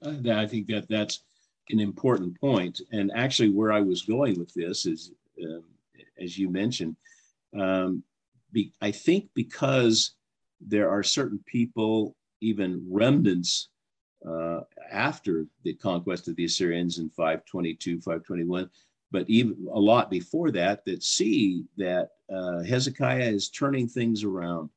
I 0.00 0.46
think 0.46 0.68
that 0.68 0.86
that's 0.88 1.24
an 1.70 1.80
important 1.80 2.38
point. 2.40 2.80
And 2.92 3.10
actually 3.14 3.50
where 3.50 3.72
i 3.72 3.80
was 3.80 4.02
going 4.02 4.38
with 4.38 4.52
this 4.54 4.86
is 4.86 5.12
uh, 5.42 5.60
as 6.20 6.38
you 6.38 6.50
mentioned 6.50 6.96
um, 7.58 8.02
be, 8.52 8.72
i 8.80 8.90
think 8.90 9.28
because 9.34 10.14
there 10.60 10.90
are 10.90 11.02
certain 11.02 11.40
people 11.46 12.14
even 12.40 12.86
remnants 12.90 13.68
uh, 14.26 14.60
after 14.94 15.46
the 15.64 15.74
conquest 15.74 16.28
of 16.28 16.36
the 16.36 16.44
Assyrians 16.44 16.98
in 16.98 17.10
522, 17.10 18.00
521, 18.00 18.70
but 19.10 19.28
even 19.28 19.66
a 19.72 19.78
lot 19.78 20.10
before 20.10 20.50
that, 20.52 20.84
that 20.86 21.02
see 21.02 21.64
that 21.76 22.10
uh, 22.32 22.62
Hezekiah 22.62 23.30
is 23.30 23.50
turning 23.50 23.86
things 23.86 24.24
around. 24.24 24.70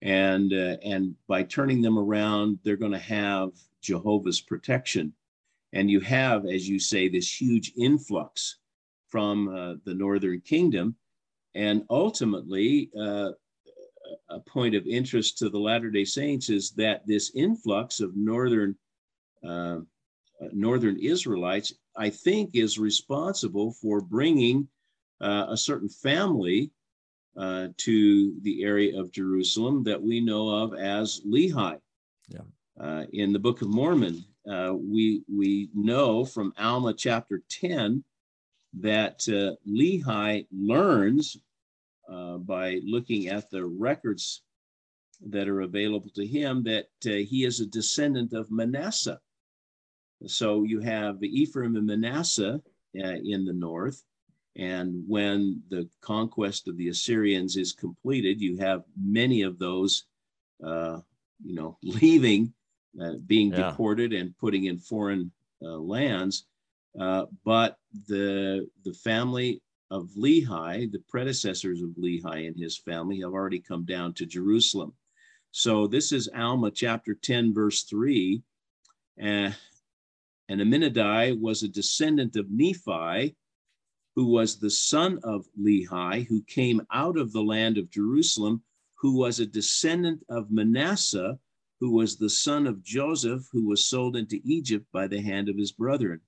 And, 0.00 0.52
uh, 0.52 0.76
and 0.82 1.14
by 1.28 1.42
turning 1.42 1.80
them 1.80 1.98
around, 1.98 2.58
they're 2.64 2.76
going 2.76 2.92
to 2.92 2.98
have 2.98 3.50
Jehovah's 3.80 4.40
protection. 4.40 5.12
And 5.72 5.90
you 5.90 6.00
have, 6.00 6.46
as 6.46 6.68
you 6.68 6.78
say, 6.78 7.08
this 7.08 7.40
huge 7.40 7.72
influx 7.76 8.58
from 9.08 9.48
uh, 9.48 9.74
the 9.84 9.94
northern 9.94 10.40
kingdom. 10.40 10.96
And 11.54 11.84
ultimately, 11.90 12.90
uh, 12.98 13.32
a 14.30 14.40
point 14.40 14.74
of 14.74 14.86
interest 14.86 15.38
to 15.38 15.48
the 15.48 15.58
Latter 15.58 15.90
day 15.90 16.04
Saints 16.04 16.48
is 16.48 16.70
that 16.72 17.06
this 17.06 17.32
influx 17.34 18.00
of 18.00 18.16
northern 18.16 18.76
uh, 19.46 19.80
northern 20.52 20.98
Israelites, 20.98 21.72
I 21.96 22.10
think, 22.10 22.50
is 22.54 22.78
responsible 22.78 23.72
for 23.80 24.00
bringing 24.00 24.68
uh, 25.20 25.46
a 25.50 25.56
certain 25.56 25.88
family 25.88 26.70
uh, 27.36 27.68
to 27.78 28.34
the 28.42 28.62
area 28.62 28.98
of 28.98 29.12
Jerusalem 29.12 29.84
that 29.84 30.02
we 30.02 30.20
know 30.20 30.48
of 30.48 30.74
as 30.74 31.20
Lehi. 31.26 31.78
Yeah. 32.28 32.40
Uh, 32.80 33.04
in 33.12 33.32
the 33.32 33.38
Book 33.38 33.62
of 33.62 33.68
Mormon, 33.68 34.24
uh, 34.50 34.72
we 34.74 35.22
we 35.32 35.68
know 35.74 36.24
from 36.24 36.52
Alma 36.58 36.94
chapter 36.94 37.42
ten 37.48 38.02
that 38.74 39.20
uh, 39.28 39.54
Lehi 39.68 40.46
learns 40.50 41.36
uh, 42.10 42.38
by 42.38 42.80
looking 42.84 43.28
at 43.28 43.50
the 43.50 43.64
records 43.64 44.42
that 45.24 45.48
are 45.48 45.60
available 45.60 46.10
to 46.10 46.26
him 46.26 46.64
that 46.64 46.88
uh, 47.06 47.10
he 47.10 47.44
is 47.44 47.60
a 47.60 47.66
descendant 47.66 48.32
of 48.32 48.50
Manasseh. 48.50 49.20
So 50.26 50.64
you 50.64 50.80
have 50.80 51.22
Ephraim 51.22 51.76
and 51.76 51.86
Manasseh 51.86 52.60
uh, 53.02 53.16
in 53.24 53.44
the 53.44 53.52
north. 53.52 54.02
And 54.56 55.02
when 55.08 55.62
the 55.70 55.88
conquest 56.02 56.68
of 56.68 56.76
the 56.76 56.88
Assyrians 56.88 57.56
is 57.56 57.72
completed, 57.72 58.40
you 58.40 58.58
have 58.58 58.82
many 59.02 59.42
of 59.42 59.58
those, 59.58 60.04
uh, 60.64 60.98
you 61.42 61.54
know, 61.54 61.78
leaving, 61.82 62.52
uh, 63.00 63.14
being 63.26 63.50
yeah. 63.52 63.70
deported 63.70 64.12
and 64.12 64.36
putting 64.38 64.64
in 64.64 64.78
foreign 64.78 65.32
uh, 65.64 65.78
lands. 65.78 66.46
Uh, 66.98 67.24
but 67.44 67.78
the 68.08 68.68
the 68.84 68.92
family 68.92 69.62
of 69.90 70.10
Lehi, 70.18 70.90
the 70.90 71.02
predecessors 71.08 71.82
of 71.82 71.90
Lehi 71.90 72.46
and 72.46 72.58
his 72.58 72.76
family, 72.76 73.20
have 73.20 73.32
already 73.32 73.60
come 73.60 73.84
down 73.84 74.12
to 74.14 74.26
Jerusalem. 74.26 74.92
So 75.50 75.86
this 75.86 76.12
is 76.12 76.30
Alma 76.34 76.70
chapter 76.70 77.14
10, 77.14 77.52
verse 77.54 77.84
3. 77.84 78.42
Uh, 79.22 79.50
and 80.52 80.60
Aminadi 80.60 81.40
was 81.40 81.62
a 81.62 81.68
descendant 81.68 82.36
of 82.36 82.50
Nephi, 82.50 83.34
who 84.14 84.26
was 84.26 84.58
the 84.58 84.68
son 84.68 85.18
of 85.24 85.46
Lehi, 85.58 86.26
who 86.26 86.42
came 86.42 86.82
out 86.92 87.16
of 87.16 87.32
the 87.32 87.42
land 87.42 87.78
of 87.78 87.90
Jerusalem, 87.90 88.62
who 88.96 89.16
was 89.16 89.40
a 89.40 89.46
descendant 89.46 90.22
of 90.28 90.50
Manasseh, 90.50 91.38
who 91.80 91.92
was 91.92 92.16
the 92.16 92.28
son 92.28 92.66
of 92.66 92.82
Joseph, 92.82 93.48
who 93.50 93.66
was 93.66 93.86
sold 93.86 94.14
into 94.14 94.42
Egypt 94.44 94.84
by 94.92 95.06
the 95.06 95.22
hand 95.22 95.48
of 95.48 95.56
his 95.56 95.72
brethren. 95.72 96.20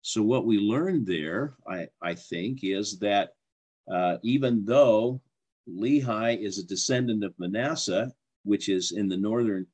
So, 0.00 0.22
what 0.22 0.46
we 0.46 0.58
learned 0.58 1.06
there, 1.06 1.54
I, 1.68 1.88
I 2.00 2.14
think, 2.14 2.60
is 2.62 2.98
that 3.00 3.34
uh, 3.92 4.16
even 4.22 4.64
though 4.64 5.20
Lehi 5.68 6.40
is 6.40 6.56
a 6.56 6.66
descendant 6.66 7.22
of 7.22 7.38
Manasseh, 7.38 8.14
which 8.44 8.70
is 8.70 8.92
in 8.92 9.08
the 9.08 9.18
northern 9.18 9.66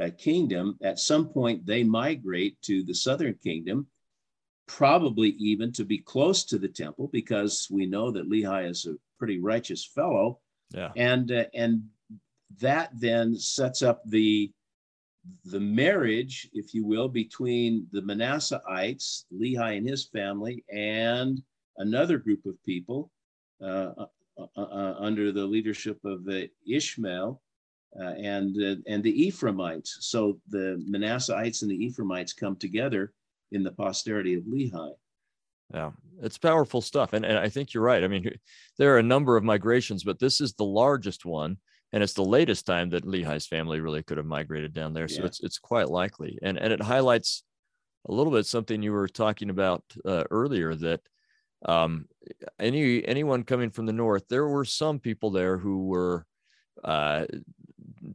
uh, 0.00 0.10
kingdom, 0.18 0.78
at 0.82 0.98
some 0.98 1.28
point 1.28 1.66
they 1.66 1.82
migrate 1.82 2.60
to 2.62 2.82
the 2.82 2.94
southern 2.94 3.34
kingdom 3.42 3.86
probably 4.66 5.30
even 5.38 5.72
to 5.72 5.84
be 5.84 5.98
close 5.98 6.44
to 6.44 6.58
the 6.58 6.68
temple 6.68 7.08
because 7.12 7.68
we 7.70 7.86
know 7.86 8.10
that 8.10 8.28
Lehi 8.28 8.68
is 8.68 8.86
a 8.86 8.96
pretty 9.18 9.38
righteous 9.38 9.84
fellow. 9.84 10.40
Yeah. 10.70 10.90
And 10.96 11.30
uh, 11.30 11.44
and 11.54 11.84
that 12.60 12.90
then 12.94 13.36
sets 13.36 13.82
up 13.82 14.02
the 14.06 14.50
the 15.44 15.60
marriage, 15.60 16.48
if 16.52 16.74
you 16.74 16.84
will, 16.84 17.08
between 17.08 17.86
the 17.92 18.00
Manasseites, 18.02 19.24
Lehi 19.32 19.76
and 19.76 19.88
his 19.88 20.06
family, 20.06 20.64
and 20.72 21.42
another 21.78 22.18
group 22.18 22.46
of 22.46 22.62
people 22.64 23.10
uh, 23.62 23.92
uh, 23.98 24.06
uh, 24.56 24.60
uh 24.60 24.94
under 24.98 25.32
the 25.32 25.44
leadership 25.44 25.98
of 26.04 26.28
Ishmael 26.68 27.40
uh, 27.98 28.14
and 28.18 28.56
and 28.86 29.02
the 29.02 29.26
Ephraimites. 29.26 29.98
So 30.00 30.38
the 30.48 30.82
Manasseites 30.88 31.62
and 31.62 31.70
the 31.70 31.84
Ephraimites 31.84 32.32
come 32.32 32.56
together 32.56 33.12
in 33.52 33.62
the 33.62 33.72
posterity 33.72 34.34
of 34.34 34.44
Lehi. 34.44 34.92
Yeah, 35.72 35.90
it's 36.22 36.38
powerful 36.38 36.80
stuff. 36.80 37.12
And, 37.12 37.24
and 37.24 37.38
I 37.38 37.48
think 37.48 37.74
you're 37.74 37.82
right. 37.82 38.04
I 38.04 38.08
mean, 38.08 38.30
there 38.78 38.94
are 38.94 38.98
a 38.98 39.02
number 39.02 39.36
of 39.36 39.44
migrations, 39.44 40.04
but 40.04 40.18
this 40.18 40.40
is 40.40 40.54
the 40.54 40.64
largest 40.64 41.24
one. 41.24 41.58
And 41.92 42.02
it's 42.02 42.14
the 42.14 42.24
latest 42.24 42.66
time 42.66 42.90
that 42.90 43.06
Lehi's 43.06 43.46
family 43.46 43.80
really 43.80 44.02
could 44.02 44.18
have 44.18 44.26
migrated 44.26 44.74
down 44.74 44.92
there. 44.92 45.08
So 45.08 45.20
yeah. 45.20 45.26
it's, 45.26 45.40
it's 45.40 45.58
quite 45.58 45.88
likely. 45.88 46.38
And, 46.42 46.58
and 46.58 46.72
it 46.72 46.82
highlights 46.82 47.44
a 48.08 48.12
little 48.12 48.32
bit 48.32 48.44
something 48.46 48.82
you 48.82 48.92
were 48.92 49.08
talking 49.08 49.50
about 49.50 49.82
uh, 50.04 50.24
earlier 50.30 50.74
that 50.74 51.00
um, 51.64 52.06
any 52.58 53.06
anyone 53.06 53.44
coming 53.44 53.70
from 53.70 53.86
the 53.86 53.92
north, 53.92 54.24
there 54.28 54.46
were 54.46 54.64
some 54.64 54.98
people 54.98 55.30
there 55.30 55.56
who 55.56 55.86
were 55.86 56.26
uh, 56.84 57.24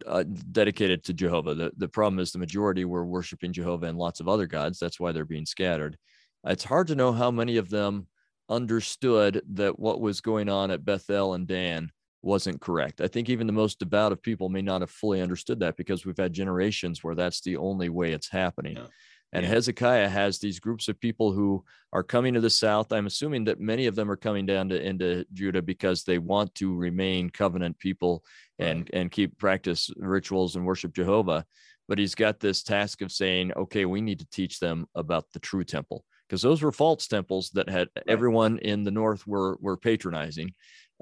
uh, 0.05 0.23
dedicated 0.51 1.03
to 1.05 1.13
Jehovah. 1.13 1.55
The, 1.55 1.71
the 1.77 1.87
problem 1.87 2.19
is 2.19 2.31
the 2.31 2.39
majority 2.39 2.85
were 2.85 3.05
worshiping 3.05 3.53
Jehovah 3.53 3.87
and 3.87 3.97
lots 3.97 4.19
of 4.19 4.27
other 4.27 4.47
gods. 4.47 4.79
That's 4.79 4.99
why 4.99 5.11
they're 5.11 5.25
being 5.25 5.45
scattered. 5.45 5.97
It's 6.45 6.63
hard 6.63 6.87
to 6.87 6.95
know 6.95 7.11
how 7.11 7.31
many 7.31 7.57
of 7.57 7.69
them 7.69 8.07
understood 8.49 9.41
that 9.53 9.79
what 9.79 10.01
was 10.01 10.21
going 10.21 10.49
on 10.49 10.71
at 10.71 10.83
Bethel 10.83 11.33
and 11.33 11.47
Dan 11.47 11.91
wasn't 12.21 12.61
correct. 12.61 13.01
I 13.01 13.07
think 13.07 13.29
even 13.29 13.47
the 13.47 13.53
most 13.53 13.79
devout 13.79 14.11
of 14.11 14.21
people 14.21 14.49
may 14.49 14.61
not 14.61 14.81
have 14.81 14.91
fully 14.91 15.21
understood 15.21 15.59
that 15.61 15.77
because 15.77 16.05
we've 16.05 16.17
had 16.17 16.33
generations 16.33 17.03
where 17.03 17.15
that's 17.15 17.41
the 17.41 17.57
only 17.57 17.89
way 17.89 18.11
it's 18.11 18.29
happening. 18.29 18.77
Yeah. 18.77 18.87
And 19.33 19.43
yeah. 19.43 19.51
Hezekiah 19.51 20.09
has 20.09 20.39
these 20.39 20.59
groups 20.59 20.87
of 20.87 20.99
people 20.99 21.31
who 21.31 21.63
are 21.93 22.03
coming 22.03 22.33
to 22.33 22.41
the 22.41 22.49
south. 22.49 22.91
I'm 22.91 23.05
assuming 23.05 23.45
that 23.45 23.59
many 23.59 23.87
of 23.87 23.95
them 23.95 24.11
are 24.11 24.17
coming 24.17 24.45
down 24.45 24.69
to 24.69 24.81
into 24.81 25.25
Judah 25.33 25.61
because 25.61 26.03
they 26.03 26.17
want 26.17 26.53
to 26.55 26.75
remain 26.75 27.29
covenant 27.29 27.79
people 27.79 28.23
and 28.59 28.81
right. 28.81 28.89
and 28.93 29.11
keep 29.11 29.37
practice 29.37 29.89
rituals 29.97 30.55
and 30.55 30.65
worship 30.65 30.93
Jehovah. 30.93 31.45
But 31.87 31.97
he's 31.97 32.15
got 32.15 32.39
this 32.39 32.63
task 32.63 33.01
of 33.01 33.11
saying, 33.11 33.53
okay, 33.53 33.85
we 33.85 34.01
need 34.01 34.19
to 34.19 34.27
teach 34.31 34.59
them 34.59 34.87
about 34.95 35.25
the 35.33 35.39
true 35.39 35.63
temple 35.63 36.03
because 36.27 36.41
those 36.41 36.61
were 36.61 36.71
false 36.71 37.07
temples 37.07 37.49
that 37.53 37.69
had 37.69 37.89
right. 37.95 38.05
everyone 38.07 38.59
in 38.59 38.83
the 38.83 38.91
north 38.91 39.25
were 39.25 39.57
were 39.61 39.77
patronizing. 39.77 40.53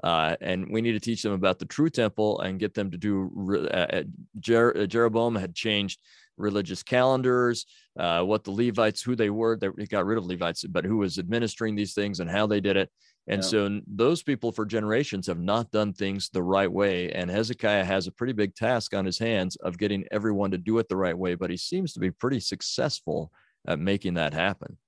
Uh, 0.02 0.34
and 0.40 0.66
we 0.70 0.80
need 0.80 0.92
to 0.92 1.00
teach 1.00 1.22
them 1.22 1.32
about 1.32 1.58
the 1.58 1.66
true 1.66 1.90
temple 1.90 2.40
and 2.40 2.58
get 2.58 2.74
them 2.74 2.90
to 2.90 2.96
do. 2.96 3.68
Uh, 3.70 3.76
uh 3.76 4.02
Jer- 4.38 4.86
Jeroboam 4.86 5.34
had 5.34 5.54
changed 5.54 6.00
religious 6.36 6.82
calendars, 6.82 7.66
uh, 7.98 8.22
what 8.22 8.44
the 8.44 8.50
Levites, 8.50 9.02
who 9.02 9.14
they 9.14 9.30
were. 9.30 9.56
They 9.56 9.70
got 9.86 10.06
rid 10.06 10.18
of 10.18 10.26
Levites, 10.26 10.64
but 10.64 10.84
who 10.84 10.98
was 10.98 11.18
administering 11.18 11.74
these 11.74 11.94
things 11.94 12.20
and 12.20 12.30
how 12.30 12.46
they 12.46 12.60
did 12.60 12.76
it. 12.76 12.90
And 13.26 13.42
yeah. 13.42 13.48
so 13.48 13.80
those 13.86 14.22
people 14.22 14.50
for 14.50 14.64
generations 14.64 15.26
have 15.26 15.38
not 15.38 15.70
done 15.70 15.92
things 15.92 16.30
the 16.30 16.42
right 16.42 16.70
way. 16.70 17.10
And 17.12 17.30
Hezekiah 17.30 17.84
has 17.84 18.06
a 18.06 18.12
pretty 18.12 18.32
big 18.32 18.54
task 18.54 18.94
on 18.94 19.04
his 19.04 19.18
hands 19.18 19.56
of 19.56 19.78
getting 19.78 20.04
everyone 20.10 20.50
to 20.52 20.58
do 20.58 20.78
it 20.78 20.88
the 20.88 20.96
right 20.96 21.16
way, 21.16 21.34
but 21.34 21.50
he 21.50 21.56
seems 21.56 21.92
to 21.92 22.00
be 22.00 22.10
pretty 22.10 22.40
successful 22.40 23.30
at 23.66 23.78
making 23.78 24.14
that 24.14 24.32
happen. 24.32 24.78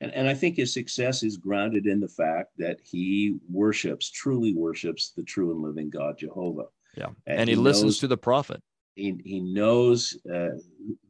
And, 0.00 0.12
and 0.14 0.28
I 0.28 0.34
think 0.34 0.56
his 0.56 0.72
success 0.72 1.22
is 1.22 1.36
grounded 1.36 1.86
in 1.86 2.00
the 2.00 2.08
fact 2.08 2.52
that 2.58 2.78
he 2.82 3.36
worships, 3.50 4.10
truly 4.10 4.54
worships 4.54 5.12
the 5.16 5.24
true 5.24 5.52
and 5.52 5.62
living 5.62 5.90
God, 5.90 6.18
Jehovah. 6.18 6.66
Yeah. 6.96 7.08
And, 7.26 7.40
and 7.40 7.48
he, 7.48 7.54
he, 7.54 7.60
listens 7.60 7.84
knows, 7.84 7.98
to 8.00 8.08
the 8.08 8.16
prophet 8.16 8.62
he, 8.98 9.20
he 9.24 9.40
knows 9.40 10.18
uh, 10.32 10.50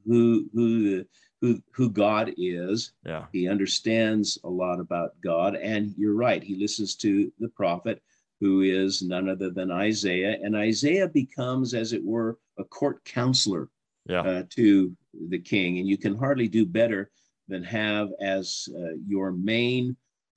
who 0.07 0.49
who 0.53 1.05
who 1.41 1.61
who 1.73 1.91
God 1.91 2.33
is. 2.37 2.93
Yeah. 3.05 3.25
He 3.33 3.49
understands 3.49 4.39
a 4.45 4.49
lot 4.49 4.81
about 4.81 5.21
God, 5.23 5.57
and 5.57 5.95
you're 5.97 6.15
right. 6.15 6.43
He 6.43 6.57
listens 6.57 6.95
to 6.97 7.33
the 7.39 7.49
prophet, 7.49 8.03
who 8.41 8.63
is 8.63 9.03
none 9.03 9.29
other 9.29 9.51
than 9.51 9.71
Isaiah, 9.71 10.37
and 10.43 10.55
Isaiah 10.57 11.09
becomes, 11.09 11.75
as 11.75 11.93
it 11.93 12.05
were, 12.05 12.39
a 12.59 12.65
court 12.65 13.05
counselor 13.05 13.69
yeah. 14.07 14.21
uh, 14.21 14.43
to 14.51 14.97
the 15.29 15.39
king. 15.39 15.79
And 15.79 15.89
you 15.89 15.97
can 15.97 16.17
hardly 16.17 16.49
do 16.49 16.67
better 16.67 17.11
than 17.49 17.63
have 17.65 18.09
as 18.21 18.69
uh, 18.77 18.95
your 19.07 19.33
main 19.33 19.97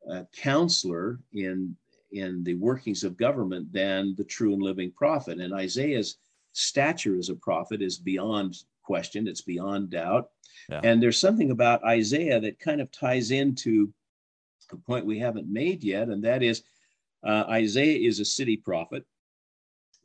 uh, 0.10 0.24
counselor 0.36 1.20
in 1.34 1.76
in 2.14 2.44
the 2.44 2.56
workings 2.56 3.04
of 3.04 3.16
government 3.16 3.72
than 3.72 4.14
the 4.18 4.24
true 4.24 4.54
and 4.54 4.62
living 4.62 4.92
prophet. 4.92 5.40
And 5.40 5.54
Isaiah's 5.54 6.18
stature 6.54 7.18
as 7.18 7.30
a 7.30 7.36
prophet 7.36 7.82
is 7.82 7.98
beyond 7.98 8.56
question, 8.84 9.28
it's 9.28 9.42
beyond 9.42 9.92
doubt. 9.92 10.30
Yeah. 10.70 10.82
And 10.84 11.02
there's 11.02 11.20
something 11.20 11.52
about 11.52 11.84
Isaiah 11.84 12.40
that 12.40 12.60
kind 12.60 12.82
of 12.82 12.92
ties 12.92 13.32
into 13.32 13.94
a 14.72 14.78
point 14.78 15.06
we 15.06 15.20
haven't 15.20 15.52
made 15.52 15.84
yet, 15.84 16.10
and 16.10 16.24
that 16.24 16.44
is 16.44 16.64
uh, 17.26 17.44
Isaiah 17.50 18.08
is 18.08 18.20
a 18.20 18.26
city 18.26 18.58
prophet, 18.58 19.06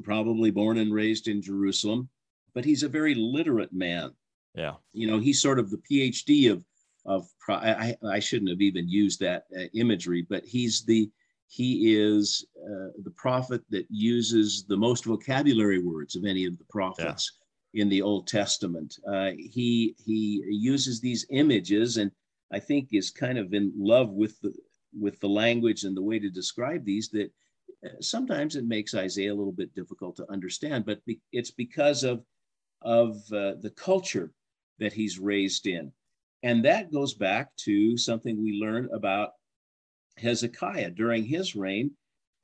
probably 0.02 0.50
born 0.50 0.78
and 0.78 0.92
raised 0.92 1.28
in 1.28 1.40
Jerusalem, 1.40 2.08
but 2.54 2.64
he's 2.64 2.82
a 2.82 2.88
very 2.88 3.14
literate 3.14 3.72
man. 3.72 4.12
Yeah. 4.54 4.74
You 4.92 5.06
know, 5.06 5.18
he's 5.18 5.40
sort 5.40 5.58
of 5.58 5.70
the 5.70 5.82
PhD 5.90 6.50
of 6.50 6.64
of 7.06 7.28
I, 7.48 7.96
I 8.04 8.18
shouldn't 8.18 8.50
have 8.50 8.60
even 8.60 8.88
used 8.88 9.20
that 9.20 9.44
uh, 9.56 9.64
imagery, 9.74 10.26
but 10.28 10.44
he's 10.44 10.84
the 10.84 11.08
he 11.48 11.94
is 11.94 12.44
uh, 12.64 12.88
the 13.02 13.12
prophet 13.16 13.62
that 13.70 13.86
uses 13.88 14.64
the 14.68 14.76
most 14.76 15.04
vocabulary 15.04 15.78
words 15.78 16.16
of 16.16 16.24
any 16.24 16.44
of 16.44 16.58
the 16.58 16.64
prophets 16.64 17.38
yeah. 17.72 17.82
in 17.82 17.88
the 17.88 18.02
Old 18.02 18.26
Testament. 18.26 18.98
Uh, 19.08 19.30
he 19.36 19.94
he 19.98 20.42
uses 20.48 21.00
these 21.00 21.26
images, 21.30 21.98
and 21.98 22.10
I 22.52 22.58
think 22.58 22.88
is 22.92 23.10
kind 23.10 23.38
of 23.38 23.54
in 23.54 23.72
love 23.76 24.10
with 24.10 24.40
the 24.40 24.52
with 24.98 25.20
the 25.20 25.28
language 25.28 25.84
and 25.84 25.96
the 25.96 26.02
way 26.02 26.18
to 26.18 26.30
describe 26.30 26.84
these 26.84 27.10
that 27.10 27.30
uh, 27.84 28.00
sometimes 28.00 28.56
it 28.56 28.66
makes 28.66 28.94
Isaiah 28.94 29.32
a 29.32 29.34
little 29.34 29.52
bit 29.52 29.74
difficult 29.74 30.16
to 30.16 30.30
understand, 30.30 30.84
but 30.84 31.04
be, 31.04 31.20
it's 31.32 31.52
because 31.52 32.02
of 32.02 32.24
of 32.82 33.16
uh, 33.32 33.54
the 33.60 33.72
culture 33.76 34.32
that 34.78 34.92
he's 34.92 35.18
raised 35.18 35.66
in. 35.66 35.92
And 36.42 36.64
that 36.64 36.92
goes 36.92 37.14
back 37.14 37.54
to 37.64 37.96
something 37.96 38.42
we 38.42 38.60
learn 38.60 38.88
about 38.92 39.30
Hezekiah. 40.18 40.90
During 40.90 41.24
his 41.24 41.56
reign, 41.56 41.92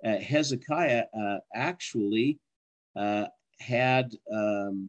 uh, 0.04 0.16
Hezekiah 0.16 1.04
uh, 1.18 1.38
actually 1.54 2.38
uh, 2.96 3.26
had 3.60 4.14
um, 4.32 4.88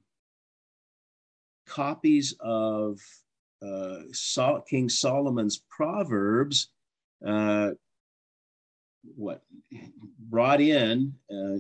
copies 1.66 2.36
of 2.40 3.00
uh, 3.62 4.00
Sol- 4.12 4.62
King 4.62 4.90
Solomon's 4.90 5.64
Proverbs 5.70 6.70
uh, 7.26 7.72
what 9.16 9.44
brought 10.20 10.62
in, 10.62 11.14
uh, 11.32 11.60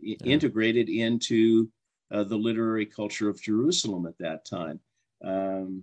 yeah. 0.00 0.16
integrated 0.24 0.88
into 0.88 1.68
uh, 2.10 2.24
the 2.24 2.36
literary 2.36 2.86
culture 2.86 3.28
of 3.28 3.40
Jerusalem 3.40 4.06
at 4.06 4.18
that 4.18 4.44
time. 4.44 4.80
Um, 5.22 5.82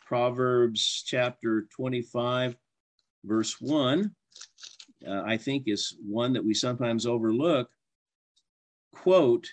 Proverbs 0.00 1.02
chapter 1.06 1.66
25, 1.74 2.56
verse 3.26 3.60
1, 3.60 4.10
uh, 5.06 5.22
I 5.24 5.36
think 5.36 5.64
is 5.66 5.96
one 6.04 6.32
that 6.32 6.44
we 6.44 6.54
sometimes 6.54 7.06
overlook. 7.06 7.68
Quote, 8.92 9.46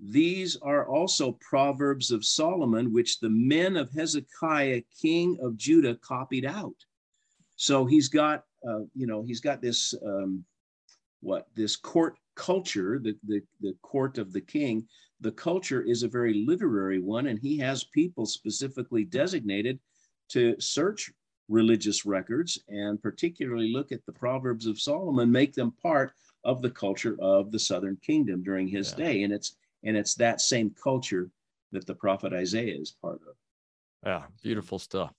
these 0.00 0.56
are 0.56 0.86
also 0.86 1.38
proverbs 1.40 2.10
of 2.10 2.24
Solomon, 2.24 2.92
which 2.92 3.18
the 3.18 3.30
men 3.30 3.76
of 3.76 3.90
Hezekiah, 3.92 4.82
king 5.00 5.38
of 5.42 5.56
Judah, 5.56 5.96
copied 5.96 6.44
out. 6.44 6.76
So 7.56 7.84
he's 7.84 8.08
got, 8.08 8.44
uh, 8.68 8.80
you 8.94 9.06
know, 9.06 9.22
he's 9.22 9.40
got 9.40 9.60
this, 9.60 9.94
um, 10.04 10.44
what, 11.20 11.48
this 11.56 11.74
court 11.74 12.16
culture, 12.36 13.00
the, 13.02 13.16
the, 13.26 13.40
the 13.60 13.74
court 13.82 14.18
of 14.18 14.32
the 14.32 14.40
king. 14.40 14.86
The 15.20 15.32
culture 15.32 15.82
is 15.82 16.04
a 16.04 16.08
very 16.08 16.44
literary 16.46 17.00
one, 17.00 17.26
and 17.26 17.38
he 17.38 17.58
has 17.58 17.82
people 17.92 18.26
specifically 18.26 19.04
designated 19.04 19.80
to 20.28 20.54
search 20.60 21.10
religious 21.48 22.04
records 22.04 22.58
and 22.68 23.02
particularly 23.02 23.72
look 23.72 23.92
at 23.92 24.04
the 24.06 24.12
Proverbs 24.12 24.66
of 24.66 24.80
Solomon, 24.80 25.30
make 25.32 25.54
them 25.54 25.72
part 25.82 26.12
of 26.44 26.62
the 26.62 26.70
culture 26.70 27.16
of 27.20 27.50
the 27.50 27.58
southern 27.58 27.96
kingdom 27.96 28.42
during 28.42 28.68
his 28.68 28.94
yeah. 28.96 29.04
day. 29.04 29.22
And 29.22 29.32
it's 29.32 29.56
and 29.84 29.96
it's 29.96 30.14
that 30.14 30.40
same 30.40 30.74
culture 30.82 31.30
that 31.72 31.86
the 31.86 31.94
prophet 31.94 32.32
Isaiah 32.32 32.76
is 32.76 32.90
part 32.90 33.20
of. 33.28 33.34
Yeah, 34.04 34.22
beautiful 34.42 34.78
stuff. 34.78 35.12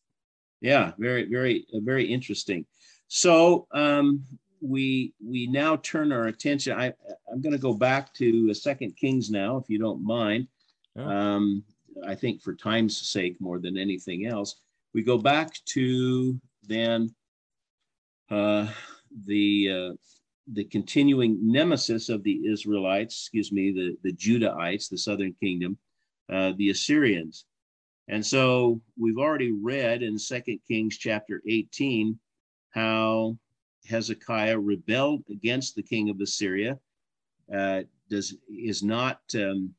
Yeah, 0.61 0.91
very, 0.97 1.25
very, 1.29 1.65
very 1.73 2.05
interesting. 2.05 2.65
So 3.07 3.67
um, 3.71 4.23
we 4.61 5.13
we 5.25 5.47
now 5.47 5.77
turn 5.77 6.11
our 6.11 6.27
attention. 6.27 6.77
I 6.77 6.93
I'm 7.31 7.41
going 7.41 7.53
to 7.53 7.59
go 7.59 7.73
back 7.73 8.13
to 8.15 8.53
Second 8.53 8.95
Kings 8.97 9.29
now, 9.29 9.57
if 9.57 9.69
you 9.69 9.79
don't 9.79 10.03
mind. 10.03 10.47
Yeah. 10.95 11.35
Um, 11.35 11.63
I 12.05 12.15
think 12.15 12.41
for 12.41 12.53
time's 12.53 12.97
sake, 12.97 13.39
more 13.39 13.59
than 13.59 13.77
anything 13.77 14.25
else, 14.25 14.55
we 14.93 15.03
go 15.03 15.17
back 15.17 15.53
to 15.65 16.39
then 16.63 17.13
uh, 18.29 18.67
the 19.25 19.69
uh, 19.69 19.95
the 20.53 20.63
continuing 20.65 21.37
nemesis 21.41 22.09
of 22.09 22.23
the 22.23 22.47
Israelites, 22.47 23.15
excuse 23.15 23.51
me, 23.51 23.71
the, 23.71 23.95
the 24.03 24.15
Judahites, 24.15 24.89
the 24.89 24.97
southern 24.97 25.33
kingdom, 25.39 25.77
uh, 26.31 26.53
the 26.57 26.71
Assyrians. 26.71 27.45
And 28.07 28.25
so 28.25 28.81
we've 28.97 29.19
already 29.19 29.51
read 29.51 30.01
in 30.01 30.17
Second 30.17 30.59
Kings 30.67 30.97
chapter 30.97 31.43
18 31.47 32.17
how 32.71 33.37
Hezekiah 33.87 34.57
rebelled 34.57 35.23
against 35.29 35.75
the 35.75 35.83
king 35.83 36.09
of 36.09 36.19
Assyria, 36.19 36.79
uh, 37.55 37.81
does 38.09 38.35
is 38.49 38.83
not 38.83 39.19
um, 39.35 39.73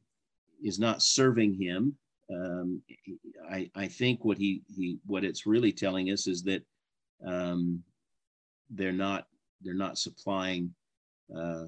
is 0.62 0.78
not 0.78 1.02
serving 1.02 1.54
him. 1.54 1.96
Um, 2.32 2.82
I, 3.50 3.70
I 3.74 3.88
think 3.88 4.24
what 4.24 4.38
he 4.38 4.62
he 4.68 4.98
what 5.06 5.24
it's 5.24 5.46
really 5.46 5.72
telling 5.72 6.10
us 6.10 6.26
is 6.26 6.42
that 6.44 6.62
um, 7.26 7.82
they're 8.70 8.92
not 8.92 9.26
they're 9.62 9.74
not 9.74 9.98
supplying 9.98 10.72
uh, 11.36 11.66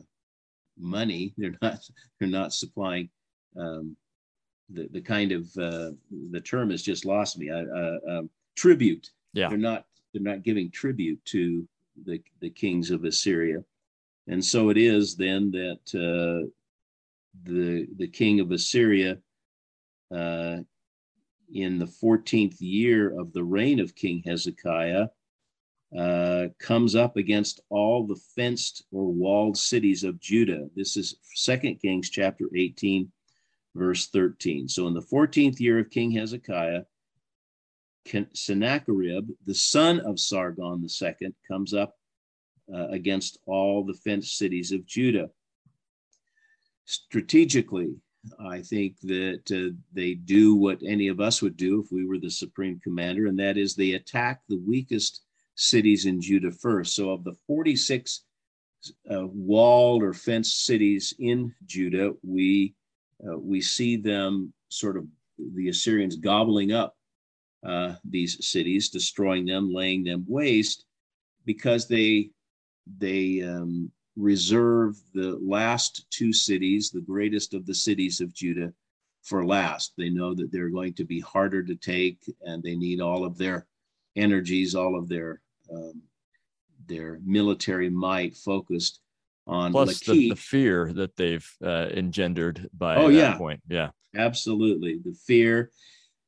money. 0.79 1.35
They're 1.39 1.57
not 1.61 1.79
they're 2.19 2.29
not 2.29 2.53
supplying 2.53 3.11
um, 3.57 3.97
the 4.71 4.89
the 4.93 5.01
kind 5.01 5.33
of 5.33 5.45
uh, 5.59 5.91
the 6.31 6.41
term 6.41 6.71
has 6.71 6.83
just 6.83 7.05
lost 7.05 7.39
me. 7.39 7.51
Uh, 7.51 7.97
um, 8.09 8.31
tribute. 8.57 9.11
Yeah. 9.35 9.49
They're 9.49 9.59
not 9.59 9.87
they're 10.13 10.23
not 10.23 10.43
giving 10.43 10.71
tribute 10.71 11.23
to 11.27 11.67
the 12.05 12.23
the 12.41 12.51
kings 12.51 12.91
of 12.91 13.05
Assyria, 13.05 13.63
and 14.29 14.45
so 14.45 14.71
it 14.71 14.77
is 14.77 15.17
then 15.17 15.51
that 15.51 15.81
uh, 15.95 16.49
the 17.45 17.87
the 17.97 18.09
king 18.09 18.41
of 18.41 18.51
Assyria. 18.51 19.19
Uh, 20.15 20.59
in 21.55 21.79
the 21.79 21.87
14th 21.87 22.57
year 22.61 23.19
of 23.19 23.33
the 23.33 23.45
reign 23.45 23.79
of 23.79 23.95
King 23.95 24.23
Hezekiah, 24.25 25.09
uh, 25.97 26.47
comes 26.59 26.97
up 26.97 27.17
against 27.17 27.61
all 27.69 28.07
the 28.07 28.21
fenced 28.35 28.85
or 28.91 29.13
walled 29.13 29.59
cities 29.59 30.05
of 30.05 30.21
Judah. 30.21 30.69
This 30.75 30.97
is 30.97 31.17
Second 31.35 31.81
Kings 31.81 32.09
chapter 32.09 32.49
18, 32.57 33.13
verse 33.75 34.09
13. 34.09 34.69
So 34.69 34.87
in 34.87 34.95
the 34.95 35.03
14th 35.03 35.61
year 35.61 35.81
of 35.81 35.91
King 35.91 36.11
Hezekiah, 36.13 36.83
Sennacherib, 38.33 39.29
the 39.47 39.55
son 39.55 40.01
of 40.01 40.19
Sargon 40.19 40.87
II, 41.03 41.35
comes 41.47 41.75
up 41.75 41.95
uh, 42.75 42.89
against 42.89 43.39
all 43.47 43.85
the 43.85 43.95
fenced 43.95 44.39
cities 44.39 44.73
of 44.73 44.87
Judah. 44.87 45.29
Strategically, 46.87 47.95
I 48.39 48.63
think 48.63 49.01
that 49.03 49.43
uh, 49.51 49.75
they 49.93 50.15
do 50.15 50.55
what 50.55 50.81
any 50.87 51.09
of 51.09 51.21
us 51.21 51.43
would 51.43 51.57
do 51.57 51.81
if 51.81 51.91
we 51.91 52.07
were 52.07 52.19
the 52.19 52.31
supreme 52.31 52.81
commander, 52.83 53.27
and 53.27 53.39
that 53.39 53.57
is 53.57 53.75
they 53.75 53.93
attack 53.93 54.43
the 54.49 54.61
weakest 54.67 55.23
cities 55.57 56.07
in 56.07 56.21
Judah 56.21 56.53
first. 56.53 56.95
So, 56.95 57.11
of 57.11 57.25
the 57.25 57.35
46 57.47 58.25
uh, 59.11 59.27
walled 59.27 60.03
or 60.03 60.13
fenced 60.13 60.65
cities 60.65 61.15
in 61.19 61.53
Judah, 61.67 62.13
we 62.23 62.75
uh, 63.27 63.39
we 63.39 63.61
see 63.61 63.97
them 63.97 64.53
sort 64.69 64.97
of 64.97 65.07
the 65.55 65.69
Assyrians 65.69 66.17
gobbling 66.17 66.73
up 66.73 66.97
uh, 67.67 67.95
these 68.05 68.47
cities, 68.49 68.89
destroying 68.89 69.47
them, 69.47 69.73
laying 69.73 70.05
them 70.05 70.25
waste, 70.29 70.85
because 71.45 71.89
they 71.89 72.31
they 72.99 73.43
um, 73.43 73.91
reserve 74.17 74.97
the 75.15 75.39
last 75.43 76.07
two 76.11 76.33
cities, 76.33 76.91
the 76.91 77.01
greatest 77.01 77.55
of 77.55 77.67
the 77.67 77.75
cities 77.75 78.21
of 78.21 78.35
Judah, 78.35 78.73
for 79.23 79.45
last. 79.47 79.93
They 79.97 80.11
know 80.11 80.35
that 80.35 80.51
they're 80.53 80.69
going 80.69 80.95
to 80.95 81.05
be 81.05 81.21
harder 81.21 81.63
to 81.63 81.75
take, 81.75 82.19
and 82.43 82.63
they 82.63 82.77
need 82.77 83.01
all 83.01 83.25
of 83.25 83.39
their 83.39 83.67
energies, 84.17 84.75
all 84.75 84.97
of 84.99 85.09
their 85.09 85.41
um, 85.73 86.03
their 86.89 87.21
military 87.25 87.89
might 87.89 88.37
focused 88.37 89.01
on 89.47 89.73
plus 89.73 90.01
the, 90.01 90.31
the, 90.31 90.37
fear 90.37 90.93
that 90.93 91.17
they've 91.17 91.49
uh, 91.65 91.89
engendered 91.93 92.69
by 92.77 92.97
oh, 92.97 93.09
that 93.09 93.15
yeah. 93.15 93.37
point. 93.37 93.61
Yeah, 93.69 93.91
absolutely, 94.17 94.99
the 95.05 95.15
fear. 95.27 95.71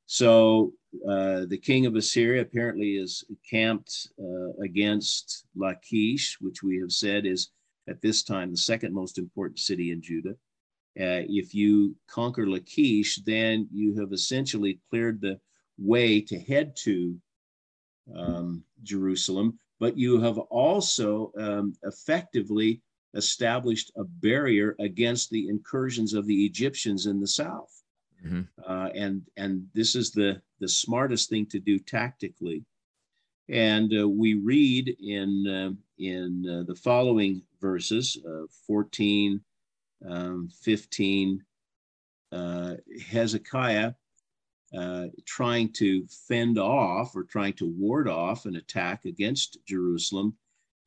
So 0.07 0.73
uh, 1.09 1.47
the 1.47 1.61
king 1.61 1.87
of 1.87 1.97
Assyria 1.97 2.43
apparently 2.43 2.97
is 2.97 3.25
camped 3.49 4.09
uh, 4.21 4.63
against 4.63 5.47
Lachish, 5.57 6.39
which 6.41 6.63
we 6.63 6.79
have 6.79 6.93
said 6.93 7.27
is 7.27 7.51
at 7.89 8.01
this 8.01 8.23
time 8.23 8.51
the 8.51 8.57
second 8.57 8.95
most 8.95 9.19
important 9.19 9.59
city 9.59 9.91
in 9.93 10.01
Judah. 10.01 10.37
Uh, 11.01 11.27
if 11.29 11.55
you 11.55 11.97
conquer 12.09 12.49
Lachish, 12.49 13.17
then 13.27 13.69
you 13.73 13.99
have 13.99 14.13
essentially 14.13 14.79
cleared 14.91 15.21
the 15.21 15.39
way 15.77 16.21
to 16.21 16.39
head 16.39 16.77
to 16.77 17.17
um, 18.15 18.63
Jerusalem, 18.83 19.59
but 19.81 19.99
you 19.99 20.21
have 20.21 20.39
also 20.39 21.33
um, 21.39 21.75
effectively 21.83 22.81
established 23.15 23.91
a 23.97 24.05
barrier 24.05 24.77
against 24.79 25.31
the 25.31 25.49
incursions 25.49 26.15
of 26.15 26.27
the 26.27 26.45
Egyptians 26.45 27.07
in 27.07 27.21
the 27.21 27.27
south. 27.27 27.83
Mm-hmm. 28.25 28.43
Uh, 28.67 28.89
and 28.95 29.23
and 29.37 29.67
this 29.75 29.95
is 29.95 30.11
the 30.11 30.41
the 30.61 30.69
smartest 30.69 31.29
thing 31.29 31.47
to 31.47 31.59
do 31.59 31.79
tactically. 31.79 32.65
And 33.49 33.93
uh, 33.99 34.09
we 34.09 34.35
read 34.35 34.97
in 35.01 35.47
uh, 35.47 35.71
in 35.99 36.47
uh, 36.49 36.65
the 36.67 36.75
following 36.77 37.43
verses, 37.65 38.19
uh, 38.29 38.45
14, 38.67 39.41
um, 40.07 40.51
15, 40.63 41.43
uh, 42.31 42.75
Hezekiah 43.09 43.93
uh, 44.77 45.07
trying 45.25 45.73
to 45.73 46.07
fend 46.29 46.59
off 46.59 47.17
or 47.17 47.25
trying 47.25 47.55
to 47.55 47.75
ward 47.79 48.07
off 48.07 48.45
an 48.45 48.57
attack 48.57 49.07
against 49.07 49.57
Jerusalem, 49.67 50.37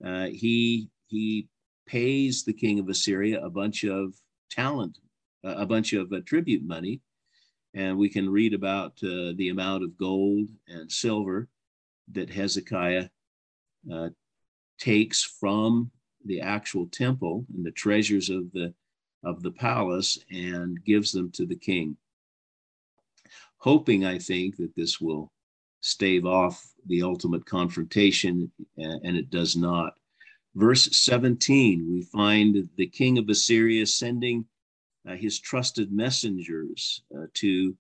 uh, 0.06 0.28
he 0.28 0.90
he 1.08 1.48
pays 1.88 2.44
the 2.44 2.54
king 2.54 2.78
of 2.80 2.90
Assyria 2.90 3.44
a 3.44 3.50
bunch 3.50 3.86
of 3.86 4.14
talent, 4.52 5.00
uh, 5.44 5.56
a 5.58 5.66
bunch 5.66 5.94
of 5.94 6.14
uh, 6.14 6.20
tribute 6.28 6.64
money, 6.64 7.02
and 7.74 7.98
we 7.98 8.10
can 8.10 8.30
read 8.30 8.54
about 8.54 8.92
uh, 9.04 9.34
the 9.38 9.50
amount 9.50 9.84
of 9.84 9.98
gold 9.98 10.50
and 10.68 10.92
silver 10.92 11.48
that 12.12 12.30
Hezekiah 12.30 13.08
takes 14.80 15.24
from 15.24 15.90
the 16.26 16.42
actual 16.42 16.88
temple 16.88 17.46
and 17.56 17.66
the 17.66 17.72
treasures 17.72 18.30
of 18.30 18.52
the 18.52 18.74
of 19.24 19.42
the 19.42 19.52
palace 19.52 20.18
and 20.32 20.84
gives 20.86 21.12
them 21.12 21.32
to 21.32 21.46
the 21.46 21.56
king 21.56 21.98
hoping, 23.58 24.06
I 24.06 24.18
think, 24.18 24.58
that 24.58 24.76
this 24.76 25.02
will 25.02 25.32
stave 25.82 26.26
off 26.26 26.64
the 26.86 27.04
ultimate 27.04 27.46
confrontation, 27.46 28.52
and 28.78 29.18
it 29.18 29.30
does 29.30 29.56
not. 29.56 29.94
Verse 30.56 30.90
17, 30.98 31.88
we 31.92 32.02
find 32.04 32.68
the 32.78 32.88
king 32.88 33.18
of 33.18 33.30
Assyria 33.30 33.86
sending 33.86 34.46
uh, 35.08 35.16
his 35.16 35.40
trusted 35.40 35.92
messengers 35.92 37.04
uh, 37.16 37.26
to 37.36 37.76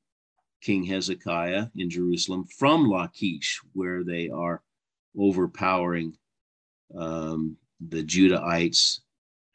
King 0.61 0.83
Hezekiah 0.83 1.67
in 1.75 1.89
Jerusalem 1.89 2.45
from 2.57 2.87
Lachish, 2.87 3.59
where 3.73 4.03
they 4.03 4.29
are 4.29 4.61
overpowering 5.17 6.15
um, 6.95 7.57
the 7.79 8.03
Judahites 8.03 8.99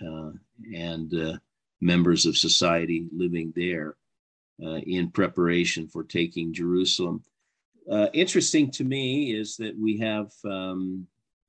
uh, 0.01 0.31
and 0.75 1.15
uh, 1.15 1.39
members 1.81 2.27
of 2.27 2.37
society 2.37 3.07
living 3.13 3.53
there 3.57 3.97
uh, 4.65 4.77
in 4.87 5.11
preparation 5.11 5.89
for 5.89 6.05
taking 6.05 6.53
Jerusalem. 6.53 7.23
Interesting 8.13 8.71
to 8.73 8.85
me 8.85 9.35
is 9.35 9.57
that 9.57 9.77
we 9.77 9.99
have 9.99 10.31
um, 10.45 11.07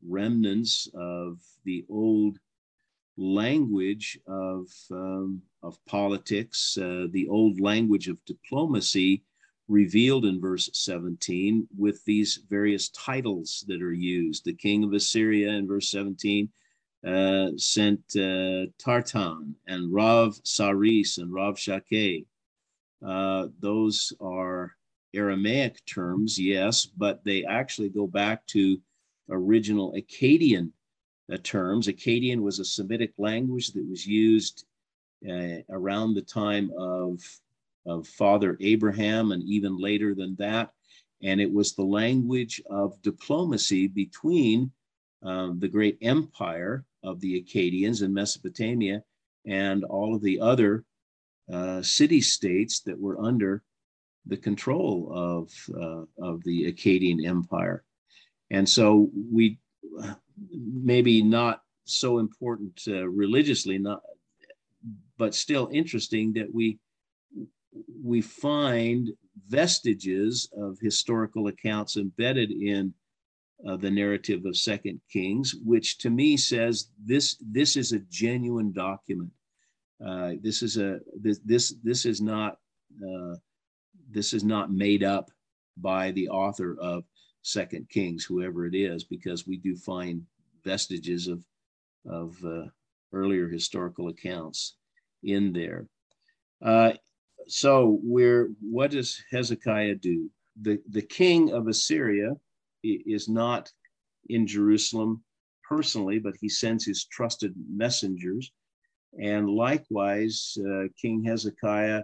remnants 0.08 0.88
of 0.96 1.40
the 1.64 1.86
old 1.90 2.40
language 3.18 4.20
of, 4.28 4.68
um, 4.92 5.42
of 5.62 5.78
politics, 5.86 6.78
uh, 6.78 7.06
the 7.12 7.28
old 7.30 7.60
language 7.60 8.08
of 8.08 8.24
diplomacy 8.26 9.24
revealed 9.68 10.26
in 10.26 10.42
verse 10.42 10.70
17 10.74 11.68
with 11.78 12.04
these 12.06 12.40
various 12.50 12.90
titles 12.90 13.64
that 13.68 13.82
are 13.82 13.94
used. 13.94 14.44
The 14.44 14.54
king 14.54 14.84
of 14.84 14.94
Assyria 14.94 15.50
in 15.52 15.68
verse 15.68 15.90
17 15.92 16.50
uh, 17.06 17.50
sent 17.58 18.00
uh, 18.16 18.66
Tartan 18.78 19.56
and 19.68 19.94
Rav 19.94 20.40
Saris 20.44 21.18
and 21.18 21.34
Rav 21.34 21.56
Shakeh. 21.56 22.26
Uh, 23.06 23.48
those 23.60 24.14
are 24.22 24.72
Aramaic 25.14 25.86
terms, 25.86 26.40
yes, 26.40 26.86
but 26.86 27.24
they 27.24 27.44
actually 27.44 27.90
go 27.90 28.08
back 28.08 28.46
to 28.48 28.80
original 29.30 29.94
Akkadian 29.94 30.72
uh, 31.32 31.38
terms. 31.44 31.88
Akkadian 31.88 32.42
was 32.42 32.60
a 32.60 32.66
Semitic 32.66 33.14
language 33.18 33.74
that 33.74 33.86
was 33.88 34.06
used 34.06 34.66
uh, 35.30 35.58
around 35.70 36.14
the 36.14 36.22
time 36.22 36.72
of, 36.78 37.20
of 37.86 38.08
Father 38.08 38.58
Abraham 38.62 39.32
and 39.32 39.44
even 39.44 39.78
later 39.78 40.16
than 40.16 40.36
that. 40.40 40.72
And 41.22 41.40
it 41.40 41.52
was 41.52 41.74
the 41.74 41.84
language 41.84 42.62
of 42.70 43.02
diplomacy 43.02 43.88
between 43.88 44.72
um, 45.24 45.60
the 45.60 45.68
great 45.68 45.98
empire 46.02 46.86
of 47.04 47.20
the 47.20 47.42
Akkadians 47.42 48.02
in 48.04 48.14
Mesopotamia 48.14 49.04
and 49.46 49.84
all 49.84 50.16
of 50.16 50.22
the 50.22 50.40
other 50.40 50.86
uh, 51.52 51.82
city 51.82 52.22
states 52.22 52.82
that 52.82 53.00
were 53.00 53.20
under 53.20 53.64
the 54.26 54.38
control 54.38 55.12
of, 55.14 55.52
uh, 55.76 56.06
of 56.26 56.44
the 56.44 56.72
Akkadian 56.72 57.26
Empire. 57.26 57.84
And 58.52 58.68
so 58.68 59.10
we 59.32 59.60
maybe 60.52 61.22
not 61.22 61.62
so 61.86 62.20
important 62.20 62.82
uh, 62.88 63.08
religiously, 63.08 63.78
not, 63.78 64.02
but 65.18 65.36
still 65.36 65.70
interesting 65.72 66.34
that 66.34 66.54
we 66.54 66.80
we 68.04 68.22
find 68.22 69.10
vestiges 69.48 70.48
of 70.56 70.78
historical 70.80 71.48
accounts 71.48 71.98
embedded 71.98 72.52
in 72.52 72.94
uh, 73.68 73.78
the 73.78 73.92
narrative 73.92 74.46
of 74.46 74.58
Second 74.58 75.00
Kings, 75.12 75.56
which 75.64 75.98
to 76.00 76.10
me 76.10 76.36
says 76.38 76.90
this 77.04 77.38
this 77.40 77.76
is 77.76 77.92
a 77.92 78.00
genuine 78.10 78.72
document. 78.72 79.32
Uh, 80.06 80.34
this 80.42 80.62
is 80.62 80.78
a 80.78 81.00
this 81.20 81.40
this 81.46 81.76
this 81.84 82.06
is 82.06 82.22
not 82.22 82.58
uh, 83.02 83.36
this 84.10 84.34
is 84.34 84.44
not 84.44 84.72
made 84.72 85.04
up 85.04 85.32
by 85.78 86.12
the 86.12 86.28
author 86.30 86.78
of 86.80 87.04
Second 87.42 87.90
Kings, 87.90 88.24
whoever 88.26 88.66
it 88.66 88.76
is, 88.76 89.04
because 89.04 89.48
we 89.48 89.58
do 89.58 89.76
find 89.76 90.24
vestiges 90.64 91.28
of 91.28 91.44
of 92.06 92.36
uh, 92.46 92.66
earlier 93.14 93.48
historical 93.48 94.10
accounts 94.10 94.76
in 95.24 95.54
there. 95.54 95.88
Uh, 96.62 96.94
so, 97.48 98.00
where 98.04 98.50
what 98.62 98.92
does 98.92 99.24
Hezekiah 99.32 99.96
do? 99.96 100.30
The 100.62 100.82
the 100.90 101.02
king 101.02 101.52
of 101.54 101.68
Assyria 101.68 102.36
is 102.84 103.30
not 103.30 103.72
in 104.30 104.48
Jerusalem 104.48 105.24
personally, 105.68 106.20
but 106.20 106.36
he 106.40 106.50
sends 106.50 106.86
his 106.86 107.06
trusted 107.06 107.54
messengers. 107.74 108.52
And 109.22 109.50
likewise, 109.50 110.58
uh, 110.60 110.84
King 111.00 111.24
Hezekiah 111.24 112.04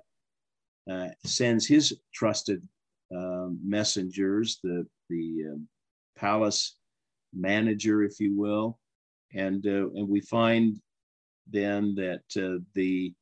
uh, 0.89 1.07
sends 1.25 1.67
his 1.67 1.93
trusted 2.13 2.61
um, 3.15 3.59
messengers, 3.63 4.59
the, 4.63 4.85
the 5.09 5.45
um, 5.51 5.67
palace 6.15 6.75
manager, 7.33 8.03
if 8.03 8.19
you 8.19 8.37
will. 8.37 8.79
And, 9.33 9.65
uh, 9.65 9.89
and 9.91 10.07
we 10.07 10.21
find 10.21 10.79
then 11.51 11.95
that 11.95 12.21
uh, 12.37 12.63
the 12.73 13.13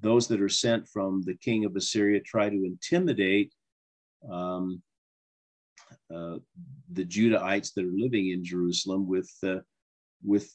those 0.00 0.26
that 0.28 0.42
are 0.42 0.48
sent 0.48 0.88
from 0.88 1.22
the 1.22 1.34
king 1.36 1.64
of 1.64 1.76
Assyria 1.76 2.20
try 2.20 2.48
to 2.48 2.64
intimidate 2.64 3.54
um, 4.28 4.82
the 6.92 7.04
Judahites 7.04 7.72
that 7.74 7.84
are 7.84 7.92
living 7.94 8.30
in 8.30 8.44
Jerusalem 8.44 9.08
with 9.08 9.30
uh, 9.44 9.60
with 10.24 10.52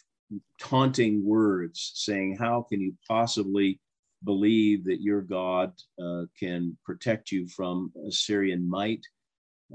taunting 0.60 1.26
words, 1.26 1.92
saying, 1.96 2.38
"How 2.38 2.66
can 2.70 2.82
you 2.82 2.94
possibly 3.08 3.80
believe 4.24 4.84
that 4.86 5.02
your 5.02 5.22
God 5.22 5.74
uh, 6.02 6.24
can 6.40 6.78
protect 6.86 7.32
you 7.32 7.48
from 7.48 7.92
Assyrian 8.08 8.68
might. 8.68 9.06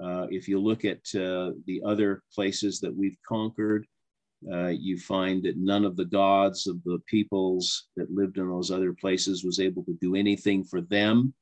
Uh, 0.03 0.27
if 0.31 0.49
you 0.49 0.61
look 0.61 0.85
at 0.85 1.01
uh, 1.15 1.53
the 1.67 1.83
other 1.85 2.23
places 2.35 2.81
that 2.81 2.95
we've 2.95 3.19
conquered, 3.29 3.87
uh, 4.51 4.69
you 4.69 4.99
find 4.99 5.43
that 5.45 5.57
none 5.57 5.85
of 5.85 5.97
the 5.97 6.05
gods 6.05 6.67
of 6.67 6.83
the 6.85 6.99
peoples 7.07 7.89
that 7.97 8.11
lived 8.11 8.39
in 8.39 8.49
those 8.49 8.71
other 8.71 8.93
places 8.93 9.45
was 9.45 9.61
able 9.61 9.85
to 9.85 9.97
do 10.01 10.17
anything 10.17 10.65
for 10.65 10.81
them. 10.81 11.33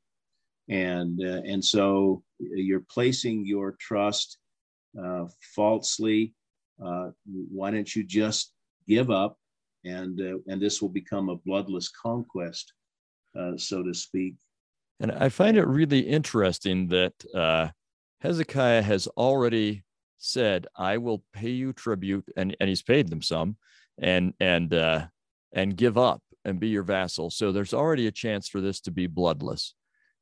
And, 0.68 1.20
uh, 1.24 1.40
and 1.46 1.64
so 1.64 2.22
you're 2.40 2.84
placing 2.90 3.46
your 3.46 3.76
trust 3.80 4.38
uh, 5.02 5.26
falsely. 5.54 6.34
why 6.76 7.70
don't 7.70 7.94
you 7.94 8.02
just 8.04 8.52
give 8.88 9.10
up 9.10 9.36
and, 9.84 10.20
and 10.20 10.60
this 10.60 10.82
will 10.82 10.88
become 10.88 11.28
a 11.28 11.36
bloodless 11.36 11.88
conquest? 11.88 12.72
uh, 13.38 13.56
so 13.56 13.82
to 13.82 13.94
speak. 13.94 14.34
And 15.00 15.12
I 15.12 15.28
find 15.28 15.56
it 15.56 15.66
really 15.66 16.00
interesting 16.00 16.88
that 16.88 17.14
uh, 17.34 17.68
Hezekiah 18.20 18.82
has 18.82 19.06
already 19.08 19.84
said, 20.18 20.66
"I 20.76 20.98
will 20.98 21.24
pay 21.32 21.50
you 21.50 21.72
tribute," 21.72 22.28
and 22.36 22.54
and 22.60 22.68
he's 22.68 22.82
paid 22.82 23.08
them 23.08 23.22
some, 23.22 23.56
and 23.98 24.34
and 24.40 24.74
uh, 24.74 25.06
and 25.52 25.76
give 25.76 25.96
up 25.96 26.22
and 26.44 26.60
be 26.60 26.68
your 26.68 26.82
vassal. 26.82 27.30
So 27.30 27.52
there's 27.52 27.74
already 27.74 28.06
a 28.06 28.12
chance 28.12 28.48
for 28.48 28.60
this 28.60 28.80
to 28.82 28.90
be 28.90 29.06
bloodless, 29.06 29.74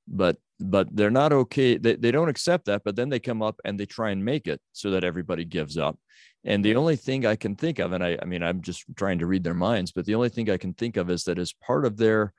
but 0.07 0.37
but 0.61 0.89
they're 0.95 1.11
not 1.11 1.33
okay. 1.33 1.77
They 1.77 1.97
they 1.97 2.11
don't 2.11 2.29
accept 2.29 2.67
that, 2.67 2.83
but 2.85 2.97
then 2.97 3.09
they 3.09 3.21
come 3.21 3.43
up 3.43 3.61
and 3.65 3.79
they 3.79 3.87
try 3.87 4.11
and 4.11 4.25
make 4.25 4.47
it 4.47 4.61
so 4.73 4.91
that 4.91 5.05
everybody 5.05 5.45
gives 5.45 5.77
up. 5.77 5.99
And 6.45 6.65
the 6.65 6.77
only 6.77 6.97
thing 6.97 7.27
I 7.27 7.37
can 7.37 7.55
think 7.57 7.79
of, 7.79 7.93
and 7.93 8.03
I 8.03 8.19
I 8.21 8.25
mean 8.25 8.43
I'm 8.43 8.61
just 8.63 8.85
trying 8.97 9.19
to 9.21 9.27
read 9.27 9.45
their 9.45 9.55
minds, 9.55 9.93
but 9.93 10.07
the 10.07 10.15
only 10.15 10.29
thing 10.29 10.51
I 10.51 10.57
can 10.57 10.75
think 10.75 10.97
of 10.97 11.11
is 11.11 11.25
that 11.25 11.39
as 11.39 11.53
part 11.53 11.85
of 11.85 11.97
their 11.97 12.33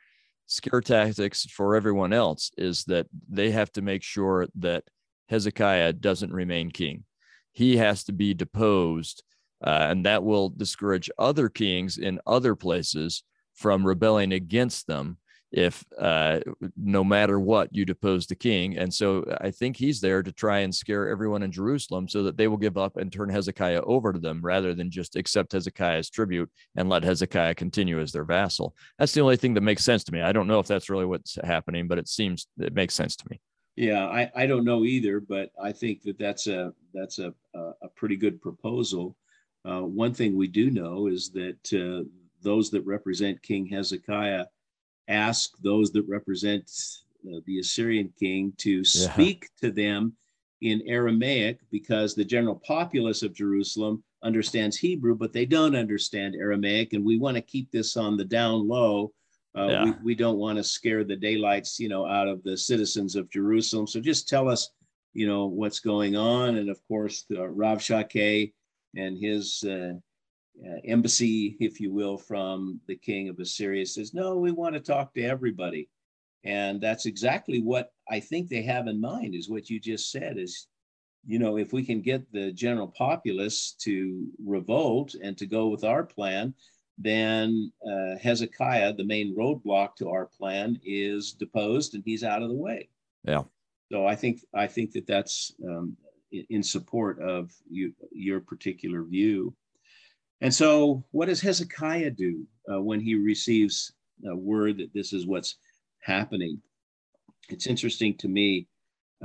scare 0.47 0.81
tactics 0.81 1.45
for 1.45 1.75
everyone 1.75 2.11
else 2.11 2.51
is 2.57 2.83
that 2.85 3.07
they 3.29 3.51
have 3.51 3.71
to 3.71 3.81
make 3.81 4.03
sure 4.03 4.47
that 4.55 4.83
Hezekiah 5.29 5.93
doesn't 5.93 6.33
remain 6.33 6.71
king. 6.71 7.03
He 7.51 7.77
has 7.77 8.03
to 8.05 8.13
be 8.13 8.33
deposed, 8.33 9.23
uh, 9.63 9.87
and 9.89 10.05
that 10.05 10.23
will 10.23 10.49
discourage 10.49 11.09
other 11.19 11.49
kings 11.49 11.97
in 11.99 12.19
other 12.25 12.55
places 12.55 13.23
from 13.53 13.85
rebelling 13.85 14.33
against 14.33 14.87
them 14.87 15.18
if 15.51 15.83
uh, 15.99 16.39
no 16.77 17.03
matter 17.03 17.39
what 17.39 17.73
you 17.75 17.85
depose 17.85 18.27
the 18.27 18.35
king. 18.35 18.77
And 18.77 18.93
so 18.93 19.25
I 19.41 19.51
think 19.51 19.77
he's 19.77 19.99
there 19.99 20.21
to 20.21 20.31
try 20.31 20.59
and 20.59 20.73
scare 20.73 21.09
everyone 21.09 21.41
in 21.41 21.51
Jerusalem 21.51 22.07
so 22.07 22.23
that 22.23 22.37
they 22.37 22.47
will 22.47 22.57
give 22.57 22.77
up 22.77 22.97
and 22.97 23.11
turn 23.11 23.29
Hezekiah 23.29 23.81
over 23.81 24.13
to 24.13 24.19
them 24.19 24.41
rather 24.41 24.75
than 24.75 24.91
just 24.91 25.15
accept 25.15 25.53
Hezekiah's 25.53 26.09
tribute 26.09 26.51
and 26.75 26.87
let 26.87 27.03
Hezekiah 27.03 27.55
continue 27.55 27.99
as 27.99 28.11
their 28.11 28.25
vassal. 28.25 28.75
That's 28.99 29.13
the 29.13 29.21
only 29.21 29.37
thing 29.37 29.55
that 29.55 29.61
makes 29.61 29.83
sense 29.83 30.03
to 30.05 30.11
me. 30.11 30.21
I 30.21 30.31
don't 30.31 30.47
know 30.47 30.59
if 30.59 30.67
that's 30.67 30.89
really 30.89 31.05
what's 31.05 31.37
happening, 31.43 31.87
but 31.87 31.97
it 31.97 32.07
seems 32.07 32.47
it 32.59 32.73
makes 32.73 32.93
sense 32.93 33.15
to 33.17 33.25
me. 33.29 33.41
Yeah, 33.75 34.05
I, 34.05 34.29
I 34.35 34.45
don't 34.45 34.65
know 34.65 34.83
either, 34.83 35.19
but 35.19 35.51
I 35.61 35.71
think 35.71 36.03
that 36.03 36.19
that's 36.19 36.47
a 36.47 36.73
that's 36.93 37.17
a 37.19 37.33
a 37.55 37.87
pretty 37.95 38.17
good 38.17 38.41
proposal. 38.41 39.15
Uh, 39.65 39.81
one 39.81 40.13
thing 40.13 40.35
we 40.35 40.47
do 40.47 40.69
know 40.69 41.07
is 41.07 41.31
that 41.31 41.73
uh, 41.73 42.03
those 42.41 42.69
that 42.71 42.85
represent 42.85 43.41
King 43.41 43.65
Hezekiah 43.65 44.45
ask 45.09 45.51
those 45.61 45.91
that 45.91 46.07
represent 46.07 46.71
uh, 47.27 47.39
the 47.45 47.59
Assyrian 47.59 48.13
king 48.17 48.53
to 48.59 48.77
yeah. 48.77 48.83
speak 48.83 49.49
to 49.61 49.71
them 49.71 50.13
in 50.61 50.81
Aramaic 50.87 51.59
because 51.71 52.15
the 52.15 52.25
general 52.25 52.61
populace 52.65 53.23
of 53.23 53.33
Jerusalem 53.33 54.03
understands 54.23 54.77
Hebrew, 54.77 55.15
but 55.15 55.33
they 55.33 55.45
don't 55.45 55.75
understand 55.75 56.35
Aramaic. 56.35 56.93
And 56.93 57.05
we 57.05 57.17
want 57.17 57.35
to 57.35 57.41
keep 57.41 57.71
this 57.71 57.97
on 57.97 58.17
the 58.17 58.25
down 58.25 58.67
low. 58.67 59.13
Uh, 59.57 59.67
yeah. 59.67 59.83
we, 59.83 59.93
we 60.03 60.15
don't 60.15 60.37
want 60.37 60.57
to 60.57 60.63
scare 60.63 61.03
the 61.03 61.15
daylights, 61.15 61.79
you 61.79 61.89
know, 61.89 62.05
out 62.05 62.27
of 62.27 62.43
the 62.43 62.55
citizens 62.55 63.15
of 63.15 63.29
Jerusalem. 63.31 63.87
So 63.87 63.99
just 63.99 64.29
tell 64.29 64.47
us, 64.47 64.69
you 65.13 65.25
know, 65.25 65.47
what's 65.47 65.79
going 65.79 66.15
on. 66.15 66.57
And 66.57 66.69
of 66.69 66.79
course, 66.87 67.25
uh, 67.35 67.47
Rav 67.47 67.79
Shakeh 67.79 68.53
and 68.95 69.17
his 69.17 69.63
uh, 69.63 69.93
uh, 70.65 70.79
embassy, 70.85 71.57
if 71.59 71.79
you 71.79 71.91
will, 71.93 72.17
from 72.17 72.79
the 72.87 72.95
king 72.95 73.29
of 73.29 73.39
Assyria 73.39 73.85
says, 73.85 74.13
no, 74.13 74.37
we 74.37 74.51
want 74.51 74.75
to 74.75 74.81
talk 74.81 75.13
to 75.13 75.23
everybody. 75.23 75.89
And 76.43 76.79
that's 76.79 77.05
exactly 77.05 77.61
what 77.61 77.91
I 78.09 78.19
think 78.19 78.47
they 78.47 78.61
have 78.63 78.87
in 78.87 78.99
mind 79.01 79.35
is 79.35 79.49
what 79.49 79.69
you 79.69 79.79
just 79.79 80.11
said 80.11 80.37
is 80.37 80.67
you 81.25 81.39
know, 81.39 81.57
if 81.57 81.73
we 81.73 81.83
can 81.83 82.01
get 82.01 82.31
the 82.31 82.51
general 82.51 82.87
populace 82.87 83.75
to 83.79 84.27
revolt 84.45 85.15
and 85.21 85.37
to 85.37 85.45
go 85.45 85.67
with 85.67 85.83
our 85.83 86.03
plan, 86.03 86.53
then 86.97 87.71
uh, 87.85 88.17
Hezekiah, 88.21 88.93
the 88.93 89.05
main 89.05 89.35
roadblock 89.35 89.95
to 89.97 90.09
our 90.09 90.25
plan, 90.25 90.79
is 90.83 91.33
deposed 91.33 91.93
and 91.93 92.03
he's 92.05 92.23
out 92.23 92.41
of 92.41 92.49
the 92.49 92.55
way. 92.55 92.89
Yeah. 93.23 93.43
So 93.91 94.05
I 94.05 94.15
think 94.15 94.41
I 94.53 94.67
think 94.67 94.91
that 94.93 95.07
that's 95.07 95.53
um, 95.67 95.95
in 96.31 96.61
support 96.61 97.19
of 97.19 97.51
you, 97.69 97.93
your 98.11 98.39
particular 98.39 99.03
view. 99.03 99.53
And 100.41 100.53
so, 100.53 101.03
what 101.11 101.27
does 101.27 101.41
Hezekiah 101.41 102.11
do 102.11 102.45
uh, 102.71 102.81
when 102.81 102.99
he 102.99 103.15
receives 103.15 103.91
a 104.25 104.35
word 104.35 104.77
that 104.77 104.93
this 104.93 105.11
is 105.11 105.27
what's 105.27 105.55
happening? 106.01 106.61
It's 107.49 107.67
interesting 107.67 108.15
to 108.17 108.27
me 108.27 108.67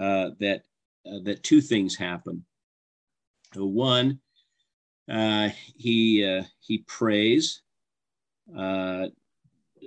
uh, 0.01 0.31
that 0.41 0.63
uh, 1.07 1.21
that 1.25 1.43
two 1.43 1.61
things 1.61 1.95
happen. 1.95 2.45
One, 3.55 4.19
uh, 5.11 5.51
he 5.77 6.25
uh, 6.25 6.43
he 6.61 6.79
prays. 6.89 7.63
Uh, 8.59 9.07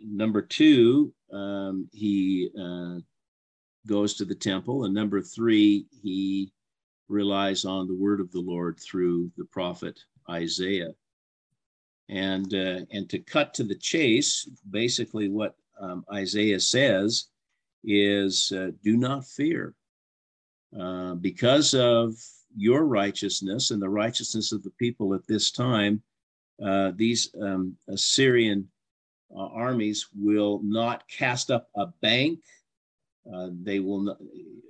number 0.01 0.41
two, 0.41 1.13
um, 1.33 1.89
he 1.91 2.49
goes 3.85 4.13
to 4.15 4.25
the 4.25 4.35
temple, 4.35 4.85
and 4.85 4.93
number 4.93 5.21
three, 5.21 5.87
he 6.01 6.51
relies 7.09 7.65
on 7.65 7.87
the 7.87 7.95
word 7.95 8.19
of 8.19 8.31
the 8.31 8.39
Lord 8.39 8.79
through 8.79 9.31
the 9.37 9.45
prophet 9.45 9.99
Isaiah. 10.29 10.91
And, 12.09 12.53
uh, 12.53 12.81
and 12.91 13.09
to 13.09 13.19
cut 13.19 13.53
to 13.55 13.63
the 13.63 13.75
chase, 13.75 14.49
basically 14.69 15.29
what 15.29 15.55
um, 15.79 16.05
Isaiah 16.13 16.59
says 16.59 17.27
is 17.83 18.51
uh, 18.55 18.71
do 18.83 18.97
not 18.97 19.27
fear. 19.27 19.75
Uh, 20.77 21.15
because 21.15 21.73
of 21.73 22.13
your 22.55 22.85
righteousness 22.85 23.71
and 23.71 23.81
the 23.81 23.89
righteousness 23.89 24.51
of 24.51 24.63
the 24.63 24.71
people 24.71 25.13
at 25.13 25.25
this 25.27 25.51
time, 25.51 26.01
uh, 26.63 26.91
these 26.95 27.33
um, 27.41 27.75
Assyrian 27.87 28.67
uh, 29.35 29.47
armies 29.47 30.07
will 30.15 30.61
not 30.63 31.07
cast 31.07 31.51
up 31.51 31.69
a 31.75 31.87
bank. 32.01 32.39
Uh, 33.31 33.49
they 33.61 33.79
will 33.79 34.01
not. 34.01 34.17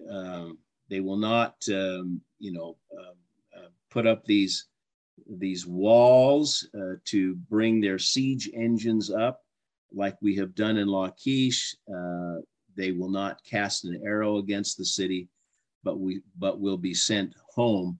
Um, 0.09 0.57
they 0.89 0.99
will 1.01 1.17
not, 1.17 1.55
um, 1.69 2.21
you 2.39 2.51
know, 2.51 2.77
uh, 2.97 3.59
uh, 3.59 3.67
put 3.89 4.07
up 4.07 4.23
these 4.25 4.67
these 5.29 5.65
walls 5.65 6.67
uh, 6.77 6.95
to 7.05 7.35
bring 7.49 7.81
their 7.81 7.99
siege 7.99 8.49
engines 8.53 9.11
up, 9.11 9.41
like 9.93 10.15
we 10.21 10.35
have 10.35 10.55
done 10.55 10.77
in 10.77 10.87
Lachish. 10.87 11.75
Uh, 11.93 12.37
they 12.75 12.91
will 12.91 13.09
not 13.09 13.43
cast 13.43 13.85
an 13.85 14.01
arrow 14.05 14.37
against 14.37 14.77
the 14.77 14.85
city, 14.85 15.27
but 15.83 15.99
we 15.99 16.21
but 16.37 16.59
will 16.59 16.77
be 16.77 16.93
sent 16.93 17.33
home 17.53 17.99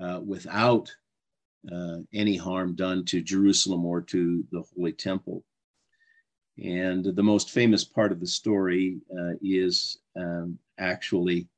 uh, 0.00 0.20
without 0.24 0.90
uh, 1.72 1.98
any 2.14 2.36
harm 2.36 2.74
done 2.74 3.04
to 3.04 3.20
Jerusalem 3.20 3.84
or 3.84 4.00
to 4.02 4.44
the 4.50 4.62
Holy 4.74 4.92
Temple. 4.92 5.44
And 6.62 7.04
the 7.04 7.22
most 7.22 7.50
famous 7.50 7.84
part 7.84 8.10
of 8.10 8.20
the 8.20 8.26
story 8.26 8.98
is 9.40 9.98
um, 10.16 10.58
actually 10.78 11.48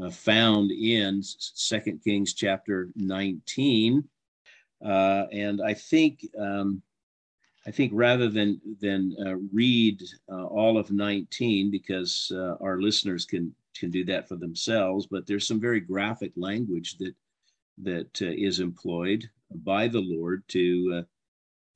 uh, 0.00 0.10
found 0.10 0.70
in 0.70 1.22
Second 1.22 2.02
Kings 2.02 2.34
chapter 2.34 2.88
19. 2.96 4.04
Uh, 4.84 5.26
and 5.32 5.60
I 5.62 5.74
think 5.74 6.26
um, 6.38 6.82
I 7.66 7.70
think 7.70 7.92
rather 7.94 8.28
than 8.28 8.60
than 8.80 9.14
uh, 9.24 9.36
read 9.52 10.02
uh, 10.30 10.46
all 10.46 10.78
of 10.78 10.90
19 10.90 11.70
because 11.70 12.32
uh, 12.34 12.56
our 12.60 12.80
listeners 12.80 13.24
can 13.24 13.54
can 13.76 13.90
do 13.90 14.04
that 14.04 14.28
for 14.28 14.36
themselves, 14.36 15.06
but 15.06 15.26
there's 15.26 15.46
some 15.46 15.60
very 15.60 15.80
graphic 15.80 16.32
language 16.36 16.98
that 16.98 17.14
that 17.78 18.22
uh, 18.22 18.26
is 18.26 18.60
employed 18.60 19.28
by 19.64 19.88
the 19.88 20.00
Lord 20.00 20.42
to 20.48 21.04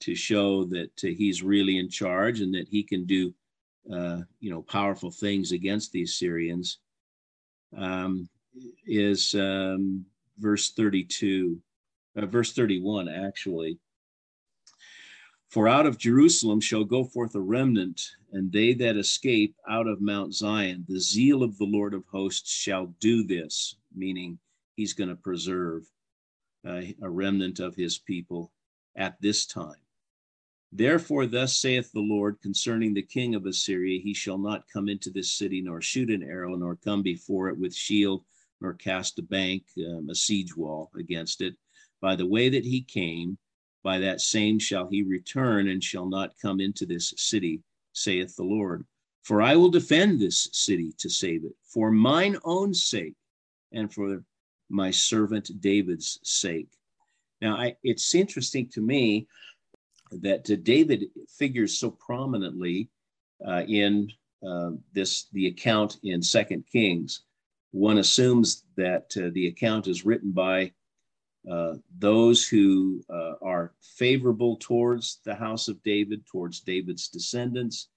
to 0.00 0.14
show 0.14 0.64
that 0.64 0.90
He's 1.00 1.42
really 1.42 1.78
in 1.78 1.88
charge 1.88 2.40
and 2.40 2.52
that 2.54 2.68
He 2.68 2.82
can 2.82 3.04
do 3.06 3.32
you 4.40 4.50
know 4.50 4.62
powerful 4.62 5.12
things 5.12 5.52
against 5.52 5.92
the 5.92 6.02
Assyrians 6.02 6.78
um, 7.76 8.28
is 8.86 9.34
um, 9.34 10.04
verse 10.38 10.72
32, 10.72 11.58
uh, 12.16 12.26
verse 12.26 12.52
31, 12.52 13.08
actually. 13.08 13.78
For 15.48 15.68
out 15.68 15.86
of 15.86 15.98
Jerusalem 15.98 16.60
shall 16.60 16.84
go 16.84 17.04
forth 17.04 17.34
a 17.34 17.40
remnant, 17.40 18.02
and 18.32 18.50
they 18.50 18.74
that 18.74 18.96
escape 18.96 19.54
out 19.68 19.86
of 19.86 20.00
Mount 20.00 20.34
Zion. 20.34 20.84
The 20.88 21.00
zeal 21.00 21.42
of 21.42 21.56
the 21.56 21.64
Lord 21.64 21.94
of 21.94 22.04
hosts 22.10 22.52
shall 22.52 22.94
do 23.00 23.24
this, 23.24 23.76
meaning 23.94 24.38
he's 24.74 24.92
going 24.92 25.08
to 25.08 25.16
preserve 25.16 25.84
uh, 26.66 26.82
a 27.00 27.08
remnant 27.08 27.60
of 27.60 27.76
his 27.76 27.98
people 27.98 28.52
at 28.96 29.20
this 29.20 29.46
time. 29.46 29.85
Therefore, 30.76 31.24
thus 31.24 31.58
saith 31.58 31.90
the 31.92 32.00
Lord 32.00 32.38
concerning 32.42 32.92
the 32.92 33.00
king 33.00 33.34
of 33.34 33.46
Assyria 33.46 33.98
He 33.98 34.12
shall 34.12 34.36
not 34.36 34.68
come 34.70 34.90
into 34.90 35.08
this 35.08 35.32
city, 35.32 35.62
nor 35.62 35.80
shoot 35.80 36.10
an 36.10 36.22
arrow, 36.22 36.54
nor 36.54 36.76
come 36.76 37.02
before 37.02 37.48
it 37.48 37.56
with 37.56 37.74
shield, 37.74 38.24
nor 38.60 38.74
cast 38.74 39.18
a 39.18 39.22
bank, 39.22 39.64
um, 39.78 40.10
a 40.10 40.14
siege 40.14 40.54
wall 40.54 40.90
against 40.98 41.40
it. 41.40 41.54
By 42.02 42.14
the 42.14 42.26
way 42.26 42.50
that 42.50 42.64
he 42.66 42.82
came, 42.82 43.38
by 43.82 43.98
that 44.00 44.20
same 44.20 44.58
shall 44.58 44.86
he 44.86 45.02
return, 45.02 45.68
and 45.68 45.82
shall 45.82 46.06
not 46.06 46.36
come 46.42 46.60
into 46.60 46.84
this 46.84 47.14
city, 47.16 47.62
saith 47.94 48.36
the 48.36 48.44
Lord. 48.44 48.84
For 49.22 49.40
I 49.40 49.56
will 49.56 49.70
defend 49.70 50.20
this 50.20 50.46
city 50.52 50.92
to 50.98 51.08
save 51.08 51.44
it, 51.46 51.54
for 51.64 51.90
mine 51.90 52.36
own 52.44 52.74
sake, 52.74 53.14
and 53.72 53.90
for 53.90 54.22
my 54.68 54.90
servant 54.90 55.50
David's 55.58 56.20
sake. 56.22 56.68
Now, 57.40 57.56
I, 57.56 57.76
it's 57.82 58.14
interesting 58.14 58.68
to 58.74 58.82
me 58.82 59.26
that 60.10 60.44
David 60.64 61.06
figures 61.28 61.78
so 61.78 61.90
prominently 61.90 62.90
uh, 63.46 63.62
in 63.66 64.10
uh, 64.46 64.70
this 64.92 65.26
the 65.32 65.48
account 65.48 65.98
in 66.02 66.22
Second 66.22 66.64
Kings. 66.70 67.22
One 67.72 67.98
assumes 67.98 68.64
that 68.76 69.12
uh, 69.16 69.30
the 69.32 69.48
account 69.48 69.86
is 69.86 70.04
written 70.04 70.32
by 70.32 70.72
those 71.98 72.44
who 72.48 73.04
are 73.08 73.72
favorable 73.96 74.56
towards 74.56 75.20
the 75.24 75.34
house 75.34 75.68
of 75.68 75.80
David, 75.84 76.26
towards 76.26 76.60
David's 76.60 77.06
descendants. 77.08 77.88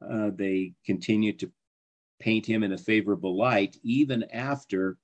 they 0.00 0.72
continue 0.84 1.32
to 1.34 1.48
paint 2.18 2.44
him 2.44 2.64
in 2.64 2.72
a 2.72 2.78
favorable 2.78 3.36
light 3.36 3.76
even 3.84 4.24
after 4.32 4.98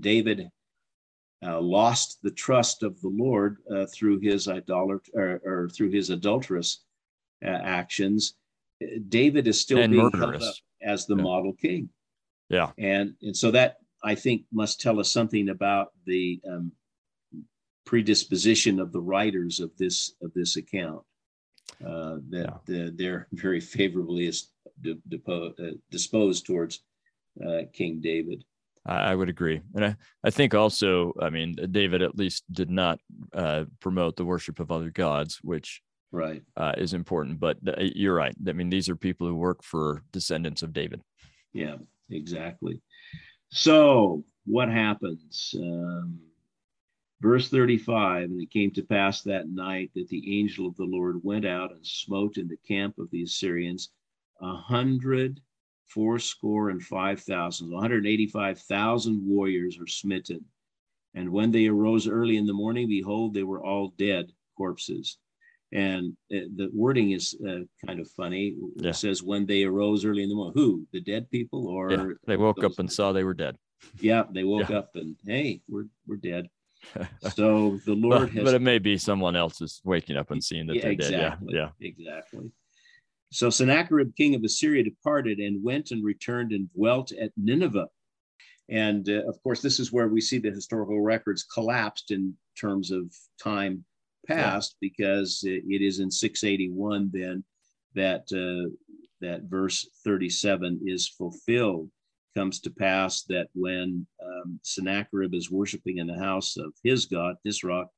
David 0.00 0.50
uh, 1.44 1.60
lost 1.60 2.18
the 2.22 2.30
trust 2.30 2.82
of 2.82 3.00
the 3.00 3.08
Lord 3.08 3.58
uh, 3.74 3.86
through 3.86 4.20
his 4.20 4.46
idolat 4.46 5.00
or, 5.14 5.40
or, 5.44 5.68
through 5.68 5.90
his 5.90 6.10
adulterous 6.10 6.84
uh, 7.44 7.48
actions, 7.48 8.34
David 9.08 9.48
is 9.48 9.60
still 9.60 9.78
and 9.78 9.92
being 9.92 10.04
murderous. 10.04 10.42
held 10.42 10.42
up 10.42 10.54
as 10.82 11.06
the 11.06 11.16
yeah. 11.16 11.22
model 11.22 11.52
king. 11.54 11.88
Yeah, 12.48 12.70
and 12.78 13.14
and 13.22 13.36
so 13.36 13.50
that 13.50 13.78
I 14.04 14.14
think 14.14 14.44
must 14.52 14.80
tell 14.80 15.00
us 15.00 15.12
something 15.12 15.48
about 15.48 15.88
the 16.06 16.40
um, 16.48 16.72
predisposition 17.86 18.78
of 18.78 18.92
the 18.92 19.00
writers 19.00 19.60
of 19.60 19.70
this 19.78 20.14
of 20.22 20.32
this 20.34 20.56
account. 20.56 21.02
Uh, 21.84 22.18
that 22.28 22.44
yeah. 22.44 22.56
the, 22.66 22.94
they're 22.96 23.26
very 23.32 23.60
favorably 23.60 24.28
uh, 24.28 25.52
disposed 25.90 26.46
towards 26.46 26.80
uh, 27.44 27.62
King 27.72 28.00
David. 28.00 28.44
I, 28.84 29.14
would 29.14 29.28
agree, 29.28 29.60
and 29.74 29.84
I, 29.84 29.96
I 30.24 30.30
think 30.30 30.54
also, 30.54 31.12
I 31.20 31.30
mean, 31.30 31.54
David 31.70 32.02
at 32.02 32.16
least 32.16 32.44
did 32.52 32.68
not 32.68 32.98
uh, 33.32 33.64
promote 33.80 34.16
the 34.16 34.24
worship 34.24 34.58
of 34.58 34.72
other 34.72 34.90
gods, 34.90 35.38
which 35.42 35.82
right 36.10 36.42
uh, 36.56 36.72
is 36.76 36.92
important. 36.92 37.38
But 37.38 37.58
you're 37.78 38.14
right. 38.14 38.34
I 38.46 38.52
mean, 38.52 38.70
these 38.70 38.88
are 38.88 38.96
people 38.96 39.26
who 39.26 39.36
work 39.36 39.62
for 39.62 40.02
descendants 40.10 40.62
of 40.62 40.72
David. 40.72 41.00
Yeah, 41.52 41.76
exactly. 42.10 42.80
So 43.50 44.24
what 44.46 44.68
happens? 44.68 45.54
Um, 45.56 46.18
verse 47.22 47.48
35 47.48 48.24
and 48.24 48.42
it 48.42 48.50
came 48.50 48.72
to 48.72 48.82
pass 48.82 49.22
that 49.22 49.48
night 49.48 49.90
that 49.94 50.08
the 50.08 50.40
angel 50.40 50.66
of 50.66 50.76
the 50.76 50.84
lord 50.84 51.20
went 51.22 51.46
out 51.46 51.70
and 51.70 51.86
smote 51.86 52.36
in 52.36 52.48
the 52.48 52.56
camp 52.66 52.98
of 52.98 53.08
the 53.12 53.22
assyrians 53.22 53.90
a 54.40 54.56
hundred 54.56 55.40
fourscore 55.94 56.70
and 56.70 56.82
five 56.82 57.20
thousand, 57.20 57.70
185,000 57.70 59.20
warriors 59.26 59.78
are 59.78 59.86
smitten. 59.86 60.44
And 61.14 61.30
when 61.30 61.50
they 61.50 61.66
arose 61.66 62.08
early 62.08 62.36
in 62.36 62.46
the 62.46 62.52
morning, 62.52 62.88
behold, 62.88 63.34
they 63.34 63.42
were 63.42 63.62
all 63.62 63.94
dead 63.98 64.32
corpses. 64.56 65.18
And 65.72 66.16
uh, 66.34 66.48
the 66.56 66.70
wording 66.72 67.12
is 67.12 67.34
uh, 67.46 67.60
kind 67.86 68.00
of 68.00 68.10
funny. 68.10 68.56
Yeah. 68.76 68.90
It 68.90 68.96
says, 68.96 69.22
when 69.22 69.46
they 69.46 69.64
arose 69.64 70.04
early 70.04 70.22
in 70.22 70.28
the 70.28 70.34
morning, 70.34 70.54
who? 70.54 70.86
The 70.92 71.00
dead 71.00 71.30
people? 71.30 71.66
Or 71.66 71.90
yeah, 71.90 72.06
they 72.26 72.36
woke 72.36 72.62
up 72.64 72.78
and 72.78 72.90
saw 72.90 73.12
they 73.12 73.24
were 73.24 73.34
dead. 73.34 73.56
Yeah, 74.00 74.24
they 74.30 74.44
woke 74.44 74.68
yeah. 74.68 74.78
up 74.78 74.90
and, 74.94 75.16
hey, 75.26 75.60
we're, 75.68 75.86
we're 76.06 76.16
dead. 76.16 76.48
So 77.34 77.78
the 77.86 77.94
Lord 77.94 78.30
has. 78.30 78.44
But 78.44 78.54
it 78.54 78.62
may 78.62 78.78
be 78.78 78.98
someone 78.98 79.36
else 79.36 79.60
is 79.60 79.80
waking 79.84 80.16
up 80.16 80.32
and 80.32 80.42
seeing 80.42 80.66
that 80.66 80.82
they're 80.82 80.90
exactly, 80.90 81.52
dead. 81.52 81.54
Yeah. 81.54 81.68
Yeah. 81.80 81.88
Exactly. 81.88 82.50
So 83.32 83.48
Sennacherib, 83.48 84.14
king 84.14 84.34
of 84.34 84.44
Assyria, 84.44 84.84
departed 84.84 85.38
and 85.38 85.64
went 85.64 85.90
and 85.90 86.04
returned 86.04 86.52
and 86.52 86.70
dwelt 86.74 87.12
at 87.12 87.32
Nineveh. 87.38 87.88
And 88.68 89.08
uh, 89.08 89.26
of 89.26 89.42
course, 89.42 89.62
this 89.62 89.80
is 89.80 89.90
where 89.90 90.08
we 90.08 90.20
see 90.20 90.38
the 90.38 90.50
historical 90.50 91.00
records 91.00 91.42
collapsed 91.42 92.10
in 92.10 92.34
terms 92.60 92.90
of 92.90 93.10
time 93.42 93.84
past, 94.26 94.76
yeah. 94.80 94.88
because 94.88 95.42
it, 95.44 95.64
it 95.66 95.82
is 95.82 95.98
in 95.98 96.10
681 96.10 97.10
then 97.12 97.42
that 97.94 98.22
uh, 98.32 98.70
that 99.20 99.42
verse 99.44 99.88
37 100.04 100.80
is 100.84 101.08
fulfilled. 101.08 101.90
Comes 102.34 102.60
to 102.60 102.70
pass 102.70 103.22
that 103.24 103.48
when 103.54 104.06
um, 104.22 104.60
Sennacherib 104.62 105.34
is 105.34 105.50
worshiping 105.50 105.98
in 105.98 106.06
the 106.06 106.18
house 106.18 106.56
of 106.58 106.72
his 106.84 107.06
god, 107.06 107.36
Nisroch, 107.46 107.88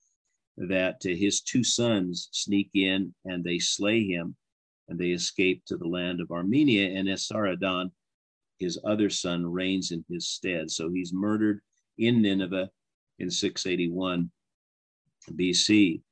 that 0.57 0.97
uh, 1.05 1.09
his 1.09 1.41
two 1.41 1.65
sons 1.65 2.29
sneak 2.33 2.71
in 2.75 3.15
and 3.25 3.43
they 3.43 3.59
slay 3.59 4.05
him, 4.05 4.37
and 4.89 4.99
they 4.99 5.11
escape 5.11 5.63
to 5.67 5.77
the 5.77 5.89
land 5.89 6.21
of 6.21 6.31
Armenia. 6.31 6.99
And 6.99 7.09
Esarhaddon, 7.09 7.91
his 8.59 8.79
other 8.85 9.11
son, 9.11 9.47
reigns 9.47 9.91
in 9.91 10.05
his 10.09 10.29
stead. 10.29 10.71
So 10.71 10.91
he's 10.91 11.13
murdered 11.13 11.61
in 11.99 12.23
Nineveh 12.23 12.71
in 13.19 13.31
681 13.31 14.31
BC. 15.31 16.03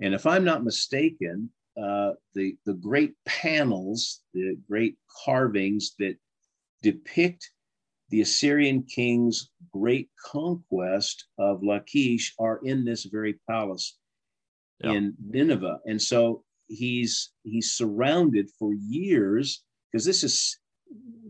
And 0.00 0.14
if 0.14 0.26
I'm 0.26 0.44
not 0.44 0.64
mistaken, 0.64 1.50
uh, 1.80 2.12
the, 2.34 2.56
the 2.66 2.74
great 2.74 3.14
panels, 3.26 4.20
the 4.32 4.56
great 4.68 4.96
carvings 5.24 5.94
that 5.98 6.16
depict 6.82 7.50
the 8.10 8.20
Assyrian 8.20 8.84
king's 8.84 9.50
great 9.72 10.08
conquest 10.24 11.26
of 11.38 11.64
Lachish 11.64 12.34
are 12.38 12.60
in 12.62 12.84
this 12.84 13.04
very 13.04 13.40
palace 13.48 13.96
yeah. 14.82 14.92
in 14.92 15.14
Nineveh. 15.26 15.78
And 15.86 16.00
so 16.00 16.43
he's 16.68 17.32
he's 17.42 17.72
surrounded 17.72 18.48
for 18.58 18.72
years 18.74 19.62
because 19.90 20.04
this 20.04 20.24
is 20.24 20.58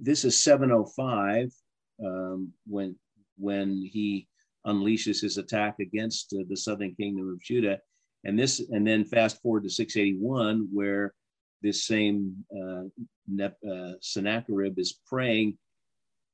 this 0.01 0.25
is 0.25 0.43
705 0.43 1.53
um, 2.05 2.53
when 2.67 2.97
when 3.37 3.89
he 3.93 4.29
unleashes 4.67 5.21
his 5.21 5.39
attack 5.39 5.77
against 5.81 6.33
uh, 6.33 6.45
the 6.49 6.57
southern 6.57 6.95
kingdom 6.95 7.29
of 7.29 7.41
Judah. 7.41 7.79
And 8.25 8.39
this, 8.39 8.61
and 8.71 8.87
then 8.87 9.05
fast 9.05 9.43
forward 9.43 9.65
to 9.65 9.71
681, 9.71 10.69
where 10.73 11.13
this 11.63 11.85
same 11.85 12.45
uh, 12.57 12.85
uh, 13.43 13.93
Sennacherib 14.01 14.79
is 14.79 15.01
praying 15.07 15.59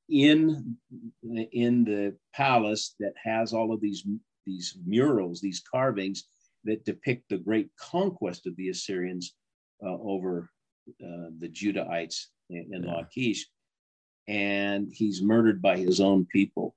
in 0.09 0.77
in 1.53 1.85
the 1.85 2.17
palace 2.35 2.97
that 2.99 3.15
has 3.23 3.53
all 3.53 3.73
of 3.73 3.81
these 3.81 4.05
these 4.47 4.77
murals, 4.85 5.41
these 5.41 5.63
carvings 5.73 6.25
that 6.65 6.85
depict 6.85 7.29
the 7.29 7.39
great 7.39 7.71
conquest 7.79 8.47
of 8.47 8.57
the 8.57 8.69
Assyrians 8.69 9.35
uh, 9.85 9.97
over 10.01 10.51
uh, 11.03 11.31
the 11.39 11.49
Judahites 11.49 12.27
in, 12.51 12.69
in 12.73 12.85
yeah. 12.85 12.97
Lachish, 12.97 13.47
and 14.29 14.91
he's 14.93 15.23
murdered 15.23 15.63
by 15.63 15.77
his 15.77 16.01
own 16.01 16.27
people 16.27 16.75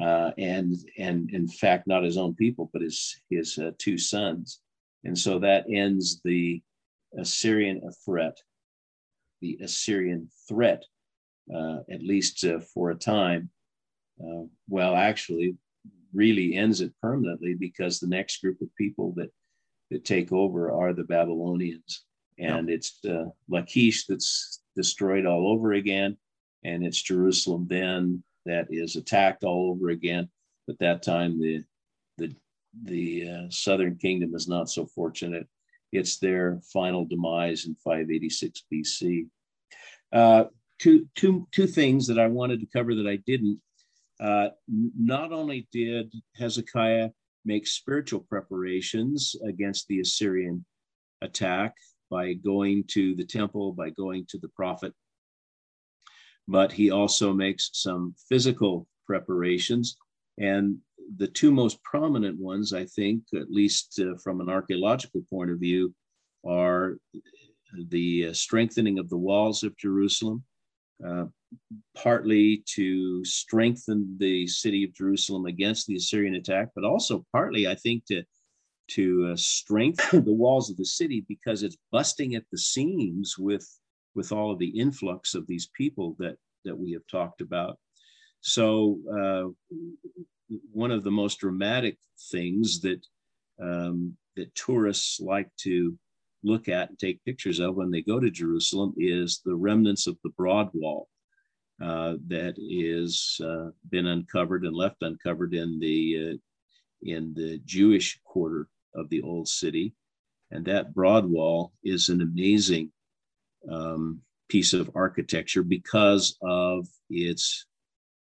uh, 0.00 0.30
and 0.38 0.76
and 0.98 1.30
in 1.30 1.46
fact 1.46 1.86
not 1.86 2.02
his 2.02 2.16
own 2.16 2.34
people, 2.34 2.70
but 2.72 2.82
his 2.82 3.20
his 3.30 3.58
uh, 3.58 3.70
two 3.78 3.98
sons, 3.98 4.60
and 5.04 5.16
so 5.18 5.38
that 5.38 5.66
ends 5.70 6.20
the 6.24 6.62
Assyrian 7.18 7.80
threat, 8.04 8.36
the 9.40 9.58
Assyrian 9.62 10.28
threat, 10.48 10.84
uh, 11.54 11.78
at 11.90 12.02
least 12.02 12.44
uh, 12.44 12.60
for 12.60 12.90
a 12.90 12.94
time. 12.94 13.50
Well, 14.68 14.94
actually, 14.96 15.56
really 16.14 16.54
ends 16.54 16.80
it 16.80 16.92
permanently 17.00 17.54
because 17.54 17.98
the 17.98 18.06
next 18.06 18.40
group 18.40 18.60
of 18.60 18.74
people 18.76 19.12
that 19.16 19.30
that 19.90 20.04
take 20.04 20.32
over 20.32 20.72
are 20.72 20.92
the 20.92 21.04
Babylonians, 21.04 22.04
and 22.38 22.68
yeah. 22.68 22.74
it's 22.74 22.98
uh, 23.04 23.26
Lachish 23.48 24.06
that's 24.06 24.62
destroyed 24.74 25.26
all 25.26 25.48
over 25.48 25.74
again, 25.74 26.16
and 26.64 26.84
it's 26.84 27.02
Jerusalem 27.02 27.66
then 27.68 28.22
that 28.46 28.66
is 28.70 28.96
attacked 28.96 29.44
all 29.44 29.70
over 29.70 29.90
again. 29.90 30.28
But 30.66 30.78
that 30.78 31.02
time, 31.02 31.40
the 31.40 31.64
the 32.16 32.34
the 32.82 33.28
uh, 33.28 33.50
Southern 33.50 33.96
Kingdom 33.96 34.34
is 34.34 34.48
not 34.48 34.70
so 34.70 34.86
fortunate. 34.86 35.46
It's 35.92 36.18
their 36.18 36.60
final 36.72 37.04
demise 37.04 37.66
in 37.66 37.76
586 37.76 38.64
BC. 38.72 39.26
Uh, 40.12 40.44
two, 40.78 41.06
two, 41.14 41.46
two 41.52 41.66
things 41.66 42.06
that 42.08 42.18
I 42.18 42.26
wanted 42.26 42.60
to 42.60 42.66
cover 42.66 42.94
that 42.96 43.06
I 43.06 43.16
didn't. 43.26 43.60
Uh, 44.24 44.48
not 44.68 45.32
only 45.32 45.68
did 45.70 46.12
Hezekiah 46.36 47.10
make 47.44 47.66
spiritual 47.66 48.20
preparations 48.20 49.36
against 49.46 49.86
the 49.88 50.00
Assyrian 50.00 50.64
attack 51.20 51.74
by 52.10 52.32
going 52.32 52.84
to 52.88 53.14
the 53.14 53.24
temple, 53.24 53.72
by 53.72 53.90
going 53.90 54.24
to 54.30 54.38
the 54.38 54.48
prophet 54.48 54.94
but 56.48 56.72
he 56.72 56.90
also 56.90 57.32
makes 57.32 57.70
some 57.72 58.14
physical 58.28 58.86
preparations. 59.06 59.96
And 60.38 60.78
the 61.16 61.28
two 61.28 61.50
most 61.50 61.82
prominent 61.82 62.38
ones, 62.38 62.72
I 62.72 62.84
think, 62.84 63.22
at 63.34 63.50
least 63.50 64.00
uh, 64.00 64.16
from 64.22 64.40
an 64.40 64.48
archaeological 64.48 65.22
point 65.30 65.50
of 65.50 65.58
view, 65.58 65.94
are 66.46 66.98
the 67.88 68.28
uh, 68.28 68.32
strengthening 68.32 68.98
of 68.98 69.08
the 69.08 69.16
walls 69.16 69.62
of 69.62 69.76
Jerusalem, 69.76 70.44
uh, 71.06 71.24
partly 71.96 72.62
to 72.74 73.24
strengthen 73.24 74.16
the 74.18 74.46
city 74.46 74.84
of 74.84 74.94
Jerusalem 74.94 75.46
against 75.46 75.86
the 75.86 75.96
Assyrian 75.96 76.34
attack, 76.34 76.70
but 76.74 76.84
also 76.84 77.24
partly, 77.32 77.66
I 77.66 77.74
think, 77.74 78.04
to 78.06 78.22
to 78.86 79.30
uh, 79.32 79.36
strengthen 79.36 80.24
the 80.24 80.32
walls 80.32 80.70
of 80.70 80.76
the 80.76 80.84
city 80.84 81.24
because 81.28 81.62
it's 81.62 81.78
busting 81.90 82.34
at 82.34 82.44
the 82.50 82.58
seams 82.58 83.36
with 83.38 83.66
with 84.14 84.30
all 84.30 84.52
of 84.52 84.58
the 84.58 84.78
influx 84.78 85.34
of 85.34 85.46
these 85.46 85.70
people 85.76 86.16
that 86.18 86.36
that 86.64 86.78
we 86.78 86.92
have 86.92 87.06
talked 87.10 87.40
about. 87.40 87.78
So 88.40 88.98
uh, 89.10 89.76
one 90.72 90.90
of 90.90 91.04
the 91.04 91.10
most 91.10 91.40
dramatic 91.40 91.98
things 92.30 92.80
that 92.80 93.04
um, 93.62 94.16
that 94.36 94.54
tourists 94.54 95.20
like 95.20 95.48
to 95.58 95.96
look 96.44 96.68
at 96.68 96.90
and 96.90 96.98
take 96.98 97.24
pictures 97.24 97.58
of 97.58 97.74
when 97.74 97.90
they 97.90 98.02
go 98.02 98.20
to 98.20 98.30
Jerusalem 98.30 98.94
is 98.96 99.40
the 99.44 99.54
remnants 99.54 100.06
of 100.06 100.16
the 100.22 100.30
Broad 100.30 100.70
Wall 100.72 101.08
uh, 101.82 102.14
that 102.28 102.54
is 102.58 103.40
uh, 103.44 103.70
been 103.90 104.06
uncovered 104.06 104.64
and 104.64 104.76
left 104.76 105.02
uncovered 105.02 105.54
in 105.54 105.78
the 105.80 106.32
uh, 106.32 106.36
in 107.02 107.34
the 107.34 107.60
Jewish 107.64 108.18
quarter 108.24 108.68
of 108.94 109.08
the 109.10 109.22
old 109.22 109.48
city, 109.48 109.94
and 110.50 110.64
that 110.64 110.94
Broad 110.94 111.26
Wall 111.26 111.72
is 111.82 112.08
an 112.08 112.22
amazing 112.22 112.92
um, 113.70 114.20
piece 114.48 114.72
of 114.72 114.90
architecture 114.94 115.62
because 115.62 116.36
of 116.42 116.86
its 117.10 117.66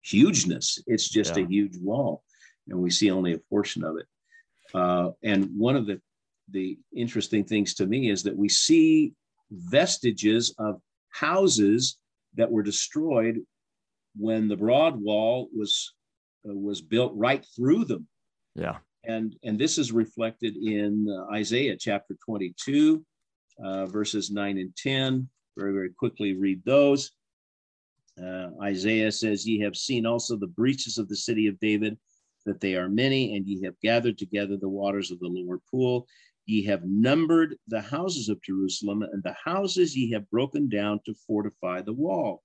hugeness. 0.02 0.82
It's 0.86 1.08
just 1.08 1.36
yeah. 1.36 1.44
a 1.44 1.46
huge 1.46 1.76
wall, 1.78 2.22
and 2.68 2.78
we 2.78 2.90
see 2.90 3.10
only 3.10 3.34
a 3.34 3.38
portion 3.38 3.84
of 3.84 3.96
it. 3.96 4.06
Uh, 4.74 5.10
and 5.22 5.48
one 5.56 5.76
of 5.76 5.86
the 5.86 6.00
the 6.50 6.78
interesting 6.94 7.44
things 7.44 7.74
to 7.74 7.86
me 7.86 8.10
is 8.10 8.22
that 8.22 8.36
we 8.36 8.48
see 8.48 9.12
vestiges 9.50 10.54
of 10.58 10.80
houses 11.10 11.98
that 12.34 12.50
were 12.50 12.62
destroyed 12.62 13.40
when 14.16 14.48
the 14.48 14.56
broad 14.56 15.00
wall 15.00 15.48
was 15.56 15.92
uh, 16.48 16.54
was 16.54 16.80
built 16.80 17.12
right 17.14 17.44
through 17.54 17.84
them. 17.84 18.06
Yeah. 18.54 18.78
And 19.04 19.36
and 19.44 19.58
this 19.58 19.78
is 19.78 19.92
reflected 19.92 20.56
in 20.56 21.06
uh, 21.08 21.32
Isaiah 21.32 21.76
chapter 21.76 22.16
22 22.24 23.04
uh, 23.62 23.86
verses 23.86 24.30
9 24.30 24.58
and 24.58 24.76
10 24.76 25.28
very, 25.56 25.72
very 25.72 25.90
quickly 25.90 26.34
read 26.34 26.62
those. 26.64 27.12
Uh, 28.22 28.48
Isaiah 28.62 29.12
says, 29.12 29.46
Ye 29.46 29.60
have 29.60 29.76
seen 29.76 30.06
also 30.06 30.36
the 30.36 30.46
breaches 30.46 30.98
of 30.98 31.08
the 31.08 31.16
city 31.16 31.46
of 31.46 31.58
David, 31.60 31.98
that 32.44 32.60
they 32.60 32.76
are 32.76 32.88
many, 32.88 33.36
and 33.36 33.46
ye 33.46 33.62
have 33.64 33.78
gathered 33.82 34.18
together 34.18 34.56
the 34.56 34.68
waters 34.68 35.10
of 35.10 35.18
the 35.18 35.28
lower 35.28 35.60
pool. 35.70 36.06
Ye 36.46 36.62
have 36.64 36.84
numbered 36.84 37.56
the 37.66 37.80
houses 37.80 38.28
of 38.28 38.40
Jerusalem, 38.42 39.02
and 39.02 39.22
the 39.22 39.34
houses 39.44 39.96
ye 39.96 40.10
have 40.12 40.30
broken 40.30 40.68
down 40.68 41.00
to 41.04 41.14
fortify 41.26 41.82
the 41.82 41.92
wall. 41.92 42.42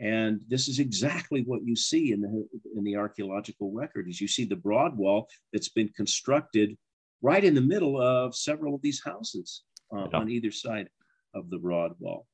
And 0.00 0.40
this 0.48 0.66
is 0.66 0.78
exactly 0.78 1.42
what 1.42 1.64
you 1.64 1.76
see 1.76 2.12
in 2.12 2.20
the, 2.20 2.48
in 2.76 2.84
the 2.84 2.96
archaeological 2.96 3.70
record 3.72 4.08
is 4.08 4.20
you 4.20 4.28
see 4.28 4.44
the 4.44 4.56
broad 4.56 4.96
wall 4.96 5.28
that's 5.52 5.68
been 5.68 5.90
constructed 5.90 6.76
right 7.22 7.44
in 7.44 7.54
the 7.54 7.60
middle 7.60 8.00
of 8.00 8.34
several 8.34 8.74
of 8.74 8.82
these 8.82 9.02
houses 9.04 9.62
uh, 9.94 10.06
yeah. 10.10 10.18
on 10.18 10.30
either 10.30 10.50
side 10.50 10.88
of 11.34 11.50
the 11.50 11.58
broad 11.58 11.92
wall. 11.98 12.26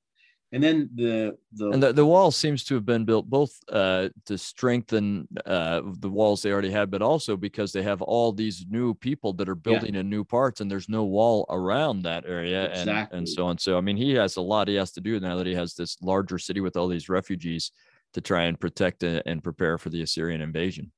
And 0.52 0.62
then 0.62 0.88
the 0.94 1.36
the 1.52 1.70
and 1.70 1.82
the, 1.82 1.92
the 1.92 2.06
wall 2.06 2.30
seems 2.30 2.62
to 2.64 2.74
have 2.74 2.86
been 2.86 3.04
built 3.04 3.28
both 3.28 3.58
uh, 3.68 4.10
to 4.26 4.38
strengthen 4.38 5.26
uh, 5.44 5.82
the 5.98 6.08
walls 6.08 6.40
they 6.42 6.52
already 6.52 6.70
had, 6.70 6.88
but 6.88 7.02
also 7.02 7.36
because 7.36 7.72
they 7.72 7.82
have 7.82 8.00
all 8.00 8.32
these 8.32 8.64
new 8.68 8.94
people 8.94 9.32
that 9.34 9.48
are 9.48 9.56
building 9.56 9.94
yeah. 9.94 10.00
in 10.00 10.08
new 10.08 10.22
parts, 10.22 10.60
and 10.60 10.70
there's 10.70 10.88
no 10.88 11.02
wall 11.04 11.46
around 11.50 12.02
that 12.02 12.24
area, 12.26 12.70
exactly. 12.70 12.92
and 12.92 13.08
and 13.12 13.28
so 13.28 13.46
on. 13.46 13.58
So 13.58 13.76
I 13.76 13.80
mean, 13.80 13.96
he 13.96 14.12
has 14.14 14.36
a 14.36 14.40
lot 14.40 14.68
he 14.68 14.76
has 14.76 14.92
to 14.92 15.00
do 15.00 15.18
now 15.18 15.36
that 15.36 15.46
he 15.46 15.54
has 15.54 15.74
this 15.74 16.00
larger 16.00 16.38
city 16.38 16.60
with 16.60 16.76
all 16.76 16.86
these 16.86 17.08
refugees 17.08 17.72
to 18.14 18.20
try 18.20 18.44
and 18.44 18.58
protect 18.58 19.02
and 19.02 19.42
prepare 19.42 19.78
for 19.78 19.90
the 19.90 20.02
Assyrian 20.02 20.40
invasion. 20.40 20.92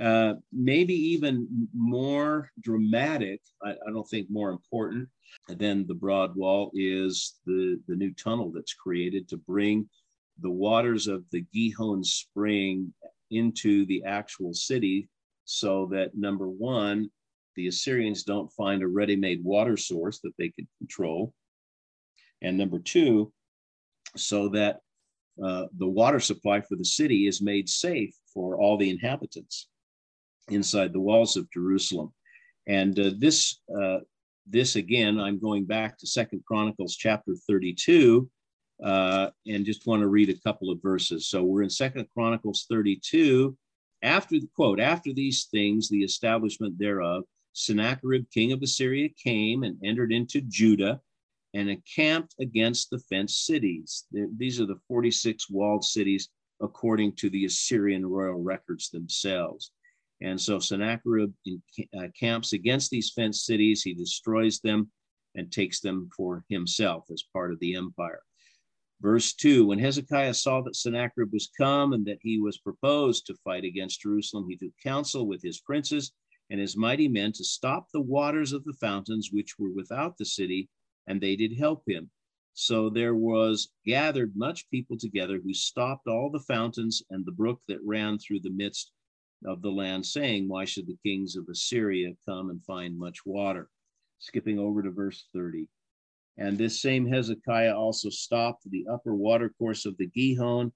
Uh, 0.00 0.34
maybe 0.52 0.94
even 0.94 1.68
more 1.74 2.50
dramatic, 2.60 3.40
I, 3.64 3.70
I, 3.70 3.90
don't 3.92 4.08
think 4.08 4.28
more 4.30 4.50
important 4.50 5.08
than 5.48 5.86
the 5.86 5.94
broad 5.94 6.34
wall 6.36 6.70
is 6.74 7.36
the, 7.46 7.80
the 7.88 7.96
new 7.96 8.12
tunnel 8.12 8.50
that's 8.54 8.74
created 8.74 9.28
to 9.28 9.36
bring 9.36 9.88
the 10.40 10.50
waters 10.50 11.06
of 11.06 11.24
the 11.30 11.44
Gihon 11.52 12.04
spring 12.04 12.92
into 13.30 13.86
the 13.86 14.04
actual 14.04 14.54
city 14.54 15.08
so 15.44 15.86
that 15.92 16.16
number 16.16 16.48
one, 16.48 17.10
the 17.56 17.66
Assyrians 17.66 18.22
don't 18.22 18.52
find 18.52 18.82
a 18.82 18.86
ready 18.86 19.16
made 19.16 19.42
water 19.42 19.76
source 19.76 20.20
that 20.20 20.32
they 20.38 20.50
could 20.50 20.66
control. 20.78 21.32
And 22.42 22.56
number 22.56 22.78
two, 22.78 23.32
so 24.16 24.48
that 24.50 24.80
uh, 25.42 25.66
the 25.76 25.86
water 25.86 26.20
supply 26.20 26.60
for 26.60 26.76
the 26.76 26.84
city 26.84 27.26
is 27.26 27.42
made 27.42 27.68
safe 27.68 28.14
for 28.32 28.58
all 28.58 28.76
the 28.76 28.90
inhabitants 28.90 29.68
inside 30.48 30.92
the 30.92 31.00
walls 31.00 31.36
of 31.36 31.50
Jerusalem. 31.50 32.12
And 32.66 32.98
uh, 32.98 33.10
this, 33.18 33.60
uh, 33.74 33.98
this 34.50 34.76
again, 34.76 35.18
I'm 35.18 35.38
going 35.38 35.64
back 35.64 35.98
to 35.98 36.06
Second 36.06 36.42
Chronicles 36.46 36.96
chapter 36.96 37.34
32, 37.48 38.28
uh, 38.82 39.30
and 39.46 39.64
just 39.64 39.86
want 39.86 40.02
to 40.02 40.08
read 40.08 40.30
a 40.30 40.40
couple 40.40 40.70
of 40.70 40.82
verses. 40.82 41.28
So 41.28 41.42
we're 41.42 41.62
in 41.62 41.70
Second 41.70 42.06
Chronicles 42.14 42.66
32. 42.70 43.56
After 44.02 44.38
the 44.38 44.48
quote, 44.54 44.80
after 44.80 45.12
these 45.12 45.46
things, 45.50 45.88
the 45.88 46.04
establishment 46.04 46.78
thereof, 46.78 47.24
Sennacherib, 47.52 48.26
king 48.32 48.52
of 48.52 48.62
Assyria, 48.62 49.08
came 49.22 49.64
and 49.64 49.76
entered 49.84 50.12
into 50.12 50.40
Judah 50.42 51.00
and 51.54 51.68
encamped 51.68 52.34
against 52.40 52.90
the 52.90 52.98
fenced 53.10 53.46
cities. 53.46 54.04
These 54.36 54.60
are 54.60 54.66
the 54.66 54.78
46 54.86 55.50
walled 55.50 55.84
cities 55.84 56.28
according 56.60 57.14
to 57.16 57.30
the 57.30 57.44
Assyrian 57.44 58.06
royal 58.06 58.42
records 58.42 58.90
themselves. 58.90 59.72
And 60.20 60.40
so 60.40 60.58
Sennacherib 60.58 61.32
uh, 61.96 62.08
camps 62.18 62.52
against 62.52 62.90
these 62.90 63.10
fenced 63.10 63.46
cities. 63.46 63.82
He 63.82 63.94
destroys 63.94 64.60
them 64.60 64.90
and 65.34 65.50
takes 65.50 65.80
them 65.80 66.10
for 66.16 66.44
himself 66.48 67.04
as 67.12 67.22
part 67.32 67.52
of 67.52 67.60
the 67.60 67.76
empire. 67.76 68.22
Verse 69.00 69.32
2 69.34 69.66
When 69.66 69.78
Hezekiah 69.78 70.34
saw 70.34 70.60
that 70.62 70.74
Sennacherib 70.74 71.32
was 71.32 71.50
come 71.56 71.92
and 71.92 72.04
that 72.06 72.18
he 72.20 72.40
was 72.40 72.58
proposed 72.58 73.26
to 73.26 73.36
fight 73.44 73.64
against 73.64 74.00
Jerusalem, 74.00 74.48
he 74.48 74.56
took 74.56 74.72
counsel 74.82 75.26
with 75.26 75.40
his 75.42 75.60
princes 75.60 76.12
and 76.50 76.58
his 76.58 76.76
mighty 76.76 77.06
men 77.06 77.30
to 77.32 77.44
stop 77.44 77.86
the 77.92 78.00
waters 78.00 78.52
of 78.52 78.64
the 78.64 78.72
fountains 78.80 79.30
which 79.32 79.58
were 79.58 79.70
without 79.70 80.16
the 80.16 80.24
city, 80.24 80.68
and 81.06 81.20
they 81.20 81.36
did 81.36 81.56
help 81.56 81.82
him. 81.86 82.10
So 82.54 82.90
there 82.90 83.14
was 83.14 83.68
gathered 83.86 84.34
much 84.34 84.68
people 84.68 84.98
together 84.98 85.38
who 85.40 85.54
stopped 85.54 86.08
all 86.08 86.28
the 86.28 86.40
fountains 86.40 87.02
and 87.10 87.24
the 87.24 87.30
brook 87.30 87.60
that 87.68 87.78
ran 87.84 88.18
through 88.18 88.40
the 88.40 88.50
midst 88.50 88.90
of 89.44 89.62
the 89.62 89.70
land, 89.70 90.04
saying, 90.04 90.48
Why 90.48 90.64
should 90.64 90.86
the 90.86 90.98
kings 91.04 91.36
of 91.36 91.48
Assyria 91.48 92.12
come 92.26 92.50
and 92.50 92.64
find 92.64 92.98
much 92.98 93.24
water? 93.24 93.68
Skipping 94.18 94.58
over 94.58 94.82
to 94.82 94.90
verse 94.90 95.26
30. 95.32 95.68
And 96.36 96.56
this 96.56 96.80
same 96.80 97.06
Hezekiah 97.06 97.76
also 97.76 98.10
stopped 98.10 98.68
the 98.70 98.86
upper 98.90 99.14
watercourse 99.14 99.86
of 99.86 99.96
the 99.96 100.06
Gihon. 100.06 100.72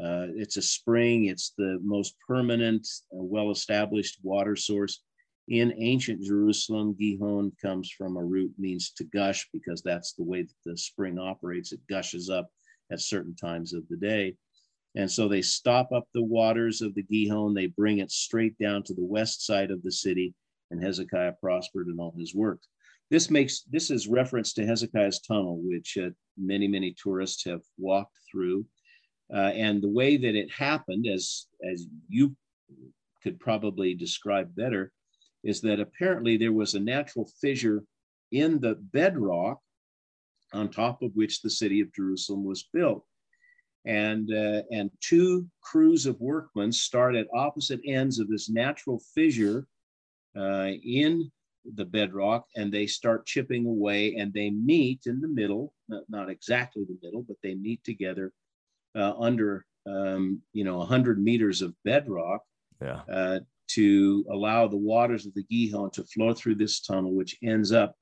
Uh, 0.00 0.26
it's 0.34 0.56
a 0.56 0.62
spring, 0.62 1.26
it's 1.26 1.52
the 1.56 1.78
most 1.82 2.14
permanent, 2.26 2.86
uh, 3.12 3.22
well 3.22 3.50
established 3.50 4.18
water 4.22 4.56
source. 4.56 5.02
In 5.48 5.74
ancient 5.78 6.22
Jerusalem, 6.22 6.96
Gihon 6.98 7.52
comes 7.60 7.90
from 7.90 8.16
a 8.16 8.24
root 8.24 8.52
means 8.58 8.92
to 8.92 9.04
gush 9.04 9.48
because 9.52 9.82
that's 9.82 10.14
the 10.14 10.24
way 10.24 10.42
that 10.42 10.54
the 10.64 10.76
spring 10.76 11.18
operates. 11.18 11.72
It 11.72 11.86
gushes 11.88 12.30
up 12.30 12.48
at 12.90 13.00
certain 13.00 13.36
times 13.36 13.72
of 13.72 13.86
the 13.88 13.96
day. 13.96 14.36
And 14.96 15.10
so 15.10 15.26
they 15.28 15.42
stop 15.42 15.90
up 15.92 16.06
the 16.14 16.22
waters 16.22 16.80
of 16.80 16.94
the 16.94 17.02
Gihon, 17.02 17.54
they 17.54 17.66
bring 17.66 17.98
it 17.98 18.12
straight 18.12 18.56
down 18.58 18.82
to 18.84 18.94
the 18.94 19.04
west 19.04 19.44
side 19.44 19.70
of 19.70 19.82
the 19.82 19.90
city, 19.90 20.34
and 20.70 20.82
Hezekiah 20.82 21.34
prospered 21.40 21.88
in 21.88 21.98
all 21.98 22.14
his 22.16 22.34
work. 22.34 22.60
This 23.10 23.30
makes 23.30 23.62
this 23.62 23.90
is 23.90 24.08
reference 24.08 24.52
to 24.54 24.66
Hezekiah's 24.66 25.20
tunnel, 25.20 25.60
which 25.62 25.98
uh, 25.98 26.10
many 26.38 26.68
many 26.68 26.94
tourists 27.00 27.44
have 27.44 27.60
walked 27.76 28.16
through, 28.30 28.66
uh, 29.32 29.52
and 29.54 29.82
the 29.82 29.88
way 29.88 30.16
that 30.16 30.34
it 30.34 30.50
happened, 30.50 31.06
as 31.06 31.46
as 31.70 31.86
you 32.08 32.34
could 33.22 33.38
probably 33.40 33.94
describe 33.94 34.54
better, 34.54 34.92
is 35.42 35.60
that 35.62 35.80
apparently 35.80 36.36
there 36.36 36.52
was 36.52 36.74
a 36.74 36.80
natural 36.80 37.28
fissure 37.40 37.84
in 38.32 38.60
the 38.60 38.74
bedrock 38.74 39.58
on 40.52 40.68
top 40.68 41.02
of 41.02 41.10
which 41.14 41.42
the 41.42 41.50
city 41.50 41.80
of 41.80 41.92
Jerusalem 41.92 42.44
was 42.44 42.68
built. 42.72 43.04
And, 43.86 44.32
uh, 44.32 44.62
and 44.70 44.90
two 45.00 45.46
crews 45.60 46.06
of 46.06 46.20
workmen 46.20 46.72
start 46.72 47.14
at 47.14 47.26
opposite 47.34 47.80
ends 47.86 48.18
of 48.18 48.28
this 48.28 48.48
natural 48.48 49.00
fissure 49.14 49.66
uh, 50.36 50.70
in 50.82 51.30
the 51.74 51.84
bedrock 51.84 52.46
and 52.56 52.72
they 52.72 52.86
start 52.86 53.26
chipping 53.26 53.66
away 53.66 54.16
and 54.16 54.32
they 54.32 54.50
meet 54.50 55.02
in 55.06 55.20
the 55.20 55.28
middle, 55.28 55.72
not, 55.88 56.02
not 56.08 56.30
exactly 56.30 56.84
the 56.84 56.98
middle, 57.02 57.22
but 57.22 57.36
they 57.42 57.54
meet 57.54 57.82
together 57.84 58.32
uh, 58.96 59.12
under, 59.18 59.64
um, 59.86 60.40
you 60.52 60.64
know, 60.64 60.78
100 60.78 61.22
meters 61.22 61.62
of 61.62 61.74
bedrock 61.84 62.42
yeah. 62.82 63.00
uh, 63.10 63.40
to 63.68 64.24
allow 64.30 64.68
the 64.68 64.76
waters 64.76 65.26
of 65.26 65.34
the 65.34 65.44
Gihon 65.44 65.90
to 65.92 66.04
flow 66.04 66.34
through 66.34 66.56
this 66.56 66.80
tunnel, 66.80 67.14
which 67.14 67.36
ends 67.42 67.72
up 67.72 67.94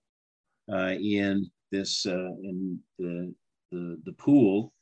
uh, 0.73 0.95
in 1.01 1.51
this, 1.71 2.05
uh, 2.07 2.33
in 2.43 2.79
the, 2.99 3.35
the, 3.71 3.99
the 4.05 4.13
pool 4.15 4.73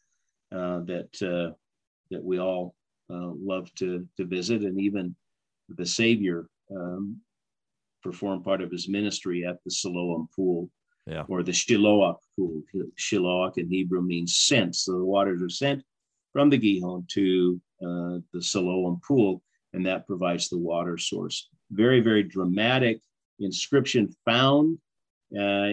that, 0.50 1.08
uh, 1.22 1.54
that 2.10 2.22
we 2.22 2.38
all 2.38 2.74
love 3.08 3.72
to, 3.74 4.06
to 4.16 4.24
visit 4.24 4.62
and 4.62 4.80
even 4.80 5.14
the 5.68 5.86
Savior 5.86 6.48
um, 6.74 7.20
perform 8.02 8.42
part 8.42 8.62
of 8.62 8.70
his 8.70 8.88
ministry 8.88 9.44
at 9.44 9.62
the 9.64 9.70
Siloam 9.70 10.28
pool 10.34 10.70
yeah. 11.06 11.24
or 11.28 11.42
the 11.42 11.52
Shiloach 11.52 12.18
pool. 12.36 12.62
Shiloach 12.98 13.58
in 13.58 13.68
Hebrew 13.68 14.02
means 14.02 14.38
sent. 14.38 14.76
So 14.76 14.92
the 14.92 15.04
waters 15.04 15.42
are 15.42 15.50
sent 15.50 15.82
from 16.32 16.50
the 16.50 16.58
Gihon 16.58 17.06
to 17.08 17.60
uh, 17.82 18.18
the 18.32 18.42
Siloam 18.42 19.00
pool, 19.06 19.42
and 19.72 19.84
that 19.86 20.06
provides 20.06 20.48
the 20.48 20.58
water 20.58 20.98
source. 20.98 21.48
Very, 21.70 22.00
very 22.00 22.22
dramatic 22.22 23.00
inscription 23.38 24.14
found 24.24 24.78
uh, 25.38 25.72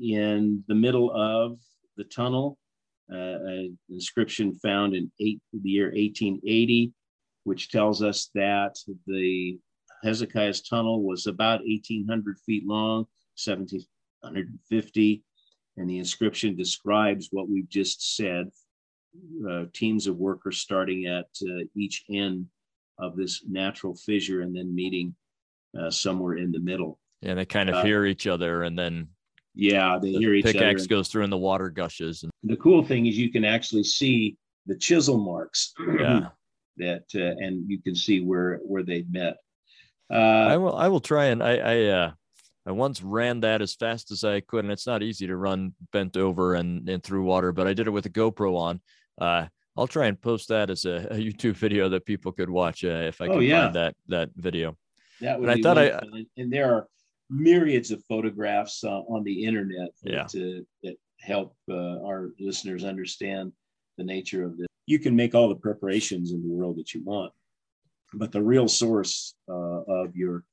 in 0.00 0.64
the 0.68 0.74
middle 0.74 1.10
of 1.10 1.58
the 1.96 2.04
tunnel. 2.04 2.58
Uh, 3.12 3.16
an 3.16 3.78
inscription 3.88 4.54
found 4.54 4.94
in 4.94 5.10
eight, 5.20 5.40
the 5.52 5.70
year 5.70 5.86
1880, 5.86 6.92
which 7.44 7.70
tells 7.70 8.02
us 8.02 8.30
that 8.34 8.76
the 9.06 9.58
Hezekiah's 10.02 10.62
tunnel 10.62 11.02
was 11.02 11.26
about 11.26 11.60
1,800 11.60 12.38
feet 12.44 12.66
long, 12.66 13.06
1,750. 13.42 15.22
And 15.76 15.88
the 15.88 15.98
inscription 15.98 16.56
describes 16.56 17.28
what 17.30 17.48
we've 17.48 17.68
just 17.68 18.16
said 18.16 18.50
uh, 19.48 19.64
teams 19.72 20.06
of 20.06 20.16
workers 20.16 20.58
starting 20.58 21.06
at 21.06 21.26
uh, 21.42 21.64
each 21.74 22.04
end 22.10 22.46
of 22.98 23.16
this 23.16 23.44
natural 23.48 23.94
fissure 23.94 24.42
and 24.42 24.54
then 24.54 24.74
meeting 24.74 25.14
uh, 25.78 25.90
somewhere 25.90 26.36
in 26.36 26.52
the 26.52 26.60
middle. 26.60 26.98
Yeah, 27.20 27.34
they 27.34 27.44
kind 27.44 27.68
of 27.68 27.76
uh, 27.76 27.84
hear 27.84 28.04
each 28.04 28.26
other 28.26 28.62
and 28.62 28.78
then. 28.78 29.08
Yeah, 29.58 29.98
they 30.00 30.12
the 30.12 30.18
hear 30.18 30.34
each 30.34 30.44
pickaxe 30.44 30.56
other. 30.62 30.66
Pickaxe 30.70 30.86
goes 30.86 31.08
through 31.08 31.24
and 31.24 31.32
the 31.32 31.36
water 31.36 31.68
gushes. 31.68 32.22
And... 32.22 32.30
The 32.44 32.56
cool 32.56 32.84
thing 32.84 33.06
is 33.06 33.18
you 33.18 33.32
can 33.32 33.44
actually 33.44 33.82
see 33.82 34.36
the 34.66 34.76
chisel 34.76 35.18
marks. 35.18 35.74
Yeah. 35.98 36.28
that 36.76 37.06
uh, 37.16 37.44
and 37.44 37.68
you 37.68 37.82
can 37.82 37.96
see 37.96 38.20
where 38.20 38.58
where 38.58 38.84
they 38.84 39.04
met. 39.10 39.38
Uh, 40.08 40.14
I 40.14 40.56
will. 40.56 40.76
I 40.76 40.86
will 40.86 41.00
try 41.00 41.26
and 41.26 41.42
I. 41.42 41.56
I 41.56 41.84
uh, 41.86 42.10
I 42.66 42.70
once 42.70 43.02
ran 43.02 43.40
that 43.40 43.60
as 43.60 43.74
fast 43.74 44.12
as 44.12 44.22
I 44.22 44.40
could, 44.40 44.64
and 44.64 44.70
it's 44.70 44.86
not 44.86 45.02
easy 45.02 45.26
to 45.26 45.36
run 45.36 45.74
bent 45.90 46.16
over 46.16 46.54
and, 46.54 46.88
and 46.88 47.02
through 47.02 47.24
water, 47.24 47.50
but 47.50 47.66
I 47.66 47.72
did 47.72 47.88
it 47.88 47.90
with 47.90 48.06
a 48.06 48.10
GoPro 48.10 48.56
on. 48.56 48.80
Uh, 49.20 49.46
I'll 49.76 49.88
try 49.88 50.06
and 50.06 50.20
post 50.20 50.48
that 50.48 50.70
as 50.70 50.84
a, 50.84 51.08
a 51.10 51.16
YouTube 51.16 51.54
video 51.54 51.88
that 51.88 52.04
people 52.04 52.30
could 52.30 52.50
watch 52.50 52.84
uh, 52.84 52.88
if 53.08 53.20
I 53.20 53.26
oh, 53.26 53.32
can 53.32 53.42
yeah. 53.42 53.64
find 53.64 53.74
that 53.74 53.96
that 54.06 54.30
video. 54.36 54.76
That 55.20 55.40
would 55.40 55.48
and 55.48 55.58
I 55.58 55.62
thought. 55.62 55.78
I 55.78 56.26
and 56.36 56.52
there 56.52 56.72
are 56.72 56.86
myriads 57.30 57.90
of 57.90 58.02
photographs 58.04 58.84
uh, 58.84 59.00
on 59.00 59.22
the 59.24 59.44
internet 59.44 59.90
yeah. 60.02 60.26
that, 60.32 60.66
that 60.82 60.96
help 61.20 61.54
uh, 61.70 62.02
our 62.04 62.32
listeners 62.38 62.84
understand 62.84 63.52
the 63.96 64.04
nature 64.04 64.44
of 64.44 64.56
this. 64.56 64.66
You 64.86 64.98
can 64.98 65.14
make 65.14 65.34
all 65.34 65.48
the 65.48 65.56
preparations 65.56 66.32
in 66.32 66.42
the 66.42 66.48
world 66.48 66.76
that 66.78 66.94
you 66.94 67.02
want, 67.04 67.32
but 68.14 68.32
the 68.32 68.42
real 68.42 68.68
source 68.68 69.34
uh, 69.48 69.82
of 69.86 70.16
your 70.16 70.44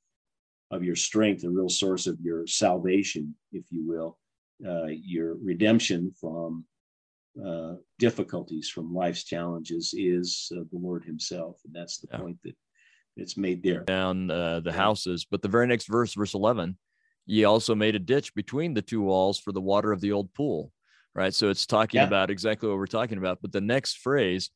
of 0.72 0.84
your 0.84 0.96
strength, 0.96 1.44
the 1.44 1.50
real 1.50 1.70
source 1.70 2.08
of 2.08 2.20
your 2.20 2.46
salvation, 2.48 3.36
if 3.52 3.64
you 3.70 3.88
will, 3.88 4.18
uh, 4.68 4.88
your 4.88 5.36
redemption 5.36 6.12
from 6.20 6.66
uh, 7.46 7.76
difficulties, 8.00 8.68
from 8.68 8.94
life's 8.94 9.24
challenges, 9.24 9.94
is 9.96 10.52
uh, 10.56 10.62
the 10.72 10.78
Lord 10.78 11.04
Himself, 11.06 11.62
and 11.66 11.74
that's 11.74 12.00
the 12.00 12.08
yeah. 12.12 12.18
point 12.18 12.38
that 12.44 12.56
it's 13.16 13.38
made 13.38 13.64
there. 13.64 13.84
Down 13.84 14.30
uh, 14.30 14.60
the 14.60 14.74
houses, 14.74 15.26
but 15.30 15.42
the 15.42 15.48
very 15.48 15.68
next 15.68 15.88
verse, 15.88 16.14
verse 16.14 16.34
eleven, 16.34 16.78
ye 17.26 17.44
also 17.44 17.76
made 17.76 17.96
a 17.96 18.00
ditch 18.00 18.34
between 18.36 18.74
the 18.74 18.82
two 18.82 19.02
walls 19.02 19.40
for 19.40 19.52
the 19.52 19.62
water 19.62 19.92
of 19.92 20.02
the 20.02 20.12
old 20.12 20.34
pool. 20.34 20.72
Right, 21.18 21.34
so 21.34 21.50
it's 21.50 21.66
talking 21.66 22.02
yeah. 22.02 22.08
about 22.08 22.30
exactly 22.30 22.68
what 22.68 22.78
we're 22.78 22.88
talking 22.88 23.18
about. 23.18 23.40
But 23.42 23.54
the 23.54 23.62
next 23.62 24.00
phrase, 24.00 24.50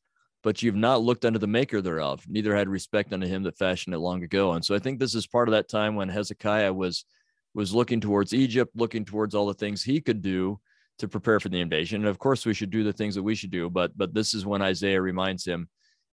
but 0.44 0.62
you've 0.62 0.76
not 0.76 1.02
looked 1.02 1.24
unto 1.24 1.40
the 1.40 1.48
maker 1.48 1.82
thereof, 1.82 2.22
neither 2.28 2.54
had 2.54 2.68
respect 2.68 3.14
unto 3.14 3.28
him 3.28 3.44
that 3.44 3.58
fashioned 3.58 3.96
it 3.96 4.00
long 4.00 4.24
ago. 4.24 4.52
And 4.52 4.66
so 4.66 4.76
I 4.76 4.80
think 4.80 5.00
this 5.00 5.16
is 5.16 5.26
part 5.26 5.48
of 5.48 5.54
that 5.54 5.70
time 5.70 5.96
when 5.96 6.10
Hezekiah 6.10 6.74
was 6.74 7.06
was 7.54 7.74
looking 7.74 8.02
towards 8.02 8.34
Egypt, 8.34 8.74
looking 8.76 9.06
towards 9.06 9.36
all 9.36 9.48
the 9.48 9.54
things 9.54 9.82
he 9.82 10.02
could 10.02 10.22
do 10.22 10.60
to 10.98 11.08
prepare 11.08 11.40
for 11.40 11.48
the 11.48 11.62
invasion. 11.62 12.02
And 12.02 12.10
of 12.10 12.20
course, 12.20 12.46
we 12.46 12.54
should 12.54 12.72
do 12.72 12.84
the 12.84 12.92
things 12.92 13.16
that 13.16 13.24
we 13.24 13.36
should 13.36 13.52
do. 13.52 13.70
But 13.70 13.98
but 13.98 14.14
this 14.14 14.34
is 14.34 14.46
when 14.46 14.62
Isaiah 14.62 15.02
reminds 15.02 15.46
him 15.46 15.70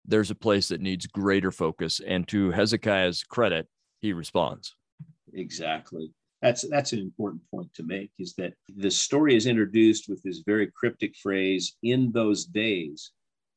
there's 0.04 0.30
a 0.30 0.34
place 0.34 0.68
that 0.68 0.80
needs 0.80 1.06
greater 1.06 1.50
focus. 1.50 2.00
And 2.06 2.26
to 2.28 2.50
Hezekiah's 2.50 3.22
credit, 3.24 3.66
he 4.00 4.12
responds. 4.12 4.74
Exactly. 5.32 6.12
That's 6.42 6.68
that's 6.68 6.92
an 6.92 6.98
important 6.98 7.42
point 7.50 7.72
to 7.74 7.82
make 7.82 8.10
is 8.18 8.34
that 8.34 8.52
the 8.76 8.90
story 8.90 9.34
is 9.34 9.46
introduced 9.46 10.10
with 10.10 10.22
this 10.22 10.42
very 10.44 10.70
cryptic 10.76 11.16
phrase 11.16 11.76
in 11.82 12.12
those 12.12 12.44
days. 12.44 13.12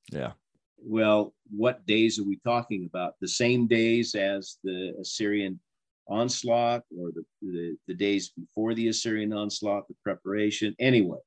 Yeah. 0.10 0.32
Well, 0.78 1.34
what 1.50 1.86
days 1.86 2.18
are 2.18 2.24
we 2.24 2.40
talking 2.46 2.86
about? 2.86 3.16
The 3.20 3.28
same 3.28 3.68
days 3.68 4.16
as 4.16 4.58
the 4.64 4.94
Assyrian 5.02 5.60
onslaught 6.08 6.84
or 6.98 7.12
the, 7.12 7.26
the, 7.42 7.78
the 7.88 7.94
days 7.94 8.32
before 8.38 8.74
the 8.74 8.88
Assyrian 8.88 9.34
onslaught, 9.34 9.88
the 9.88 9.96
preparation. 10.04 10.76
Anyway, 10.80 11.18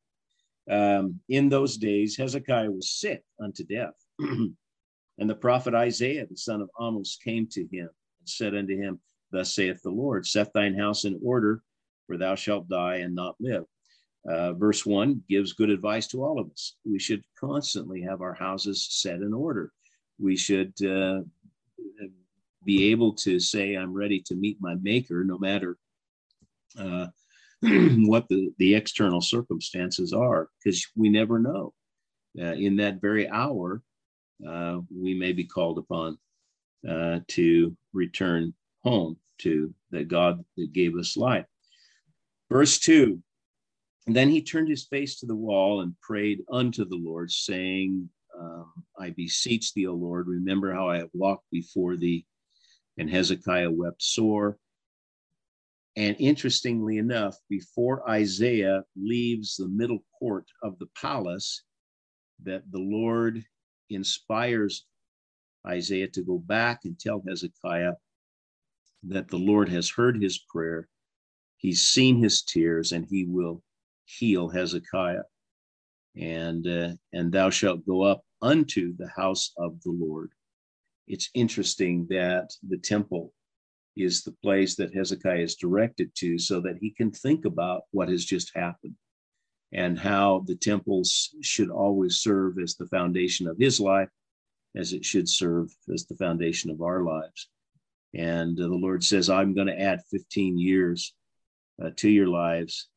um, 0.71 1.21
in 1.29 1.49
those 1.49 1.77
days, 1.77 2.17
Hezekiah 2.17 2.71
was 2.71 2.93
sick 2.93 3.23
unto 3.43 3.65
death. 3.65 3.95
and 5.21 5.29
the 5.29 5.35
prophet 5.35 5.75
Isaiah, 5.75 6.27
the 6.27 6.37
son 6.37 6.63
of 6.63 6.71
Amos, 6.81 7.19
came 7.23 7.47
to 7.49 7.61
him 7.61 7.89
and 7.89 8.29
said 8.29 8.55
unto 8.57 8.77
him, 8.77 8.99
Thus 9.31 9.55
saith 9.55 9.81
the 9.83 9.91
Lord, 9.91 10.27
set 10.27 10.53
thine 10.55 10.75
house 10.75 11.05
in 11.05 11.21
order, 11.23 11.63
for 12.07 12.17
thou 12.17 12.35
shalt 12.35 12.69
die 12.69 12.97
and 12.97 13.15
not 13.15 13.37
live. 13.39 13.65
Uh, 14.29 14.55
verse 14.55 14.85
one 14.85 15.23
gives 15.29 15.53
good 15.53 15.71
advice 15.71 16.07
to 16.09 16.25
all 16.25 16.41
of 16.41 16.51
us. 16.51 16.77
We 16.85 16.99
should 16.99 17.23
constantly 17.39 18.03
have 18.03 18.23
our 18.23 18.35
houses 18.35 18.87
set 18.91 19.21
in 19.21 19.33
order. 19.33 19.73
We 20.19 20.37
should 20.37 20.73
uh, 20.85 21.21
be 22.65 22.91
able 22.91 23.15
to 23.17 23.39
say, 23.39 23.75
I'm 23.75 23.93
ready 23.93 24.21
to 24.27 24.35
meet 24.35 24.57
my 24.61 24.75
maker, 24.77 25.23
no 25.23 25.39
matter 25.39 25.77
uh, 26.79 27.07
what 27.63 28.27
the, 28.29 28.53
the 28.59 28.75
external 28.75 29.21
circumstances 29.21 30.13
are, 30.13 30.49
because 30.59 30.87
we 30.97 31.11
never 31.11 31.39
know. 31.39 31.75
Uh, 32.41 32.53
in 32.53 32.77
that 32.77 33.01
very 33.01 33.29
hour, 33.29 33.83
uh, 34.49 34.81
we 34.95 35.15
may 35.15 35.33
be 35.33 35.45
called 35.45 35.79
upon 35.79 36.19
uh, 36.89 37.21
to 37.29 37.77
return 37.93 38.55
home 38.85 39.17
to 39.39 39.73
the 39.91 40.05
God 40.05 40.45
that 40.57 40.73
gave 40.73 40.97
us 40.97 41.17
life. 41.17 41.47
Verse 42.51 42.79
2 42.79 43.23
and 44.07 44.17
then 44.17 44.29
he 44.29 44.43
turned 44.43 44.69
his 44.69 44.87
face 44.87 45.21
to 45.21 45.27
the 45.27 45.37
wall 45.37 45.83
and 45.83 45.95
prayed 46.01 46.41
unto 46.51 46.85
the 46.85 46.97
Lord, 46.97 47.31
saying, 47.31 48.09
um, 48.39 48.73
I 48.99 49.11
beseech 49.11 49.73
thee, 49.73 49.87
O 49.87 49.95
Lord, 49.95 50.27
remember 50.27 50.73
how 50.73 50.89
I 50.89 50.99
have 50.99 51.11
walked 51.13 51.45
before 51.53 51.97
thee. 51.97 52.27
And 52.99 53.11
Hezekiah 53.11 53.71
wept 53.71 54.03
sore. 54.03 54.59
And 55.97 56.17
interestingly 56.19 56.99
enough, 56.99 57.37
before 57.49 58.09
Isaiah 58.09 58.83
leaves 58.97 59.57
the 59.57 59.69
middle 59.69 60.03
court 60.19 60.47
of 60.63 60.79
the 60.79 60.89
palace, 61.01 61.63
that 62.43 62.63
the 62.73 62.81
Lord 62.81 63.45
inspires 63.91 64.87
Isaiah 65.67 66.09
to 66.09 66.23
go 66.23 66.39
back 66.39 66.81
and 66.85 66.99
tell 66.99 67.23
Hezekiah 67.27 67.95
that 69.05 69.29
the 69.29 69.39
Lord 69.39 69.69
has 69.69 69.91
heard 69.91 70.21
his 70.21 70.39
prayer, 70.39 70.89
he's 71.57 71.83
seen 71.83 72.23
his 72.23 72.43
tears, 72.43 72.93
and 72.93 73.07
he 73.09 73.25
will 73.25 73.63
heal 74.05 74.49
Hezekiah. 74.49 75.23
And, 76.17 76.67
uh, 76.67 76.93
and 77.13 77.33
thou 77.33 77.51
shalt 77.51 77.87
go 77.87 78.03
up 78.03 78.25
unto 78.43 78.97
the 78.97 79.09
house 79.09 79.53
of 79.57 79.81
the 79.83 79.93
Lord. 79.93 80.33
It's 81.07 81.31
interesting 81.35 82.07
that 82.11 82.53
the 82.69 82.79
temple 82.79 83.33
is 83.97 84.23
the 84.23 84.35
place 84.43 84.77
that 84.77 84.95
Hezekiah 84.95 85.39
is 85.43 85.57
directed 85.57 86.15
to 86.17 86.39
so 86.39 86.61
that 86.61 86.79
he 86.81 86.91
can 86.91 87.11
think 87.11 87.45
about 87.45 87.83
what 87.91 88.09
has 88.09 88.25
just 88.25 88.51
happened 88.55 88.95
and 89.73 89.99
how 89.99 90.45
the 90.47 90.57
temples 90.57 91.35
should 91.43 91.71
always 91.71 92.17
serve 92.17 92.59
as 92.59 92.75
the 92.75 92.87
foundation 92.87 93.47
of 93.47 93.59
his 93.59 93.79
life, 93.81 94.09
as 94.77 94.93
it 94.93 95.05
should 95.05 95.29
serve 95.29 95.69
as 95.93 96.07
the 96.07 96.17
foundation 96.17 96.71
of 96.71 96.83
our 96.83 97.03
lives. 97.03 97.49
And 98.15 98.59
uh, 98.59 98.65
the 98.65 98.75
Lord 98.75 99.05
says, 99.05 99.31
I'm 99.31 99.55
going 99.55 99.69
to 99.69 99.81
add 99.81 100.01
15 100.11 100.59
years 100.59 101.15
uh, 101.83 101.91
to 101.97 102.09
your 102.09 102.27
lives 102.27 102.89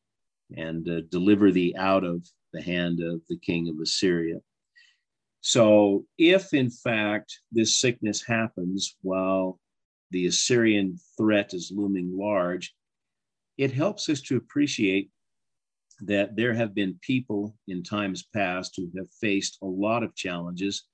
and 0.56 0.88
uh, 0.88 1.00
deliver 1.10 1.52
thee 1.52 1.74
out 1.78 2.04
of 2.04 2.26
the 2.52 2.62
hand 2.62 3.00
of 3.00 3.20
the 3.28 3.38
king 3.38 3.68
of 3.68 3.80
Assyria. 3.80 4.40
So, 5.40 6.06
if 6.16 6.54
in 6.54 6.70
fact 6.70 7.40
this 7.52 7.78
sickness 7.78 8.24
happens 8.24 8.96
while 9.02 9.60
the 10.10 10.26
Assyrian 10.26 10.98
threat 11.18 11.52
is 11.52 11.72
looming 11.74 12.16
large, 12.16 12.74
it 13.58 13.72
helps 13.72 14.08
us 14.08 14.22
to 14.22 14.36
appreciate 14.36 15.10
that 16.00 16.36
there 16.36 16.54
have 16.54 16.74
been 16.74 16.98
people 17.00 17.56
in 17.68 17.82
times 17.82 18.24
past 18.34 18.74
who 18.76 18.90
have 18.96 19.08
faced 19.20 19.58
a 19.62 19.66
lot 19.66 20.02
of 20.02 20.14
challenges, 20.14 20.86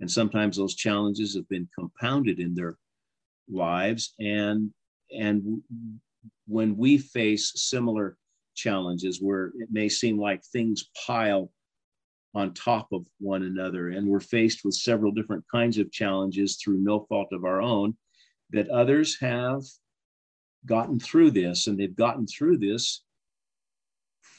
and 0.00 0.10
sometimes 0.10 0.56
those 0.56 0.74
challenges 0.74 1.34
have 1.34 1.48
been 1.48 1.68
compounded 1.78 2.40
in 2.40 2.54
their 2.54 2.76
lives. 3.48 4.14
And, 4.18 4.70
and 5.16 5.62
when 6.46 6.76
we 6.76 6.98
face 6.98 7.52
similar 7.54 8.16
challenges 8.54 9.20
where 9.20 9.52
it 9.58 9.68
may 9.70 9.88
seem 9.88 10.18
like 10.18 10.42
things 10.44 10.90
pile 11.06 11.50
on 12.34 12.54
top 12.54 12.88
of 12.92 13.06
one 13.18 13.42
another. 13.42 13.90
And 13.90 14.06
we're 14.06 14.20
faced 14.20 14.64
with 14.64 14.74
several 14.74 15.12
different 15.12 15.44
kinds 15.52 15.78
of 15.78 15.92
challenges 15.92 16.56
through 16.56 16.78
no 16.78 17.00
fault 17.08 17.28
of 17.32 17.44
our 17.44 17.60
own 17.60 17.96
that 18.50 18.68
others 18.68 19.18
have 19.20 19.62
gotten 20.64 20.98
through 20.98 21.32
this. 21.32 21.66
And 21.66 21.78
they've 21.78 21.94
gotten 21.94 22.26
through 22.26 22.58
this 22.58 23.04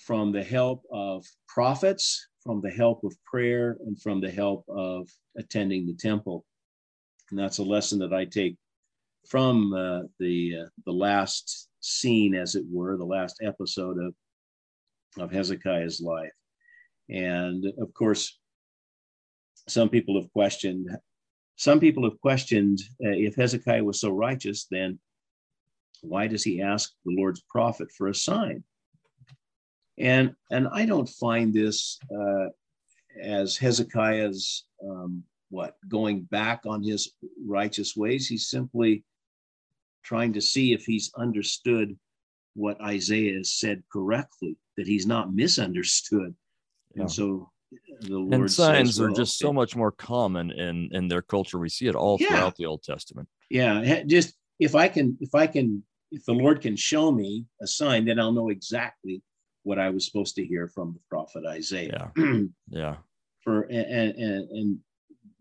from 0.05 0.31
the 0.31 0.43
help 0.43 0.83
of 0.91 1.25
prophets, 1.47 2.27
from 2.43 2.61
the 2.61 2.69
help 2.69 3.03
of 3.03 3.13
prayer, 3.25 3.77
and 3.85 3.99
from 4.01 4.19
the 4.19 4.31
help 4.31 4.65
of 4.67 5.09
attending 5.37 5.85
the 5.85 5.93
temple. 5.93 6.45
And 7.29 7.39
that's 7.39 7.59
a 7.59 7.63
lesson 7.63 7.99
that 7.99 8.13
I 8.13 8.25
take 8.25 8.57
from 9.29 9.73
uh, 9.73 10.01
the 10.19 10.57
uh, 10.61 10.69
the 10.85 10.91
last 10.91 11.69
scene, 11.79 12.35
as 12.35 12.55
it 12.55 12.65
were, 12.69 12.97
the 12.97 13.05
last 13.05 13.37
episode 13.41 13.97
of, 13.97 14.13
of 15.21 15.31
Hezekiah's 15.31 16.01
life. 16.01 16.31
And 17.09 17.65
of 17.79 17.93
course, 17.93 18.39
some 19.67 19.89
people 19.89 20.19
have 20.19 20.31
questioned, 20.33 20.89
some 21.55 21.79
people 21.79 22.03
have 22.03 22.19
questioned 22.19 22.79
uh, 23.03 23.09
if 23.09 23.35
Hezekiah 23.35 23.83
was 23.83 23.99
so 23.99 24.09
righteous, 24.09 24.67
then 24.69 24.99
why 26.01 26.27
does 26.27 26.43
he 26.43 26.61
ask 26.61 26.91
the 27.05 27.15
Lord's 27.15 27.41
prophet 27.49 27.89
for 27.97 28.07
a 28.07 28.15
sign? 28.15 28.63
And, 29.97 30.35
and 30.51 30.67
I 30.71 30.85
don't 30.85 31.07
find 31.07 31.53
this 31.53 31.99
uh, 32.11 32.49
as 33.21 33.57
Hezekiah's 33.57 34.65
um, 34.83 35.23
what 35.49 35.75
going 35.87 36.21
back 36.23 36.61
on 36.65 36.81
his 36.83 37.13
righteous 37.45 37.95
ways. 37.95 38.27
He's 38.27 38.49
simply 38.49 39.03
trying 40.03 40.33
to 40.33 40.41
see 40.41 40.73
if 40.73 40.83
he's 40.83 41.11
understood 41.15 41.97
what 42.55 42.81
Isaiah 42.81 43.37
has 43.37 43.53
said 43.53 43.83
correctly, 43.91 44.57
that 44.77 44.87
he's 44.87 45.05
not 45.05 45.33
misunderstood. 45.33 46.35
Yeah. 46.95 47.01
And 47.01 47.11
so 47.11 47.51
the 48.01 48.17
Lord 48.17 48.33
and 48.33 48.51
signs 48.51 48.89
says, 48.89 48.99
well, 48.99 49.11
are 49.11 49.15
just 49.15 49.37
so 49.37 49.53
much 49.53 49.75
more 49.75 49.91
common 49.91 50.51
in 50.51 50.89
in 50.91 51.07
their 51.07 51.21
culture. 51.21 51.59
We 51.59 51.69
see 51.69 51.87
it 51.87 51.95
all 51.95 52.17
yeah. 52.19 52.27
throughout 52.29 52.55
the 52.55 52.65
Old 52.65 52.83
Testament. 52.83 53.27
Yeah, 53.49 54.03
just 54.03 54.33
if 54.59 54.75
I 54.75 54.87
can, 54.87 55.17
if 55.19 55.35
I 55.35 55.47
can, 55.47 55.83
if 56.11 56.25
the 56.25 56.33
Lord 56.33 56.61
can 56.61 56.75
show 56.75 57.11
me 57.11 57.45
a 57.61 57.67
sign, 57.67 58.05
then 58.05 58.19
I'll 58.19 58.31
know 58.31 58.49
exactly 58.49 59.21
what 59.63 59.79
I 59.79 59.89
was 59.89 60.05
supposed 60.05 60.35
to 60.35 60.45
hear 60.45 60.67
from 60.67 60.93
the 60.93 60.99
prophet 61.09 61.45
Isaiah. 61.45 62.11
Yeah, 62.15 62.41
yeah. 62.69 62.95
For 63.43 63.63
and, 63.63 64.15
and 64.15 64.49
and 64.51 64.79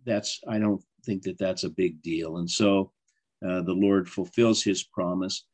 that's 0.04 0.40
I 0.48 0.58
don't 0.58 0.82
think 1.04 1.22
that 1.22 1.38
that's 1.38 1.64
a 1.64 1.70
big 1.70 2.02
deal. 2.02 2.38
And 2.38 2.50
so 2.50 2.92
uh, 3.46 3.62
the 3.62 3.74
Lord 3.74 4.08
fulfills 4.08 4.62
his 4.62 4.82
promise. 4.82 5.44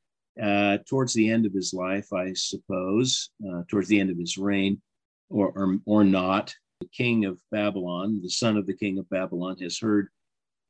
Uh, 0.40 0.78
towards 0.88 1.12
the 1.14 1.28
end 1.28 1.46
of 1.46 1.52
his 1.52 1.74
life, 1.74 2.12
I 2.12 2.32
suppose, 2.32 3.30
uh, 3.44 3.62
towards 3.68 3.88
the 3.88 3.98
end 3.98 4.10
of 4.10 4.18
his 4.18 4.38
reign, 4.38 4.80
or, 5.30 5.50
or, 5.50 5.78
or 5.84 6.04
not, 6.04 6.54
the 6.80 6.86
king 6.86 7.24
of 7.24 7.40
Babylon, 7.50 8.20
the 8.22 8.30
son 8.30 8.56
of 8.56 8.64
the 8.64 8.76
king 8.76 8.98
of 8.98 9.10
Babylon, 9.10 9.56
has 9.60 9.78
heard 9.78 10.08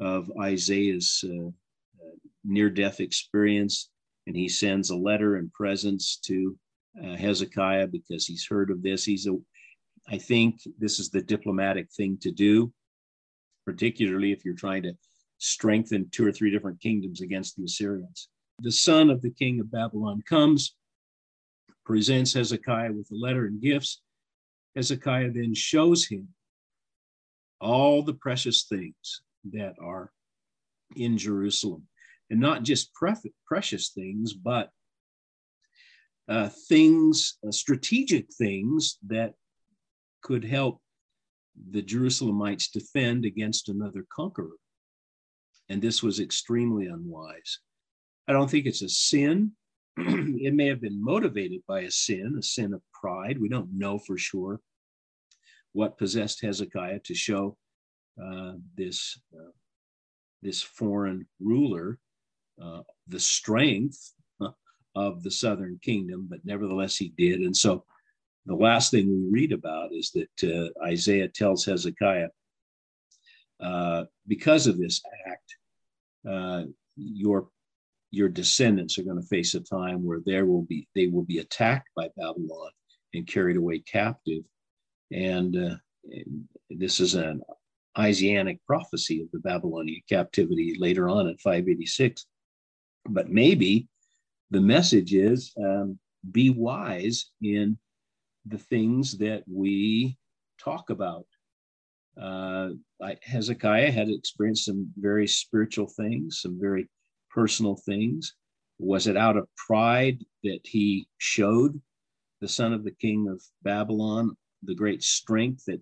of 0.01 0.33
Isaiah's 0.41 1.23
uh, 1.23 1.49
uh, 1.49 2.17
near 2.45 2.71
death 2.71 3.01
experience, 3.01 3.91
and 4.27 4.35
he 4.35 4.49
sends 4.49 4.89
a 4.89 4.97
letter 4.97 5.37
and 5.37 5.53
presents 5.53 6.17
to 6.25 6.57
uh, 7.03 7.17
Hezekiah 7.17 7.89
because 7.89 8.27
he's 8.27 8.47
heard 8.47 8.71
of 8.71 8.83
this. 8.83 9.05
He's 9.05 9.27
a, 9.27 9.37
I 10.09 10.19
think 10.19 10.61
this 10.79 10.99
is 10.99 11.11
the 11.11 11.23
diplomatic 11.23 11.91
thing 11.91 12.19
to 12.23 12.31
do, 12.31 12.73
particularly 13.67 14.33
if 14.33 14.45
you're 14.45 14.55
trying 14.55 14.83
to 14.85 14.95
strengthen 15.39 16.09
two 16.11 16.27
or 16.27 16.33
three 16.33 16.51
different 16.51 16.81
kingdoms 16.81 17.21
against 17.21 17.57
the 17.57 17.65
Assyrians. 17.65 18.29
The 18.61 18.73
son 18.73 19.11
of 19.11 19.23
the 19.23 19.31
king 19.31 19.61
of 19.61 19.71
Babylon 19.71 20.23
comes, 20.29 20.75
presents 21.85 22.35
Hezekiah 22.35 22.93
with 22.93 23.09
a 23.13 23.17
letter 23.17 23.47
and 23.47 23.63
gifts. 23.63 24.03
Hezekiah 24.75 25.31
then 25.31 25.55
shows 25.55 26.07
him 26.07 26.29
all 27.61 28.03
the 28.03 28.15
precious 28.15 28.65
things 28.65 29.23
that 29.53 29.75
are 29.81 30.11
in 30.97 31.19
Jerusalem, 31.19 31.87
and 32.31 32.41
not 32.41 32.63
just 32.63 32.93
precious 32.95 33.91
things, 33.91 34.33
but 34.33 34.71
uh, 36.29 36.49
things, 36.69 37.39
uh, 37.47 37.51
strategic 37.51 38.33
things 38.35 38.99
that 39.07 39.35
could 40.23 40.45
help 40.45 40.81
the 41.71 41.83
Jerusalemites 41.83 42.71
defend 42.71 43.25
against 43.25 43.69
another 43.69 44.05
conqueror. 44.13 44.57
And 45.69 45.83
this 45.83 46.03
was 46.03 46.21
extremely 46.21 46.87
unwise. 46.87 47.61
I 48.27 48.33
don't 48.33 48.51
think 48.51 48.67
it's 48.67 48.83
a 48.83 48.89
sin. 48.89 49.53
it 49.97 50.55
may 50.55 50.67
have 50.67 50.81
been 50.81 51.03
motivated 51.03 51.61
by 51.67 51.81
a 51.81 51.91
sin, 51.91 52.37
a 52.39 52.43
sin 52.43 52.73
of 52.73 52.83
pride. 52.93 53.41
We 53.41 53.49
don't 53.49 53.77
know 53.77 53.99
for 53.99 54.17
sure 54.17 54.61
what 55.73 55.99
possessed 55.99 56.43
Hezekiah 56.43 57.01
to 57.05 57.15
show 57.15 57.57
uh, 58.23 58.53
this, 58.77 59.21
uh, 59.35 59.51
this 60.43 60.63
foreign 60.63 61.27
ruler 61.41 61.99
uh, 62.63 62.83
the 63.07 63.21
strength 63.21 64.15
of 64.99 65.23
the 65.23 65.31
southern 65.31 65.79
kingdom, 65.81 66.27
but 66.29 66.45
nevertheless 66.45 66.97
he 66.97 67.13
did. 67.17 67.41
And 67.41 67.57
so 67.57 67.85
the 68.47 68.57
last 68.57 68.91
thing 68.91 69.09
we 69.09 69.41
read 69.41 69.53
about 69.53 69.93
is 69.93 70.11
that 70.13 70.53
uh, 70.53 70.85
Isaiah 70.85 71.29
tells 71.29 71.65
Hezekiah, 71.65 72.29
uh, 73.63 74.05
because 74.27 74.67
of 74.67 74.77
this 74.77 75.01
act, 75.27 75.57
uh, 76.29 76.63
your 76.97 77.49
your 78.11 78.29
descendants 78.29 78.99
are 78.99 79.05
going 79.05 79.21
to 79.21 79.27
face 79.29 79.55
a 79.55 79.61
time 79.61 80.03
where 80.03 80.21
there 80.25 80.47
will 80.47 80.63
be 80.63 80.89
they 80.95 81.07
will 81.07 81.25
be 81.25 81.39
attacked 81.39 81.89
by 81.95 82.09
Babylon 82.17 82.71
and 83.15 83.27
carried 83.27 83.57
away 83.57 83.79
captive, 83.81 84.43
and, 85.13 85.57
uh, 85.57 85.77
this 86.71 87.01
is 87.01 87.15
an 87.15 87.43
Isaianic 87.99 88.65
prophecy 88.67 89.21
of 89.23 89.31
the 89.33 89.41
Babylonian 89.41 90.03
captivity 90.09 90.77
later 90.79 91.09
on 91.09 91.29
in 91.29 91.37
586. 91.39 92.27
But 93.07 93.31
maybe 93.31 93.89
the 94.51 94.61
message 94.61 95.15
is 95.15 95.53
um, 95.59 95.99
be 96.33 96.51
wise 96.51 97.31
in 97.43 97.79
the 98.47 98.59
things 98.59 99.19
that 99.19 99.45
we 99.47 100.17
talk 100.59 100.91
about. 100.91 101.27
Uh, 102.21 102.71
Hezekiah 103.23 103.93
had 103.93 104.09
experienced 104.09 104.65
some 104.65 104.91
very 104.97 105.29
spiritual 105.29 105.87
things, 105.87 106.41
some 106.41 106.59
very 106.61 106.89
personal 107.31 107.77
things. 107.77 108.35
Was 108.79 109.07
it 109.07 109.17
out 109.17 109.37
of 109.37 109.49
pride 109.57 110.25
that 110.45 110.61
he 110.65 111.07
showed 111.19 111.81
the 112.41 112.49
son 112.49 112.73
of 112.73 112.85
the 112.85 112.93
king 112.93 113.29
of 113.29 113.43
Babylon 113.63 114.37
the 114.63 114.75
great 114.75 115.03
strength 115.03 115.65
that 115.67 115.81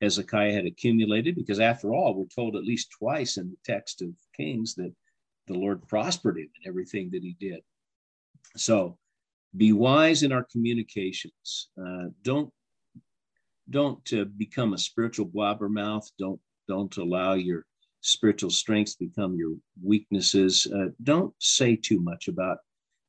Hezekiah 0.00 0.52
had 0.52 0.66
accumulated? 0.66 1.34
Because 1.34 1.60
after 1.60 1.94
all, 1.94 2.14
we're 2.14 2.26
told 2.26 2.56
at 2.56 2.64
least 2.64 2.94
twice 2.96 3.36
in 3.36 3.50
the 3.50 3.56
text 3.64 4.02
of 4.02 4.10
Kings 4.36 4.74
that 4.76 4.92
the 5.48 5.54
Lord 5.54 5.86
prospered 5.88 6.38
him 6.38 6.48
in 6.62 6.68
everything 6.68 7.10
that 7.10 7.22
he 7.22 7.36
did. 7.40 7.60
So 8.56 8.98
be 9.56 9.72
wise 9.72 10.22
in 10.22 10.32
our 10.32 10.46
communications. 10.50 11.68
Uh, 11.80 12.06
don't 12.22 12.50
don't 13.70 14.12
uh, 14.12 14.24
become 14.36 14.72
a 14.72 14.78
spiritual 14.78 15.26
blabbermouth. 15.26 16.04
Don't 16.18 16.40
don't 16.68 16.96
allow 16.96 17.34
your 17.34 17.64
spiritual 18.00 18.50
strengths 18.50 18.96
become 18.96 19.36
your 19.36 19.54
weaknesses. 19.82 20.66
Uh, 20.74 20.86
don't 21.02 21.34
say 21.38 21.76
too 21.76 22.00
much 22.00 22.28
about 22.28 22.58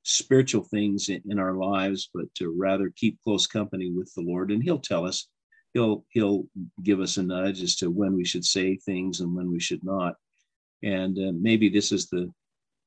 spiritual 0.03 0.63
things 0.63 1.09
in, 1.09 1.21
in, 1.29 1.39
our 1.39 1.55
lives, 1.55 2.09
but 2.13 2.25
to 2.35 2.49
rather 2.49 2.91
keep 2.95 3.17
close 3.23 3.47
company 3.47 3.91
with 3.91 4.13
the 4.15 4.21
Lord, 4.21 4.51
and 4.51 4.63
He'll 4.63 4.79
tell 4.79 5.05
us. 5.05 5.27
He'll 5.73 6.05
He'll 6.09 6.45
give 6.83 6.99
us 6.99 7.17
a 7.17 7.23
nudge 7.23 7.63
as 7.63 7.75
to 7.77 7.89
when 7.89 8.15
we 8.15 8.25
should 8.25 8.45
say 8.45 8.75
things 8.77 9.21
and 9.21 9.35
when 9.35 9.51
we 9.51 9.59
should 9.59 9.83
not. 9.83 10.15
And 10.83 11.17
uh, 11.17 11.31
maybe 11.33 11.69
this 11.69 11.91
is 11.91 12.09
the 12.09 12.31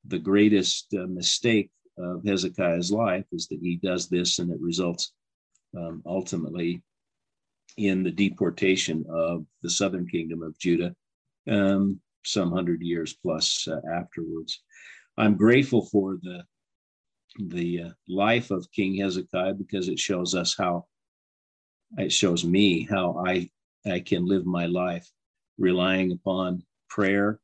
the 0.05 0.19
greatest 0.19 0.93
uh, 0.93 1.07
mistake 1.07 1.69
of 1.97 2.23
Hezekiah's 2.23 2.91
life 2.91 3.25
is 3.31 3.47
that 3.47 3.59
he 3.61 3.77
does 3.77 4.07
this, 4.07 4.39
and 4.39 4.51
it 4.51 4.59
results 4.59 5.13
um, 5.75 6.01
ultimately 6.05 6.81
in 7.77 8.03
the 8.03 8.11
deportation 8.11 9.05
of 9.09 9.45
the 9.61 9.69
southern 9.69 10.07
kingdom 10.07 10.41
of 10.41 10.57
Judah 10.57 10.95
um, 11.49 11.99
some 12.23 12.51
hundred 12.51 12.81
years 12.81 13.15
plus 13.21 13.67
uh, 13.67 13.79
afterwards. 13.93 14.63
I'm 15.17 15.35
grateful 15.35 15.85
for 15.85 16.17
the 16.21 16.43
the 17.39 17.83
uh, 17.83 17.89
life 18.07 18.49
of 18.51 18.71
King 18.71 18.95
Hezekiah 18.95 19.53
because 19.53 19.89
it 19.89 19.99
shows 19.99 20.33
us 20.33 20.55
how 20.57 20.85
it 21.97 22.11
shows 22.11 22.43
me 22.43 22.87
how 22.89 23.23
I 23.25 23.49
I 23.85 23.99
can 23.99 24.25
live 24.25 24.45
my 24.45 24.65
life 24.65 25.07
relying 25.57 26.11
upon 26.11 26.63
prayer, 26.89 27.39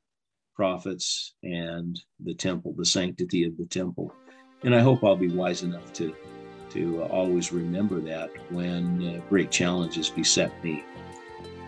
prophets, 0.56 1.36
and 1.44 2.00
the 2.20 2.34
temple, 2.34 2.74
the 2.78 2.86
sanctity 2.86 3.44
of 3.46 3.58
the 3.58 3.66
temple. 3.66 4.14
And 4.64 4.74
I 4.76 4.80
hope 4.80 5.04
I'll 5.04 5.16
be 5.16 5.30
wise 5.30 5.64
enough 5.64 5.92
to 5.94 6.16
to 6.72 7.04
always 7.04 7.54
remember 7.54 8.00
that 8.00 8.32
when 8.50 9.08
uh, 9.08 9.30
great 9.30 9.52
challenges 9.52 10.10
beset 10.10 10.52
me. 10.64 10.84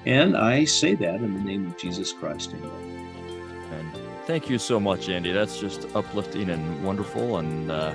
And 0.05 0.35
I 0.35 0.65
say 0.65 0.95
that 0.95 1.15
in 1.15 1.35
the 1.35 1.41
name 1.41 1.67
of 1.67 1.77
Jesus 1.77 2.11
Christ. 2.11 2.53
Amen. 2.53 3.05
And 3.71 3.91
thank 4.25 4.49
you 4.49 4.57
so 4.57 4.79
much, 4.79 5.09
Andy. 5.09 5.31
That's 5.31 5.59
just 5.59 5.87
uplifting 5.95 6.49
and 6.49 6.83
wonderful. 6.83 7.37
And 7.37 7.71
uh, 7.71 7.93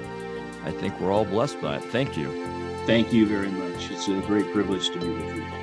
I 0.65 0.71
think 0.71 1.01
we're 1.01 1.13
all 1.13 1.25
blessed 1.25 1.61
by 1.61 1.77
it. 1.77 1.85
Thank 1.85 2.17
you. 2.17 2.29
Thank 2.87 3.13
you 3.13 3.27
very 3.27 3.51
much. 3.51 3.91
It's 3.91 4.09
a 4.09 4.21
great 4.21 4.53
privilege 4.53 4.91
to 4.91 5.01
be 5.01 5.09
with 5.09 5.37
you. 5.37 5.60